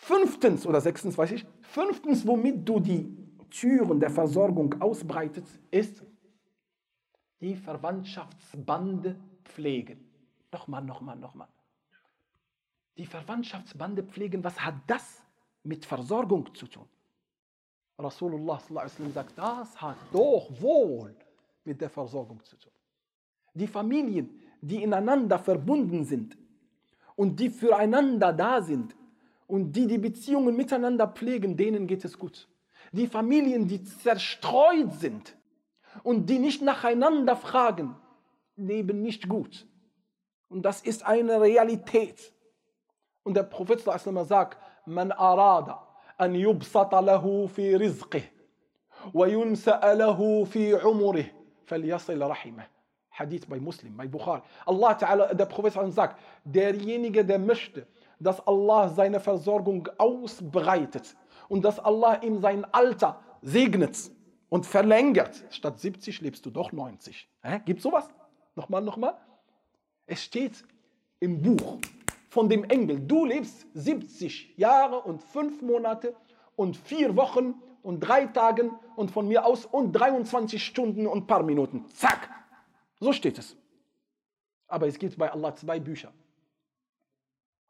Fünftens 0.00 0.66
oder 0.66 0.80
sechstens, 0.80 1.18
weiß 1.18 1.32
ich, 1.32 1.46
fünftens, 1.60 2.26
womit 2.26 2.66
du 2.66 2.80
die 2.80 3.14
Türen 3.50 4.00
der 4.00 4.08
Versorgung 4.08 4.74
ausbreitest, 4.80 5.60
ist 5.70 6.02
die 7.38 7.54
Verwandtschaftsbande 7.54 9.16
pflegen. 9.44 10.10
Nochmal, 10.50 10.82
nochmal, 10.82 11.16
nochmal. 11.16 11.48
Die 12.96 13.04
Verwandtschaftsbande 13.04 14.02
pflegen, 14.02 14.42
was 14.42 14.58
hat 14.58 14.76
das 14.86 15.22
mit 15.64 15.84
Versorgung 15.84 16.54
zu 16.54 16.66
tun? 16.66 16.88
Rasulullah 17.98 18.58
sagt, 18.58 19.36
das 19.36 19.80
hat 19.80 19.98
doch 20.12 20.50
wohl 20.62 21.14
mit 21.62 21.78
der 21.78 21.90
Versorgung 21.90 22.42
zu 22.42 22.56
tun. 22.56 22.72
Die 23.52 23.66
Familien, 23.66 24.40
die 24.62 24.82
ineinander 24.82 25.38
verbunden 25.38 26.04
sind 26.04 26.38
und 27.16 27.38
die 27.38 27.50
füreinander 27.50 28.32
da 28.32 28.62
sind, 28.62 28.96
und 29.50 29.72
die 29.72 29.86
die 29.86 29.98
Beziehungen 29.98 30.56
miteinander 30.56 31.08
pflegen, 31.08 31.56
denen 31.56 31.86
geht 31.86 32.04
es 32.04 32.16
gut. 32.18 32.48
Die 32.92 33.06
Familien, 33.06 33.66
die 33.66 33.82
zerstreut 33.82 34.92
sind 34.94 35.36
und 36.04 36.26
die 36.30 36.38
nicht 36.38 36.62
nacheinander 36.62 37.36
fragen, 37.36 37.96
leben 38.56 39.02
nicht 39.02 39.28
gut. 39.28 39.66
Und 40.48 40.62
das 40.62 40.82
ist 40.82 41.04
eine 41.04 41.40
Realität. 41.40 42.32
Und 43.24 43.34
der 43.34 43.42
Prophet 43.42 43.80
sagt, 43.80 44.58
man 44.86 45.12
arada 45.12 45.86
an 46.16 46.34
yubsata 46.34 47.00
lahu 47.00 47.48
fi 47.48 47.74
rizqih 47.76 48.22
wa 49.12 49.26
yunsa'a 49.26 49.92
lahu 49.94 50.46
fi 50.46 50.74
umrih 50.74 51.26
falyasil 51.66 52.22
rahimah. 52.22 52.66
Hadith 53.10 53.46
bei 53.48 53.60
Muslim, 53.60 53.96
bei 53.96 54.06
Bukhari. 54.06 54.42
Allah 54.66 54.96
Ta'ala, 54.96 55.34
der 55.34 55.46
Prophet 55.46 55.74
sagt, 55.92 56.18
derjenige, 56.44 57.24
der 57.24 57.38
möchte, 57.38 57.86
dass 58.20 58.46
Allah 58.46 58.88
seine 58.88 59.18
Versorgung 59.18 59.88
ausbreitet 59.98 61.16
und 61.48 61.64
dass 61.64 61.78
Allah 61.78 62.22
ihm 62.22 62.40
sein 62.40 62.64
Alter 62.72 63.20
segnet, 63.42 63.96
und 64.50 64.66
verlängert. 64.66 65.42
Statt 65.48 65.80
70 65.80 66.20
lebst 66.20 66.44
du 66.44 66.50
doch 66.50 66.72
90. 66.72 67.26
Hä? 67.42 67.60
Gibt 67.64 67.80
sowas? 67.80 68.10
Nochmal, 68.54 68.82
nochmal. 68.82 69.16
Es 70.06 70.22
steht 70.22 70.64
im 71.20 71.40
Buch 71.40 71.78
von 72.28 72.48
dem 72.48 72.64
Engel, 72.64 73.00
du 73.00 73.24
lebst 73.24 73.66
70 73.74 74.58
Jahre 74.58 75.00
und 75.00 75.22
5 75.22 75.62
Monate 75.62 76.14
und 76.56 76.76
4 76.76 77.16
Wochen 77.16 77.54
und 77.82 78.00
3 78.00 78.26
Tagen 78.26 78.72
und 78.96 79.10
von 79.10 79.26
mir 79.26 79.46
aus 79.46 79.64
und 79.64 79.92
23 79.92 80.62
Stunden 80.62 81.06
und 81.06 81.24
ein 81.24 81.26
paar 81.26 81.42
Minuten. 81.42 81.86
Zack. 81.88 82.28
So 82.98 83.12
steht 83.12 83.38
es. 83.38 83.56
Aber 84.66 84.86
es 84.86 84.98
gibt 84.98 85.16
bei 85.16 85.32
Allah 85.32 85.54
zwei 85.54 85.80
Bücher. 85.80 86.12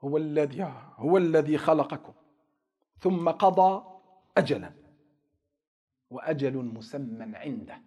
هو 0.02 0.16
الذي 0.16 0.72
هو 0.96 1.16
الذي 1.16 1.58
خلقكم 1.58 2.12
ثم 3.00 3.28
قضى 3.28 3.84
أجلا 4.36 4.72
وأجل 6.10 6.56
مسمى 6.56 7.36
عنده 7.36 7.82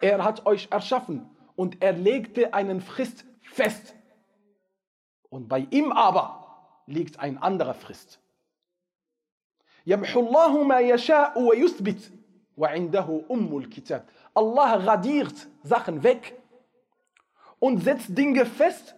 Er 0.00 0.22
hat 0.24 0.44
euch 0.44 0.68
erschaffen 0.70 1.30
und 1.56 1.82
er 1.82 1.92
legte 1.92 2.52
einen 2.52 2.80
Frist 2.80 3.24
fest. 3.40 3.94
Und 5.30 5.48
bei 5.48 5.66
ihm 5.70 5.92
aber 5.92 6.82
liegt 6.86 7.20
ein 7.20 7.38
anderer 7.38 7.74
Frist. 7.74 8.20
يمحو 9.86 10.20
الله 10.20 10.64
ما 10.64 10.80
يشاء 10.80 11.42
ويثبت 11.42 12.12
وعنده 12.56 13.24
أم 13.30 13.58
الكتاب. 13.58 14.04
Allah 14.34 14.84
radiert 14.84 15.46
Sachen 15.62 16.02
weg 16.02 16.34
und 17.60 17.82
setzt 17.82 18.16
Dinge 18.18 18.46
fest, 18.46 18.94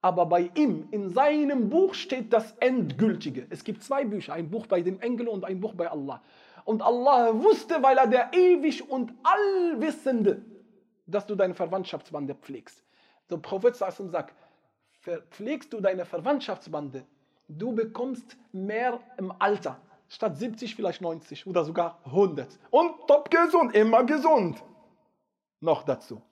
aber 0.00 0.26
bei 0.26 0.50
ihm, 0.54 0.88
in 0.90 1.10
seinem 1.10 1.68
Buch 1.68 1.94
steht 1.94 2.32
das 2.32 2.52
Endgültige. 2.60 3.46
Es 3.50 3.64
gibt 3.64 3.82
zwei 3.82 4.04
Bücher, 4.04 4.34
ein 4.34 4.50
Buch 4.50 4.66
bei 4.66 4.80
den 4.80 5.00
Engeln 5.00 5.28
und 5.28 5.44
ein 5.44 5.60
Buch 5.60 5.74
bei 5.74 5.90
Allah. 5.90 6.22
Und 6.64 6.82
Allah 6.82 7.34
wusste, 7.34 7.82
weil 7.82 7.98
er 7.98 8.06
der 8.06 8.32
ewig 8.32 8.88
und 8.88 9.12
allwissende, 9.22 10.44
dass 11.06 11.26
du 11.26 11.34
deine 11.34 11.54
Verwandtschaftsbande 11.54 12.34
pflegst. 12.34 12.84
Der 13.30 13.38
Prophet 13.38 13.74
sagt, 13.74 14.34
pflegst 15.30 15.72
du 15.72 15.80
deine 15.80 16.04
Verwandtschaftsbande, 16.04 17.04
du 17.48 17.72
bekommst 17.72 18.36
mehr 18.52 19.00
im 19.16 19.32
Alter. 19.38 19.80
Statt 20.08 20.38
70 20.38 20.74
vielleicht 20.74 21.00
90 21.00 21.46
oder 21.46 21.64
sogar 21.64 22.00
100. 22.04 22.58
Und 22.70 23.06
top 23.06 23.30
gesund, 23.30 23.74
immer 23.74 24.04
gesund. 24.04 24.62
Noch 25.60 25.82
dazu. 25.82 26.22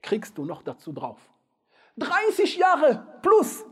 Kriegst 0.00 0.36
du 0.38 0.44
noch 0.44 0.62
dazu 0.62 0.92
drauf. 0.92 1.31
30 1.96 2.56
Jahre 2.56 3.06
plus. 3.22 3.64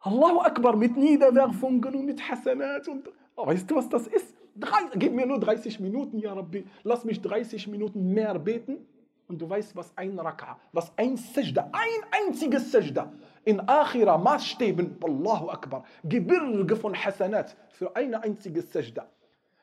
Allahu 0.00 0.40
Akbar 0.40 0.76
mit 0.76 0.96
Niederwerfungen 0.96 1.94
und 1.94 2.04
mit 2.04 2.28
Hasanat. 2.28 2.88
Und, 2.88 3.08
oh, 3.36 3.46
weißt 3.46 3.70
du, 3.70 3.76
was 3.76 3.88
das 3.88 4.06
ist? 4.06 4.34
Drei, 4.54 4.80
gib 4.96 5.14
mir 5.14 5.26
nur 5.26 5.38
30 5.38 5.80
Minuten, 5.80 6.18
ja 6.18 6.34
Rabbi. 6.34 6.64
Lass 6.82 7.04
mich 7.04 7.20
30 7.22 7.68
Minuten 7.68 8.12
mehr 8.12 8.38
beten. 8.38 8.86
Und 9.28 9.40
du 9.40 9.48
weißt, 9.48 9.74
was 9.76 9.96
ein 9.96 10.18
Raka, 10.18 10.58
was 10.72 10.92
ein 10.96 11.16
Sajda, 11.16 11.70
ein 11.72 12.26
einziges 12.28 12.70
Sajda 12.70 13.12
in 13.44 13.60
Akhira 13.60 14.18
Maßstäben, 14.18 14.98
Allahu 15.02 15.48
Akbar, 15.48 15.84
Gebirge 16.04 16.76
von 16.76 16.94
Hasanat 16.94 17.56
für 17.70 17.96
eine 17.96 18.22
einzige 18.22 18.60
Sajda. 18.60 19.08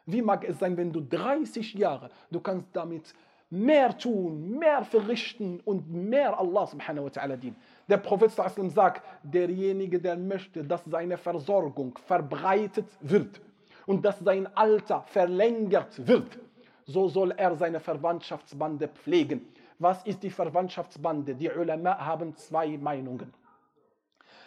Wie 0.07 0.23
mag 0.23 0.43
es 0.43 0.57
sein, 0.57 0.75
wenn 0.75 0.91
du 0.91 1.01
30 1.01 1.75
Jahre, 1.75 2.09
du 2.31 2.39
kannst 2.39 2.69
damit 2.73 3.13
mehr 3.49 3.97
tun, 3.97 4.59
mehr 4.59 4.83
verrichten 4.83 5.59
und 5.65 5.91
mehr 5.91 6.37
Allah 6.37 6.67
subhanahu 6.67 7.05
wa 7.05 7.09
ta'ala 7.09 7.35
dienen. 7.35 7.55
Der 7.87 7.97
Prophet 7.97 8.31
sagt, 8.31 9.01
derjenige, 9.23 9.99
der 9.99 10.15
möchte, 10.15 10.63
dass 10.63 10.83
seine 10.85 11.17
Versorgung 11.17 11.97
verbreitet 12.05 12.87
wird 13.01 13.41
und 13.87 14.05
dass 14.05 14.19
sein 14.19 14.47
Alter 14.55 15.01
verlängert 15.01 16.07
wird, 16.07 16.37
so 16.85 17.07
soll 17.07 17.31
er 17.31 17.55
seine 17.55 17.79
Verwandtschaftsbande 17.79 18.87
pflegen. 18.87 19.47
Was 19.79 20.03
ist 20.05 20.21
die 20.21 20.29
Verwandtschaftsbande? 20.29 21.33
Die 21.35 21.49
Ulama 21.49 21.97
haben 21.97 22.35
zwei 22.35 22.77
Meinungen. 22.77 23.33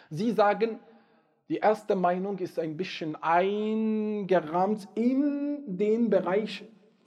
Sie 0.09 0.31
sagen, 0.31 0.79
die 1.49 1.57
erste 1.57 1.95
Meinung 1.95 2.37
ist 2.37 2.57
ein 2.59 2.77
bisschen 2.77 3.15
eingerahmt 3.21 4.87
in 4.95 5.77
den 5.77 6.09
Bereich 6.09 6.63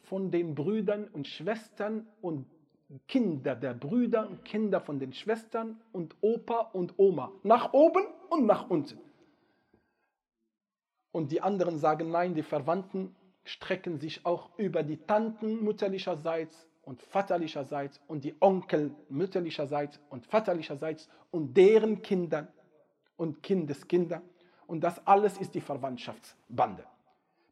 von 0.07 0.31
den 0.31 0.55
Brüdern 0.55 1.09
und 1.13 1.27
Schwestern 1.27 2.07
und 2.21 2.47
Kinder 3.09 3.57
der 3.57 3.75
Brüder 3.75 4.29
und 4.29 4.45
Kinder 4.45 4.81
von 4.81 4.99
den 4.99 5.13
Schwestern 5.13 5.81
und 5.93 6.17
Opa 6.21 6.71
und 6.73 6.95
Oma. 6.99 7.33
Nach 7.43 7.73
oben 7.73 8.05
und 8.31 8.47
nach 8.47 8.71
unten. 8.71 8.99
Und 11.11 11.33
die 11.33 11.41
anderen 11.41 11.79
sagen, 11.79 12.11
nein, 12.11 12.35
die 12.35 12.43
Verwandten 12.43 13.17
strecken 13.45 13.99
sich 13.99 14.25
auch 14.25 14.51
über 14.59 14.83
die 14.83 14.99
Tanten 14.99 15.65
mütterlicherseits 15.65 16.69
und 16.83 17.03
vaterlicherseits 17.03 18.01
und 18.07 18.23
die 18.23 18.35
Onkel 18.41 18.95
mütterlicherseits 19.09 20.01
und 20.11 20.27
vaterlicherseits 20.27 21.09
und 21.33 21.57
deren 21.57 22.03
Kindern 22.03 22.49
und 23.17 23.43
Kindeskinder. 23.43 24.23
Und 24.69 24.81
das 24.83 25.05
alles 25.07 25.39
ist 25.39 25.55
die 25.55 25.61
Verwandtschaftsbande. 25.61 26.85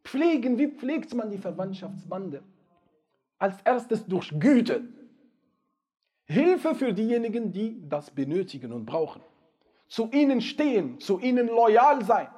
Pflegen, 0.05 0.59
wie 0.59 0.69
pflegt 0.69 1.15
man 1.15 1.31
die 1.31 1.39
Verwandtschaftsbande? 1.39 2.43
Als 3.39 3.57
erstes 3.65 4.07
durch 4.07 4.33
Güte. 4.39 4.83
Hilfe 6.27 6.75
für 6.75 6.93
diejenigen, 6.93 7.53
die 7.53 7.83
das 7.89 8.11
benötigen 8.11 8.73
und 8.73 8.87
brauchen. 8.87 9.23
Zu 9.89 10.11
ihnen 10.13 10.41
stehen, 10.41 11.01
zu 11.01 11.19
ihnen 11.19 11.49
loyal 11.49 12.05
sein, 12.05 12.29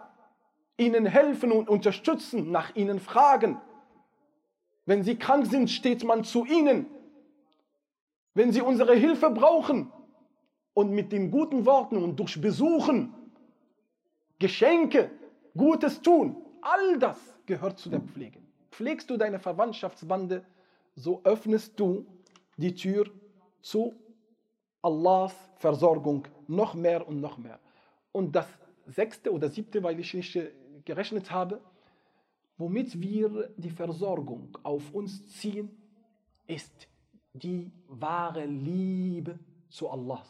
ihnen 0.76 1.06
helfen 1.06 1.52
und 1.52 1.68
unterstützen, 1.68 2.50
nach 2.50 2.74
ihnen 2.74 2.98
fragen. 2.98 3.60
Wenn 4.84 5.02
sie 5.02 5.16
krank 5.16 5.46
sind, 5.46 5.70
steht 5.70 6.04
man 6.04 6.24
zu 6.24 6.44
ihnen. 6.44 6.86
Wenn 8.34 8.52
sie 8.52 8.60
unsere 8.60 8.94
Hilfe 8.94 9.30
brauchen 9.30 9.92
und 10.74 10.90
mit 10.90 11.12
den 11.12 11.30
guten 11.30 11.64
Worten 11.66 11.96
und 11.96 12.16
durch 12.18 12.40
Besuchen, 12.40 13.14
Geschenke, 14.38 15.10
Gutes 15.56 16.02
tun, 16.02 16.36
all 16.66 16.98
das 16.98 17.18
gehört 17.46 17.78
zu 17.78 17.88
der 17.88 18.00
Pflege. 18.00 18.40
Pflegst 18.70 19.08
du 19.08 19.16
deine 19.16 19.38
Verwandtschaftsbande, 19.38 20.44
so 20.94 21.22
öffnest 21.24 21.78
du 21.78 22.06
die 22.56 22.74
Tür 22.74 23.08
zu 23.62 23.94
Allahs 24.82 25.34
Versorgung 25.56 26.26
noch 26.48 26.74
mehr 26.74 27.06
und 27.06 27.20
noch 27.20 27.38
mehr. 27.38 27.60
Und 28.12 28.34
das 28.34 28.46
sechste 28.86 29.32
oder 29.32 29.48
siebte, 29.48 29.82
weil 29.82 29.98
ich 30.00 30.12
nicht 30.14 30.38
gerechnet 30.84 31.30
habe, 31.30 31.60
womit 32.56 33.00
wir 33.00 33.52
die 33.56 33.70
Versorgung 33.70 34.56
auf 34.62 34.92
uns 34.92 35.26
ziehen, 35.28 35.70
ist 36.46 36.88
die 37.32 37.70
wahre 37.88 38.44
Liebe 38.46 39.38
zu 39.68 39.90
Allah. 39.90 40.22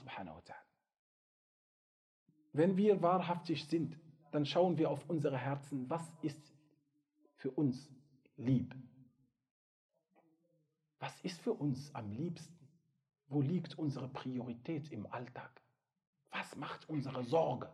Wenn 2.53 2.77
wir 2.77 3.03
wahrhaftig 3.03 3.67
sind, 3.67 3.99
dann 4.37 4.45
schauen 4.45 4.77
wir 4.77 4.91
auf 4.91 5.09
unsere 5.09 5.39
Herzen, 5.39 5.89
was 5.89 6.03
ist 6.21 6.53
für 7.37 7.51
uns 7.53 7.91
lieb? 8.37 8.75
Was 10.99 11.19
ist 11.23 11.41
für 11.41 11.55
uns 11.55 11.91
am 11.95 12.13
liebsten? 12.13 12.69
Wo 13.29 13.41
liegt 13.41 13.79
unsere 13.79 14.09
Priorität 14.09 14.93
im 14.93 15.07
Alltag? 15.11 15.51
Was 16.31 16.55
macht 16.55 16.87
unsere 16.91 17.25
Sorge? 17.25 17.71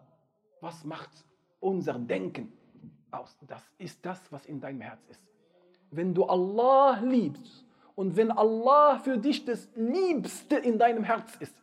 Was 0.61 0.85
macht 0.85 1.25
unser 1.59 1.99
Denken 1.99 2.53
aus? 3.11 3.37
Das 3.49 3.69
ist 3.79 4.07
das, 4.07 4.31
was 4.31 4.47
in 4.47 4.61
deinem 4.61 4.83
Herz 4.83 5.05
ist. 5.09 5.27
Wenn 5.91 6.15
du 6.15 6.27
Allah 6.27 7.01
liebst 7.01 7.65
und 7.97 8.15
wenn 8.15 8.31
Allah 8.31 9.01
für 9.01 9.19
dich 9.19 9.45
das 9.45 9.69
Liebste 9.75 10.59
in 10.59 10.79
deinem 10.79 11.03
Herz 11.03 11.35
ist, 11.41 11.57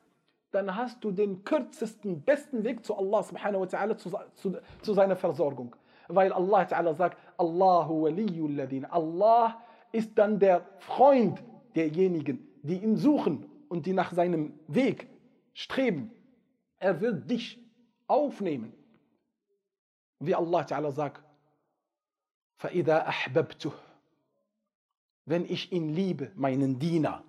dann 0.55 0.77
hast 0.77 1.03
du 1.03 1.11
den 1.11 1.45
kürzesten, 1.45 2.23
besten 2.23 2.63
Weg 2.63 2.85
zu 2.85 2.97
Allah 2.97 3.23
subhanahu 3.23 3.63
wa 3.63 3.67
ta'ala, 3.67 3.97
zu, 3.97 4.11
zu, 4.35 4.57
zu 4.83 4.95
seiner 4.95 5.17
Versorgung. 5.17 5.75
Weil 6.09 6.33
Allah 6.33 6.63
ta'ala 6.63 6.95
sagt, 6.95 7.19
Allahu 7.39 8.03
waliyul 8.03 8.55
ladin. 8.55 8.85
Allah 8.85 9.61
ist 9.91 10.17
dann 10.17 10.39
der 10.39 10.65
Freund 10.79 11.43
derjenigen, 11.75 12.47
die 12.63 12.79
ihn 12.79 12.97
suchen 12.97 13.47
und 13.69 13.87
die 13.87 13.93
nach 13.93 14.13
seinem 14.13 14.59
Weg 14.69 15.09
streben. 15.55 16.13
Er 16.79 17.01
wird 17.01 17.29
dich 17.29 17.59
aufnehmen. 18.07 18.73
Wie 20.21 20.35
Allah 20.35 20.61
ta'ala 20.61 20.93
sagt, 20.93 21.23
فَإِذَا 22.59 23.09
أَحْبَبْتُهُ 23.09 23.73
Wenn 25.27 25.45
ich 25.47 25.73
ihn 25.73 25.89
liebe, 25.89 26.31
meinen 26.37 26.79
Diener 26.79 27.25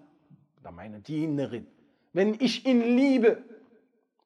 oder 0.60 0.72
meine 0.72 1.00
Dienerin, 1.00 1.68
wenn 2.13 2.35
ich 2.41 2.67
ihn 2.67 2.81
liebe, 2.81 3.43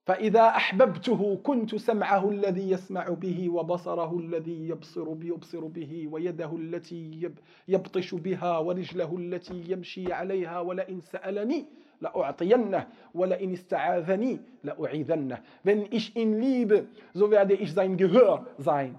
فإذا 0.06 0.48
أحببته 0.48 1.40
كنت 1.42 1.74
سمعه 1.74 2.30
الذي 2.30 2.70
يسمع 2.70 3.08
به 3.08 3.48
وبصره 3.50 4.18
الذي 4.18 4.68
يبصر 4.68 5.16
يبصر 5.22 5.60
به 5.66 6.08
ويده 6.10 6.56
التي 6.56 7.30
يبطش 7.68 8.14
بها 8.14 8.58
ورجله 8.58 9.16
التي 9.16 9.64
يمشي 9.68 10.12
عليها 10.12 10.60
ولئن 10.60 11.00
سألني 11.00 11.64
لأعطينه 12.00 12.88
ولئن 13.14 13.52
استعاذني 13.52 14.40
لأعيذنه 14.64 15.38
Wenn 15.62 15.86
ich 15.90 16.14
ihn 16.16 16.38
liebe, 16.38 16.86
so 17.14 17.30
werde 17.30 17.54
ich 17.54 17.72
sein 17.72 17.96
Gehör 17.96 18.46
sein 18.58 18.98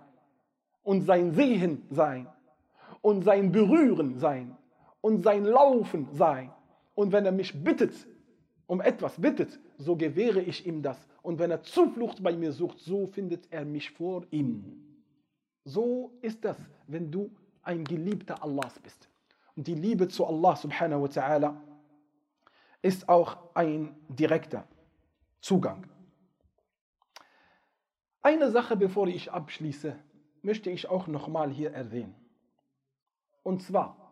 und 0.83 1.01
sein 1.01 1.31
Sehen 1.33 1.83
sein 1.91 2.27
und 3.01 3.23
sein 3.23 3.51
Berühren 3.51 4.17
sein 4.17 4.57
und 5.01 5.21
sein 5.21 5.45
Laufen 5.45 6.07
sein. 6.13 6.49
Und 6.95 7.11
wenn 7.11 7.25
er 7.25 7.31
mich 7.31 7.63
bittet, 7.63 7.93
um 8.67 8.81
etwas 8.81 9.19
bittet, 9.19 9.59
so 9.77 9.95
gewähre 9.95 10.41
ich 10.41 10.65
ihm 10.65 10.81
das. 10.81 10.97
Und 11.21 11.39
wenn 11.39 11.51
er 11.51 11.63
Zuflucht 11.63 12.21
bei 12.23 12.35
mir 12.35 12.51
sucht, 12.51 12.79
so 12.79 13.07
findet 13.07 13.51
er 13.51 13.65
mich 13.65 13.91
vor 13.91 14.25
ihm. 14.31 14.81
So 15.63 16.17
ist 16.21 16.43
das, 16.45 16.57
wenn 16.87 17.11
du 17.11 17.31
ein 17.63 17.83
Geliebter 17.83 18.43
Allahs 18.43 18.79
bist. 18.79 19.09
Und 19.55 19.67
die 19.67 19.75
Liebe 19.75 20.07
zu 20.07 20.25
Allah 20.25 20.55
subhanahu 20.55 21.03
wa 21.03 21.07
ta'ala 21.07 21.55
ist 22.81 23.09
auch 23.09 23.37
ein 23.55 23.95
direkter 24.09 24.67
Zugang. 25.41 25.87
Eine 28.21 28.51
Sache, 28.51 28.75
bevor 28.75 29.07
ich 29.07 29.31
abschließe, 29.31 29.95
möchte 30.41 30.69
ich 30.69 30.89
auch 30.89 31.07
nochmal 31.07 31.51
hier 31.51 31.71
erwähnen. 31.73 32.15
Und 33.43 33.61
zwar, 33.61 34.04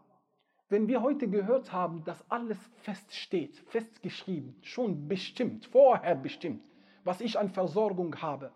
wenn 0.73 0.87
wir 0.87 1.03
heute 1.03 1.29
gehört 1.29 1.71
haben, 1.71 2.03
dass 2.03 2.27
alles 2.31 2.57
feststeht, 2.81 3.59
festgeschrieben, 3.67 4.55
schon 4.63 5.07
bestimmt, 5.07 5.67
vorher 5.67 6.15
bestimmt, 6.15 6.67
was 7.03 7.21
ich 7.21 7.37
an 7.37 7.51
Versorgung 7.51 8.19
habe, 8.23 8.51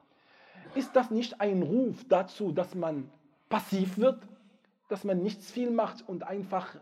ist 0.74 0.96
das 0.96 1.12
nicht 1.12 1.40
ein 1.42 1.62
Ruf 1.62 2.04
dazu, 2.10 2.52
dass 2.52 2.74
man 2.74 3.12
passiv 3.50 4.00
wird, 4.00 4.28
dass 4.88 5.04
man 5.04 5.22
nichts 5.22 5.52
viel 5.52 5.70
macht 5.70 6.10
und 6.10 6.24
einfach 6.24 6.80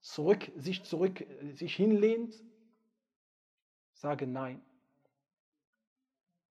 zurück, 0.00 0.50
sich 0.56 0.82
zurück, 0.82 1.24
sich 1.54 1.76
hinlehnt? 1.76 2.34
Sage 3.92 4.26
nein. 4.26 4.60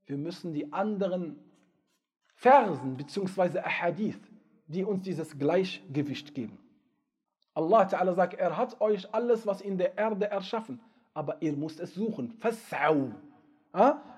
Wir 0.05 0.17
müssen 0.17 0.53
die 0.53 0.71
anderen 0.71 1.37
Versen 2.35 2.95
bzw. 2.95 3.59
Ahadith, 3.59 4.21
die 4.67 4.85
uns 4.85 5.03
dieses 5.03 5.37
Gleichgewicht 5.37 6.33
geben. 6.33 6.60
Allah 7.54 7.86
Ta'ala 7.86 8.14
sagt, 8.14 8.34
er 8.34 8.56
hat 8.56 8.80
euch 8.80 9.12
alles, 9.14 9.46
was 9.46 9.60
in 9.60 9.78
der 9.78 9.96
Erde 9.96 10.30
erschaffen, 10.30 10.80
aber 11.14 11.36
ihr 11.40 11.52
müsst 11.54 11.80
es 11.80 11.94
suchen. 11.94 12.38
Fas'au. 12.40 13.12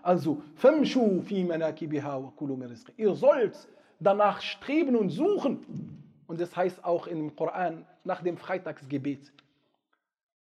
Also, 0.03 0.43
famshu 0.57 1.23
fi 1.23 1.45
manakibiha 1.45 2.23
wa 2.23 2.33
kulu 2.37 2.59
Ihr 2.97 3.15
sollt 3.15 3.69
danach 4.01 4.41
streben 4.41 4.97
und 4.97 5.11
suchen. 5.11 6.05
Und 6.27 6.41
das 6.41 6.55
heißt 6.57 6.85
auch 6.85 7.07
im 7.07 7.35
Koran 7.35 7.87
nach 8.05 8.23
dem 8.23 8.37
Freitagsgebet. 8.37 9.33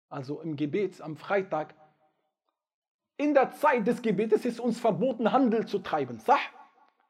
Also 0.09 0.41
im 0.41 0.57
Gebet 0.57 1.01
am 1.01 1.17
Freitag. 1.17 1.75
In 3.17 3.33
der 3.33 3.53
Zeit 3.53 3.87
des 3.87 4.03
Gebetes 4.03 4.45
ist 4.45 4.61
uns 4.61 4.79
verboten, 4.79 5.33
Handel 5.33 5.67
zu 5.67 5.79
treiben. 5.79 6.19
Sah? 6.21 6.39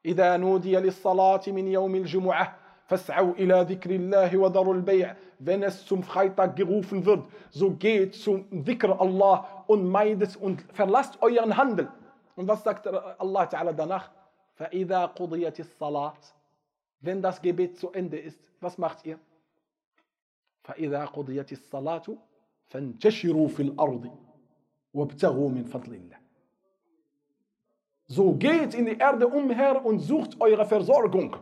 إذا 0.05 0.37
نودي 0.37 0.75
للصلاة 0.75 1.41
من 1.47 1.67
يوم 1.67 1.95
الجمعة 1.95 2.55
فاسعوا 2.86 3.34
إلى 3.34 3.66
ذكر 3.68 3.90
الله 3.90 4.36
وذروا 4.36 4.74
البيع 4.74 5.16
wenn 5.44 5.62
es 5.62 5.84
zum 5.84 6.02
Freitag 6.02 6.56
gerufen 6.56 7.04
wird, 7.04 7.26
so 7.50 7.72
geht 7.72 8.14
zum 8.14 8.64
Dhikr 8.64 9.00
Allah 9.00 9.64
und 9.66 9.88
meidet 9.88 10.36
und 10.36 10.62
verlasst 10.72 11.20
euren 11.20 11.56
Handel. 11.56 11.88
Und 12.36 12.46
was 12.46 12.62
sagt 12.62 12.86
Allah 12.86 13.44
Ta'ala 13.44 13.72
danach? 13.72 14.10
فَإِذَا 14.54 15.06
قُضِيَتِ 15.16 15.60
الصَّلَاةِ 15.60 16.14
Wenn 17.00 17.20
das 17.20 17.42
Gebet 17.42 17.76
zu 17.76 17.90
Ende 17.90 18.18
ist, 18.18 18.38
was 18.60 18.78
macht 18.78 19.04
ihr? 19.04 19.18
فَإِذَا 20.62 21.06
قُضِيَتِ 21.06 21.52
الصَّلَاةُ 21.52 22.16
فَانْتَشِرُوا 22.66 23.48
فِي 23.48 23.62
الْأَرْضِ 23.62 24.10
وَابْتَغُوا 24.94 25.50
مِنْ 25.50 25.64
فَضْلِ 25.66 25.94
اللَّهِ 25.94 26.16
So 28.06 28.34
geht 28.34 28.74
in 28.74 28.86
die 28.86 28.98
Erde 28.98 29.26
umher 29.26 29.84
und 29.84 29.98
sucht 29.98 30.40
eure 30.40 30.66
Versorgung. 30.66 31.36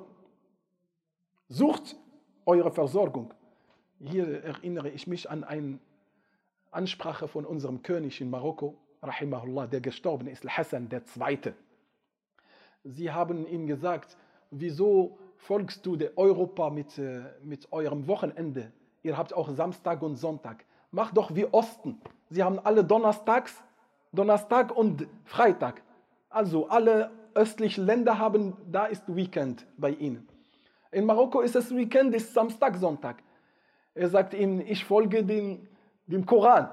Sucht 1.52 1.96
eure 2.46 2.70
Versorgung. 2.70 3.34
Hier 3.98 4.44
erinnere 4.44 4.88
ich 4.88 5.08
mich 5.08 5.28
an 5.28 5.42
eine 5.42 5.80
Ansprache 6.70 7.26
von 7.26 7.44
unserem 7.44 7.82
König 7.82 8.20
in 8.20 8.30
Marokko, 8.30 8.76
Rahimahullah, 9.02 9.66
der 9.66 9.80
gestorben 9.80 10.28
ist, 10.28 10.46
Hassan 10.48 10.88
II. 10.92 11.52
Sie 12.84 13.10
haben 13.10 13.48
ihm 13.48 13.66
gesagt, 13.66 14.16
wieso 14.52 15.18
folgst 15.38 15.84
du 15.84 15.96
der 15.96 16.16
Europa 16.16 16.70
mit, 16.70 16.96
äh, 16.98 17.22
mit 17.42 17.72
eurem 17.72 18.06
Wochenende? 18.06 18.70
Ihr 19.02 19.18
habt 19.18 19.34
auch 19.34 19.50
Samstag 19.50 20.02
und 20.02 20.14
Sonntag. 20.14 20.64
Mach 20.92 21.10
doch 21.12 21.34
wie 21.34 21.46
Osten. 21.46 22.00
Sie 22.28 22.44
haben 22.44 22.60
alle 22.60 22.84
Donnerstags, 22.84 23.60
Donnerstag 24.12 24.70
und 24.76 25.08
Freitag. 25.24 25.82
Also 26.28 26.68
alle 26.68 27.10
östlichen 27.34 27.86
Länder 27.86 28.20
haben, 28.20 28.56
da 28.70 28.86
ist 28.86 29.02
Weekend 29.08 29.66
bei 29.76 29.90
ihnen. 29.90 30.28
In 30.91 31.05
Marokko 31.05 31.41
ist 31.41 31.55
es 31.55 31.75
Weekend, 31.75 32.15
ist 32.15 32.33
Samstag, 32.33 32.77
Sonntag. 32.77 33.17
Er 33.93 34.09
sagt 34.09 34.33
ihnen, 34.33 34.61
ich 34.61 34.85
folge 34.85 35.23
dem, 35.23 35.67
dem 36.07 36.25
Koran. 36.25 36.69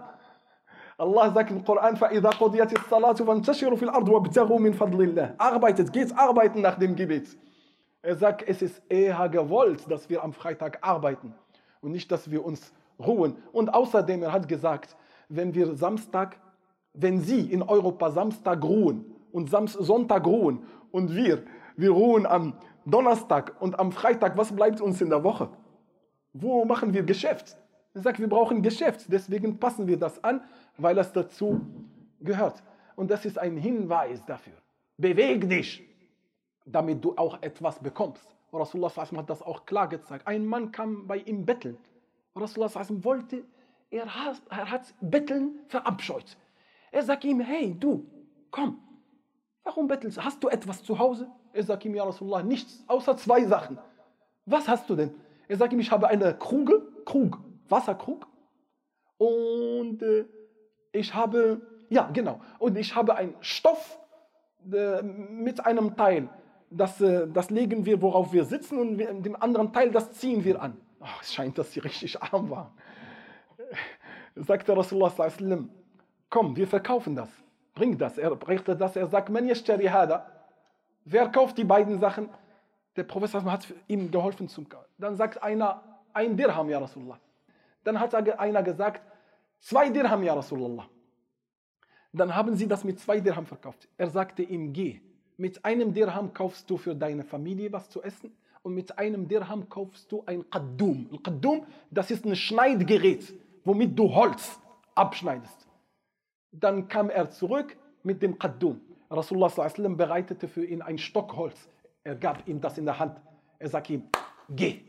Allah 0.99 1.30
sagt 1.33 1.51
im 1.51 1.64
Koran, 1.64 1.97
فَإِذَا 1.97 2.30
قُضِيَتِ 2.30 2.72
الصَّلَاةُ 2.72 3.24
فَانْتَشِرُوا 3.24 3.76
فِي 3.76 3.85
الْأَرْضِ 3.85 4.09
وَابْتَغُوا 4.09 4.59
مِنْ 4.61 4.74
فَضْلِ 4.74 5.01
اللَّهِ 5.01 5.35
Arbeitet, 5.39 5.93
geht 5.93 6.16
arbeiten 6.16 6.61
nach 6.61 6.78
dem 6.78 6.95
Gebet. 6.95 7.37
Er 8.03 8.16
sagt, 8.16 8.43
es 8.47 8.62
ist 8.62 8.83
eher 8.89 9.28
gewollt, 9.28 9.91
dass 9.91 10.09
wir 10.11 10.22
am 10.22 10.33
Freitag 10.33 10.78
arbeiten 10.83 11.35
und 11.80 11.93
nicht, 11.93 12.11
dass 12.11 12.30
wir 12.30 12.45
uns 12.45 12.72
ruhen. 12.99 13.37
Und 13.53 13.72
außerdem, 13.72 14.22
er 14.22 14.33
hat 14.33 14.49
gesagt, 14.49 14.97
wenn 15.28 15.55
wir 15.55 15.74
Samstag, 15.74 16.37
wenn 16.95 17.20
Sie 17.20 17.41
in 17.41 17.62
Europa 17.62 18.11
Samstag 18.11 18.62
ruhen 18.62 19.05
und 19.33 19.51
Sonntag 19.51 20.26
ruhen 20.26 20.64
und 20.91 21.14
wir, 21.14 21.45
wir 21.76 21.91
ruhen 21.91 22.26
am 22.26 22.55
Donnerstag 22.88 23.54
und 23.60 23.78
am 23.78 23.92
Freitag, 23.92 24.38
was 24.38 24.56
bleibt 24.56 24.80
uns 24.80 25.02
in 25.02 25.10
der 25.10 25.22
Woche? 25.22 25.50
Wo 26.32 26.64
machen 26.64 26.94
wir 26.94 27.04
Geschäft? 27.04 27.58
Er 27.94 28.02
sagt, 28.02 28.20
wir 28.20 28.30
brauchen 28.30 28.62
Geschäft, 28.62 29.08
deswegen 29.10 29.60
passen 29.60 29.88
wir 29.88 29.98
das 29.98 30.24
an, 30.24 30.42
weil 30.78 30.96
das 30.96 31.12
dazu 31.12 31.60
gehört. 32.22 32.64
Und 32.96 33.12
das 33.12 33.26
ist 33.26 33.38
ein 33.38 33.58
Hinweis 33.58 34.24
dafür. 34.26 34.54
Beweg 34.98 35.50
dich, 35.50 35.84
damit 36.66 37.04
du 37.04 37.14
auch 37.18 37.42
etwas 37.42 37.78
bekommst. 37.80 38.26
Rasulullah 38.54 38.92
hat 38.96 39.30
das 39.30 39.42
auch 39.42 39.66
klar 39.66 39.90
gezeigt. 39.90 40.26
Ein 40.26 40.46
Mann 40.46 40.72
kam 40.72 41.08
bei 41.08 41.18
ihm 41.18 41.46
betteln. 41.46 41.78
Rasulullah 42.36 42.72
wollte, 43.04 43.44
er 43.90 44.06
hat, 44.06 44.42
er 44.50 44.72
hat 44.72 44.94
Betteln 45.02 45.60
verabscheut. 45.68 46.38
Er 46.92 47.04
sagt 47.04 47.26
ihm, 47.26 47.42
hey 47.42 47.76
du, 47.78 48.06
komm, 48.50 48.80
warum 49.64 49.88
bettelst 49.88 50.18
du? 50.18 50.24
Hast 50.24 50.42
du 50.42 50.48
etwas 50.48 50.84
zu 50.84 50.98
Hause? 50.98 51.30
Er 51.58 51.64
sagt 51.64 51.84
ihm, 51.86 51.95
ja 51.95 52.03
Rasulullah, 52.03 52.43
nichts, 52.43 52.84
außer 52.86 53.18
zwei 53.18 53.43
Sachen. 53.43 53.80
Was 54.45 54.68
hast 54.68 54.88
du 54.89 54.95
denn? 54.95 55.12
Er 55.47 55.58
sagt 55.58 55.74
ihm, 55.74 55.80
ich 55.80 55.91
habe 55.91 56.08
eine 56.08 56.38
Kruge, 56.38 56.84
Krug, 57.03 57.39
Wasserkrug. 57.68 58.28
Und 59.18 60.03
äh, 60.03 60.26
ich 60.91 61.16
habe, 61.16 61.62
ja 61.89 62.12
genau, 62.14 62.41
und 62.60 62.78
ich 62.78 62.95
habe 62.95 63.16
einen 63.16 63.34
Stoff 63.39 63.97
äh, 64.72 65.01
mit 65.01 65.66
einem 65.66 65.97
Teil. 65.97 66.30
Das, 66.70 67.01
äh, 67.01 67.28
das 67.28 67.49
legen 67.49 67.88
wir, 67.88 68.03
worauf 68.03 68.32
wir 68.34 68.45
sitzen 68.45 68.78
und 68.78 68.99
wir, 68.99 69.12
dem 69.14 69.36
anderen 69.41 69.74
Teil, 69.74 69.89
das 69.89 70.12
ziehen 70.12 70.43
wir 70.43 70.62
an. 70.62 70.78
Oh, 70.99 71.05
es 71.22 71.34
scheint, 71.34 71.58
dass 71.58 71.74
sie 71.74 71.80
richtig 71.80 72.22
arm 72.22 72.51
waren. 72.51 72.72
Sagte 74.36 74.78
Rasulullah 74.78 75.10
sallam, 75.10 75.72
komm, 76.30 76.55
wir 76.55 76.68
verkaufen 76.68 77.16
das. 77.16 77.30
Bring 77.74 77.97
das. 77.97 78.20
Er 78.20 78.36
bringt 78.36 78.68
das. 78.68 78.95
Er 78.95 79.08
sagt, 79.08 79.30
man 79.30 79.47
yashtari 79.47 79.86
hada. 79.86 80.37
Wer 81.10 81.30
kauft 81.30 81.58
die 81.58 81.64
beiden 81.64 81.99
Sachen? 81.99 82.28
Der 82.97 83.03
Professor 83.03 83.41
hat 83.45 83.74
ihm 83.88 84.12
geholfen 84.12 84.49
zum 84.49 84.68
Kaufen. 84.68 84.91
Dann 84.97 85.16
sagt 85.16 85.41
einer, 85.41 85.82
ein 86.14 86.36
Dirham, 86.36 86.70
ja 86.70 86.80
Rasulullah. 86.80 87.18
Dann 87.86 87.97
hat 87.97 88.14
einer 88.14 88.62
gesagt, 88.62 89.01
zwei 89.60 89.89
Dirham, 89.89 90.22
ja 90.24 90.34
Rasulullah. 90.34 90.86
Dann 92.12 92.36
haben 92.36 92.55
sie 92.58 92.68
das 92.68 92.84
mit 92.84 92.99
zwei 92.99 93.22
Dirham 93.22 93.45
verkauft. 93.45 93.88
Er 93.97 94.10
sagte 94.10 94.43
ihm, 94.43 94.74
geh. 94.74 94.99
Mit 95.38 95.64
einem 95.64 95.93
Dirham 95.93 96.34
kaufst 96.34 96.70
du 96.70 96.76
für 96.76 96.93
deine 96.93 97.24
Familie 97.24 97.72
was 97.72 97.89
zu 97.89 98.03
essen 98.03 98.36
und 98.64 98.74
mit 98.74 98.97
einem 98.97 99.30
Dirham 99.30 99.70
kaufst 99.70 100.12
du 100.12 100.24
ein 100.26 100.49
Qaddum. 100.49 101.08
Ein 101.14 101.24
Qaddum, 101.24 101.66
das 101.89 102.12
ist 102.12 102.26
ein 102.26 102.36
Schneidgerät, 102.36 103.34
womit 103.64 103.97
du 103.97 104.14
Holz 104.14 104.60
abschneidest. 104.93 105.68
Dann 106.51 106.89
kam 106.89 107.10
er 107.10 107.30
zurück 107.30 107.78
mit 108.03 108.22
dem 108.22 108.38
Qaddum. 108.38 108.82
Rasulullah 109.10 109.49
bereitete 109.95 110.47
für 110.47 110.66
ihn 110.66 110.82
ein 110.82 110.97
Stock 110.97 111.36
Holz. 111.36 111.70
Er 112.03 112.16
gab 112.16 112.47
ihm 112.47 112.62
das 112.62 112.78
in 112.78 112.86
der 112.86 112.99
Hand. 112.99 113.20
Er 113.60 113.70
sagte 113.70 113.93
ihm, 113.93 114.10
geh. 114.49 114.82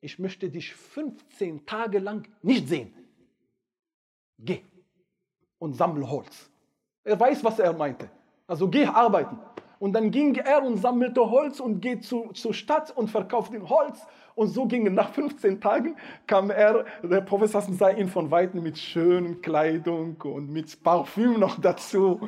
Ich 0.00 0.18
möchte 0.18 0.48
dich 0.50 0.74
15 0.74 1.66
Tage 1.66 1.98
lang 1.98 2.28
nicht 2.42 2.68
sehen. 2.68 2.94
Geh 4.38 4.62
und 5.58 5.74
sammle 5.74 6.08
Holz. 6.08 6.50
Er 7.04 7.18
weiß, 7.18 7.42
was 7.44 7.58
er 7.58 7.72
meinte. 7.72 8.08
Also 8.46 8.68
geh 8.68 8.86
arbeiten. 8.86 9.38
Und 9.78 9.92
dann 9.92 10.10
ging 10.10 10.34
er 10.34 10.62
und 10.62 10.76
sammelte 10.76 11.30
Holz 11.30 11.60
und 11.60 11.80
geht 11.80 12.04
zu, 12.04 12.30
zur 12.34 12.52
Stadt 12.52 12.96
und 12.96 13.08
verkaufte 13.10 13.60
Holz. 13.68 14.06
Und 14.34 14.48
so 14.48 14.66
ging 14.66 14.92
nach 14.94 15.10
15 15.14 15.60
Tagen 15.60 15.96
kam 16.26 16.50
er, 16.50 16.84
der 17.02 17.20
Professor 17.20 17.62
sah 17.62 17.90
ihn 17.90 18.08
von 18.08 18.30
Weitem 18.30 18.62
mit 18.62 18.78
schönen 18.78 19.40
Kleidung 19.40 20.16
und 20.22 20.50
mit 20.50 20.82
Parfüm 20.82 21.38
noch 21.38 21.60
dazu. 21.60 22.20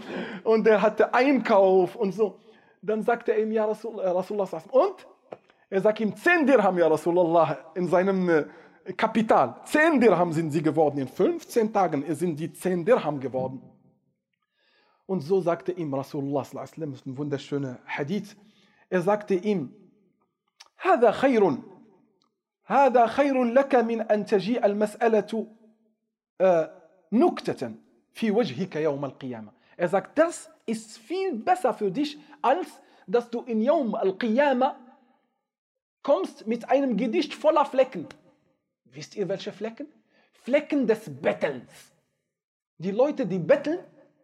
Und 0.45 0.67
er 0.67 0.81
hatte 0.81 1.13
Einkauf 1.15 1.97
und 1.97 2.13
so. 2.13 2.37
Dann 2.83 3.03
sagte 3.03 3.33
er 3.33 3.43
ihm, 3.43 3.53
ja 3.53 3.67
Rasul, 3.67 4.01
äh, 4.01 4.09
Rasulullah, 4.09 4.49
und? 4.71 5.07
Er 5.69 5.81
sagt 5.81 6.01
ihm 6.01 6.17
10 6.17 6.47
Dirham, 6.47 6.79
ja 6.79 6.89
Rasulullah, 6.89 7.59
in 7.75 7.87
seinem, 7.87 8.29
äh, 8.29 8.45
Kapital. 8.97 9.57
10 9.65 10.01
Dirham 10.01 10.33
sind 10.33 10.51
sie 10.51 10.63
geworden. 10.63 10.99
In 10.99 11.09
15 11.09 11.73
Tagen 11.73 12.05
sind 12.15 12.39
die 12.41 12.53
10 12.53 12.85
Dirham 12.85 13.21
geworden. 13.21 13.63
Und 15.10 15.22
so 15.22 15.42
sagte 15.42 15.72
ihm 15.72 15.94
Rasulullah, 15.94 16.46
das 16.52 16.72
ist 16.72 17.06
ein 17.06 17.18
wunderschöner 17.18 17.80
Hadith. 17.86 18.36
Er 18.90 19.02
sagte 19.02 19.36
ihm, 19.36 19.72
هذا 20.78 21.12
خير 21.12 21.58
هذا 22.66 23.08
خير 23.08 23.44
لك 23.44 23.76
من 23.76 24.02
أن 24.02 24.26
تجيء 24.26 24.66
المسألة 24.66 25.48
نكتة 27.12 27.72
في 28.14 28.32
وجهك 28.32 28.76
يوم 28.76 29.06
القيامة. 29.06 29.52
Er 29.78 29.90
sagt, 29.90 30.18
das 30.18 30.50
ist 30.66 30.98
viel 30.98 31.36
besser 31.36 31.74
für 31.74 31.92
dich, 31.92 32.18
als 32.42 32.68
dass 33.08 33.30
du 33.30 33.42
in 33.42 33.62
Yawm 33.62 33.94
al-Qiyamah 33.94 34.76
kommst 36.02 36.48
mit 36.48 36.70
einem 36.70 36.98
Gedicht 36.98 37.34
voller 37.34 37.66
Flecken. 37.66 38.08
Wisst 38.86 39.16
ihr 39.16 39.28
welche 39.28 39.52
Flecken? 39.52 39.88
Flecken 40.32 40.88
des 40.88 41.10
Bettelns. 41.22 41.92
Die 42.78 42.92
Leute, 42.92 43.26
die 43.26 43.40
betteln, 43.40 43.80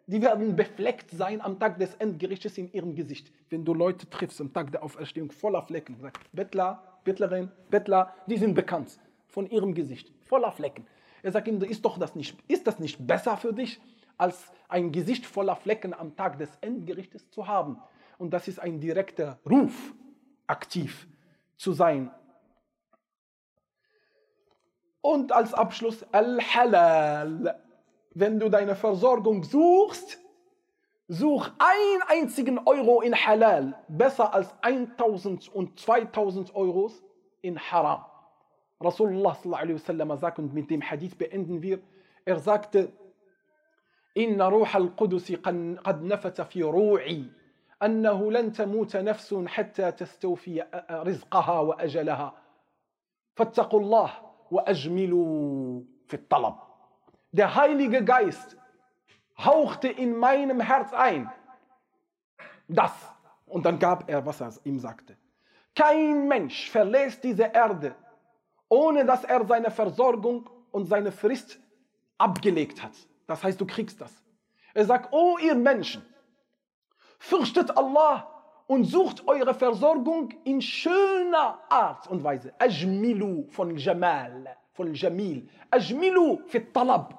die 0.07 0.23
werden 0.23 0.55
befleckt 0.55 1.11
sein 1.11 1.41
am 1.41 1.59
Tag 1.59 1.79
des 1.79 1.95
Endgerichtes 1.97 2.57
in 2.59 2.73
ihrem 2.73 2.95
Gesicht. 2.95 3.33
Wenn 3.51 3.65
du 3.65 3.75
Leute 3.75 4.09
triffst 4.09 4.41
am 4.41 4.53
Tag 4.53 4.71
der 4.71 4.83
Auferstehung 4.83 5.33
voller 5.33 5.63
Flecken, 5.63 5.97
sag, 6.01 6.19
Bettler, 6.33 7.01
Bettlerin, 7.05 7.51
Bettler, 7.71 8.15
die 8.27 8.37
sind 8.37 8.55
bekannt 8.55 8.99
von 9.27 9.51
ihrem 9.51 9.75
Gesicht, 9.75 10.13
voller 10.25 10.53
Flecken. 10.53 10.87
Er 11.23 11.33
sagt 11.33 11.49
ihm, 11.49 11.61
ist, 11.61 11.85
doch 11.85 11.99
das 11.99 12.15
nicht, 12.15 12.39
ist 12.47 12.67
das 12.69 12.79
nicht 12.79 13.05
besser 13.05 13.37
für 13.37 13.53
dich, 13.53 13.81
als 14.17 14.53
ein 14.69 14.93
Gesicht 14.93 15.27
voller 15.27 15.57
Flecken 15.57 15.93
am 15.93 16.15
Tag 16.15 16.39
des 16.39 16.51
Endgerichtes 16.61 17.29
zu 17.31 17.49
haben? 17.49 17.79
Und 18.19 18.31
das 18.31 18.47
ist 18.47 18.61
ein 18.61 18.81
direkter 18.81 19.41
Ruf, 19.49 19.93
aktiv 20.47 21.09
zu 21.57 21.73
sein. 21.73 22.11
Und 25.01 25.33
als 25.33 25.53
Abschluss 25.53 26.05
Al-Halal 26.13 27.61
wenn 28.19 28.41
du 28.41 28.49
deine 28.49 28.75
Versorgung 28.75 29.45
suchst, 29.45 30.19
such 31.07 31.51
einen 31.59 32.03
einzigen 32.09 32.59
Euro 32.65 33.03
in 33.03 33.15
Halal, 33.15 33.75
besser 33.89 34.33
als 34.33 34.55
1000 34.63 35.55
und 35.55 35.79
2000 35.79 36.55
Euros 36.55 37.05
in 37.43 37.59
Haram. 37.59 38.07
Rasulullah 38.81 39.35
sallallahu 39.35 40.17
sagt, 40.17 40.39
und 40.39 40.55
mit 40.55 40.71
dem 40.71 40.81
Hadith 40.81 41.17
beenden 41.17 41.63
wir, 41.63 41.81
er 42.25 42.39
sagte, 42.39 42.91
إن 44.17 44.41
روح 44.41 44.77
القدس 44.77 45.33
قد 45.85 46.03
نفث 46.03 46.41
في 46.41 46.63
روعي 46.63 47.25
أنه 47.83 48.33
لن 48.33 48.53
تموت 48.53 48.97
نفس 48.97 49.35
حتى 49.47 49.93
تستوفي 49.93 50.65
رزقها 50.91 51.61
وأجلها 51.61 52.35
فاتقوا 53.35 53.81
الله 53.81 54.11
وأجملوا 54.51 55.81
في 56.07 56.15
الطلب 56.15 56.66
Der 57.33 57.55
Heilige 57.55 58.05
Geist 58.05 58.57
hauchte 59.39 59.89
in 59.89 60.17
meinem 60.17 60.61
Herz 60.61 60.93
ein. 60.93 61.31
Das. 62.69 62.93
Und 63.47 63.65
dann 63.65 63.79
gab 63.79 64.09
er, 64.11 64.25
was 64.27 64.41
er 64.41 64.53
ihm 64.65 64.79
sagte. 64.79 65.17
Kein 65.75 66.27
Mensch 66.27 66.71
verlässt 66.71 67.23
diese 67.23 67.45
Erde, 67.45 67.95
ohne 68.69 69.05
dass 69.05 69.25
er 69.25 69.47
seine 69.47 69.71
Versorgung 69.71 70.49
und 70.73 70.87
seine 70.87 71.13
Frist 71.13 71.59
abgelegt 72.19 72.83
hat. 72.83 72.93
Das 73.27 73.45
heißt, 73.45 73.61
du 73.61 73.67
kriegst 73.67 74.01
das. 74.01 74.13
Er 74.75 74.85
sagt, 74.85 75.13
oh 75.13 75.39
ihr 75.39 75.55
Menschen, 75.55 76.03
fürchtet 77.19 77.77
Allah 77.77 78.27
und 78.67 78.85
sucht 78.85 79.27
eure 79.29 79.55
Versorgung 79.55 80.31
in 80.45 80.61
schöner 80.61 81.61
Art 81.69 82.07
und 82.09 82.25
Weise. 82.25 82.55
Ajmilu 82.59 83.47
von 83.51 83.77
Jamal, 83.77 84.57
von 84.77 84.95
Jamil. 84.95 85.49
Ajmilu 85.71 86.41
fit 86.47 86.73
talab. 86.73 87.15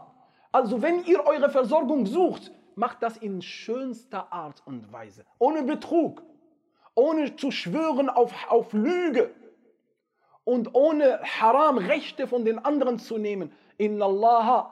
Also 0.51 0.82
wenn 0.82 1.03
ihr 1.03 1.26
eure 1.26 1.49
Versorgung 1.49 2.05
sucht, 2.05 2.51
macht 2.76 3.01
das 3.03 3.18
in 3.18 3.41
schönster 3.41 4.32
Art 4.32 4.62
und 4.66 4.91
Weise. 4.93 5.26
Ohne 5.39 5.64
Betrug, 5.64 6.24
ohne 6.95 7.36
zu 7.36 7.51
schwören 7.51 8.10
auf, 8.10 8.34
auf 8.49 8.72
Lüge 8.74 9.32
und 10.43 10.74
ohne 10.74 11.20
Haram 11.24 11.78
Rechte 11.78 12.28
von 12.28 12.45
den 12.45 12.60
anderen 12.60 12.99
zu 12.99 13.18
nehmen. 13.18 13.51
Inna 13.78 14.05
Allah 14.05 14.72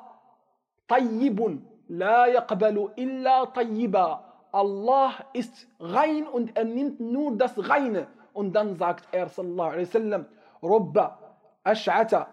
tayyibun 0.88 1.66
la 1.88 2.28
yaqbalu 2.28 2.90
illa 2.96 3.48
tayyiba. 3.48 4.24
Allah 4.52 5.14
ist 5.34 5.68
rein 5.80 6.28
und 6.28 6.56
er 6.56 6.64
nimmt 6.64 7.00
nur 7.00 7.36
das 7.38 7.54
Reine. 7.58 8.08
Und 8.34 8.54
dann 8.54 8.76
sagt 8.78 9.08
er 9.12 9.28
sallallahu 9.28 9.70
alaihi 9.70 9.88
wasallam, 9.88 10.26
Robba 10.64 11.20
ash'ata. 11.64 12.28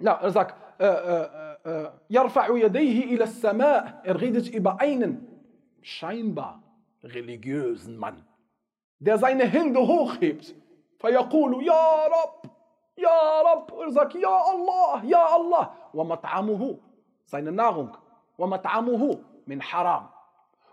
لا 0.00 0.20
رزاك 0.22 0.54
أه، 0.80 0.84
أه، 0.84 1.58
أه، 1.66 1.92
يرفع 2.10 2.56
يديه 2.56 3.04
إلى 3.04 3.24
السماء. 3.24 4.02
إرغيدج 4.08 4.56
إبا 4.56 4.76
أين؟ 4.80 5.28
شاينبا. 5.82 6.60
ريليجيوزن 7.04 7.96
مان 7.96 8.22
der 9.00 9.18
seine 9.18 9.44
Hände 9.44 9.80
hochhebt, 9.80 10.54
فيقول 10.98 11.66
يا 11.66 12.06
رب 12.06 12.50
يا 12.98 13.42
رب 13.42 13.74
ارزاك 13.74 14.14
يا 14.14 14.54
الله 14.54 15.04
يا 15.04 15.36
الله 15.36 15.70
ومطعمه 15.94 16.78
seine 17.26 17.50
Nahrung 17.50 17.96
ومطعمه 18.38 19.18
من 19.46 19.62
حرام 19.62 20.06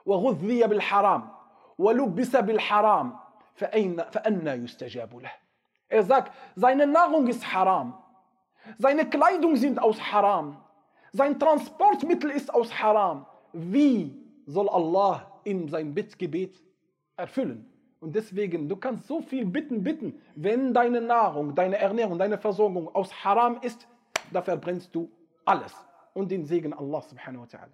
وغذي 0.06 0.68
بالحرام 0.68 1.30
ولبس 1.78 2.36
بالحرام 2.36 3.20
فأين 3.56 4.04
فأنا 4.04 4.54
يستجاب 4.54 5.20
له 5.20 5.32
ارزاك 5.94 6.32
seine 6.60 6.86
Nahrung 6.86 7.28
ist 7.28 7.44
حرام 7.44 7.94
Seine 8.78 9.10
Kleidung 9.10 9.56
sind 9.56 9.82
aus 9.82 10.00
Haram. 10.00 10.58
Sein 11.12 11.40
Transportmittel 11.40 12.30
ist 12.32 12.54
aus 12.54 12.72
Haram. 12.82 13.26
Wie 13.54 14.16
soll 14.46 14.70
Allah 14.70 15.28
in 15.44 15.68
sein 15.68 15.94
Bittgebet 15.94 16.62
erfüllen? 17.18 17.66
Und 18.00 18.16
deswegen, 18.16 18.68
du 18.68 18.76
kannst 18.76 19.08
so 19.08 19.22
viel 19.22 19.46
bitten, 19.46 19.84
bitten. 19.84 20.20
Wenn 20.36 20.74
deine 20.74 21.02
Nahrung, 21.02 21.54
deine 21.54 21.78
Ernährung, 21.78 22.18
deine 22.18 22.38
Versorgung 22.38 22.94
aus 22.96 23.14
Haram 23.24 23.60
ist, 23.62 23.88
da 24.32 24.42
verbrennst 24.42 24.94
du 24.96 25.10
alles. 25.46 25.74
Und 26.14 26.32
den 26.32 26.46
Segen 26.46 26.74
Allah 26.74 27.02
subhanahu 27.02 27.44
wa 27.44 27.46
ta'ala. 27.46 27.72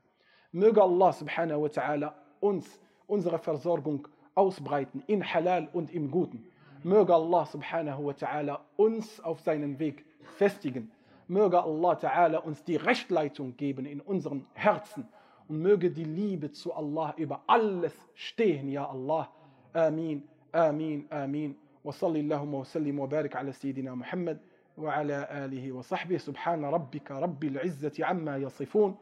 Möge 0.52 0.82
Allah 0.84 1.14
subhanahu 1.14 1.64
wa 1.64 1.68
ta'ala 1.68 2.14
uns 2.40 2.80
unsere 3.08 3.40
Versorgung 3.40 4.08
ausbreiten 4.36 5.04
in 5.08 5.24
Halal 5.24 5.70
und 5.74 5.92
im 5.94 6.12
Guten. 6.12 6.46
Möge 6.84 7.14
Allah 7.14 7.46
subhanahu 7.46 8.06
wa 8.06 8.12
ta'ala 8.12 8.60
uns 8.76 9.20
auf 9.22 9.40
seinen 9.42 9.80
Weg 9.80 10.06
festigen. 10.28 10.91
Möge 11.28 11.61
Allah 11.61 11.95
Ta'ala 11.95 12.38
uns 12.39 12.63
die 12.63 12.75
Rechtleitung 12.78 13.57
geben 13.57 13.86
in 13.86 13.99
unseren 14.01 14.45
Herzen 14.53 15.07
und 15.47 15.61
möge 15.61 15.91
die 15.91 16.05
Liebe 16.05 16.51
zu 16.51 16.73
Allah 16.73 17.13
über 17.17 17.41
alles 17.47 17.93
stehen, 18.13 18.69
ja 18.69 18.88
Allah. 18.88 19.30
Amin, 19.73 20.23
Amin, 20.51 21.07
Amin. 21.11 21.55
وصلي 21.84 22.19
اللهم 22.19 22.53
وسلم 22.53 22.99
وبارك 22.99 23.36
على 23.36 23.51
سيدنا 23.51 23.95
محمد 23.95 24.39
وعلى 24.78 25.28
آله 25.32 25.71
وصحبه 25.71 26.17
سبحان 26.17 26.65
ربك 26.65 27.11
رب 27.11 27.43
العزة 27.43 28.05
عما 28.05 28.38
يصفون 28.38 28.97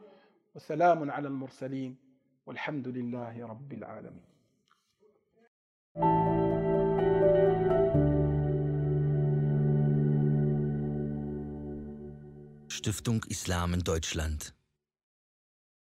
وسلام 0.54 1.10
على 1.10 1.28
المرسلين 1.28 1.96
والحمد 2.46 2.88
لله 2.88 3.46
رب 3.46 3.72
العالمين 3.72 4.22
Stiftung 12.86 13.24
Islam 13.24 13.74
in 13.74 13.80
Deutschland 13.80 14.54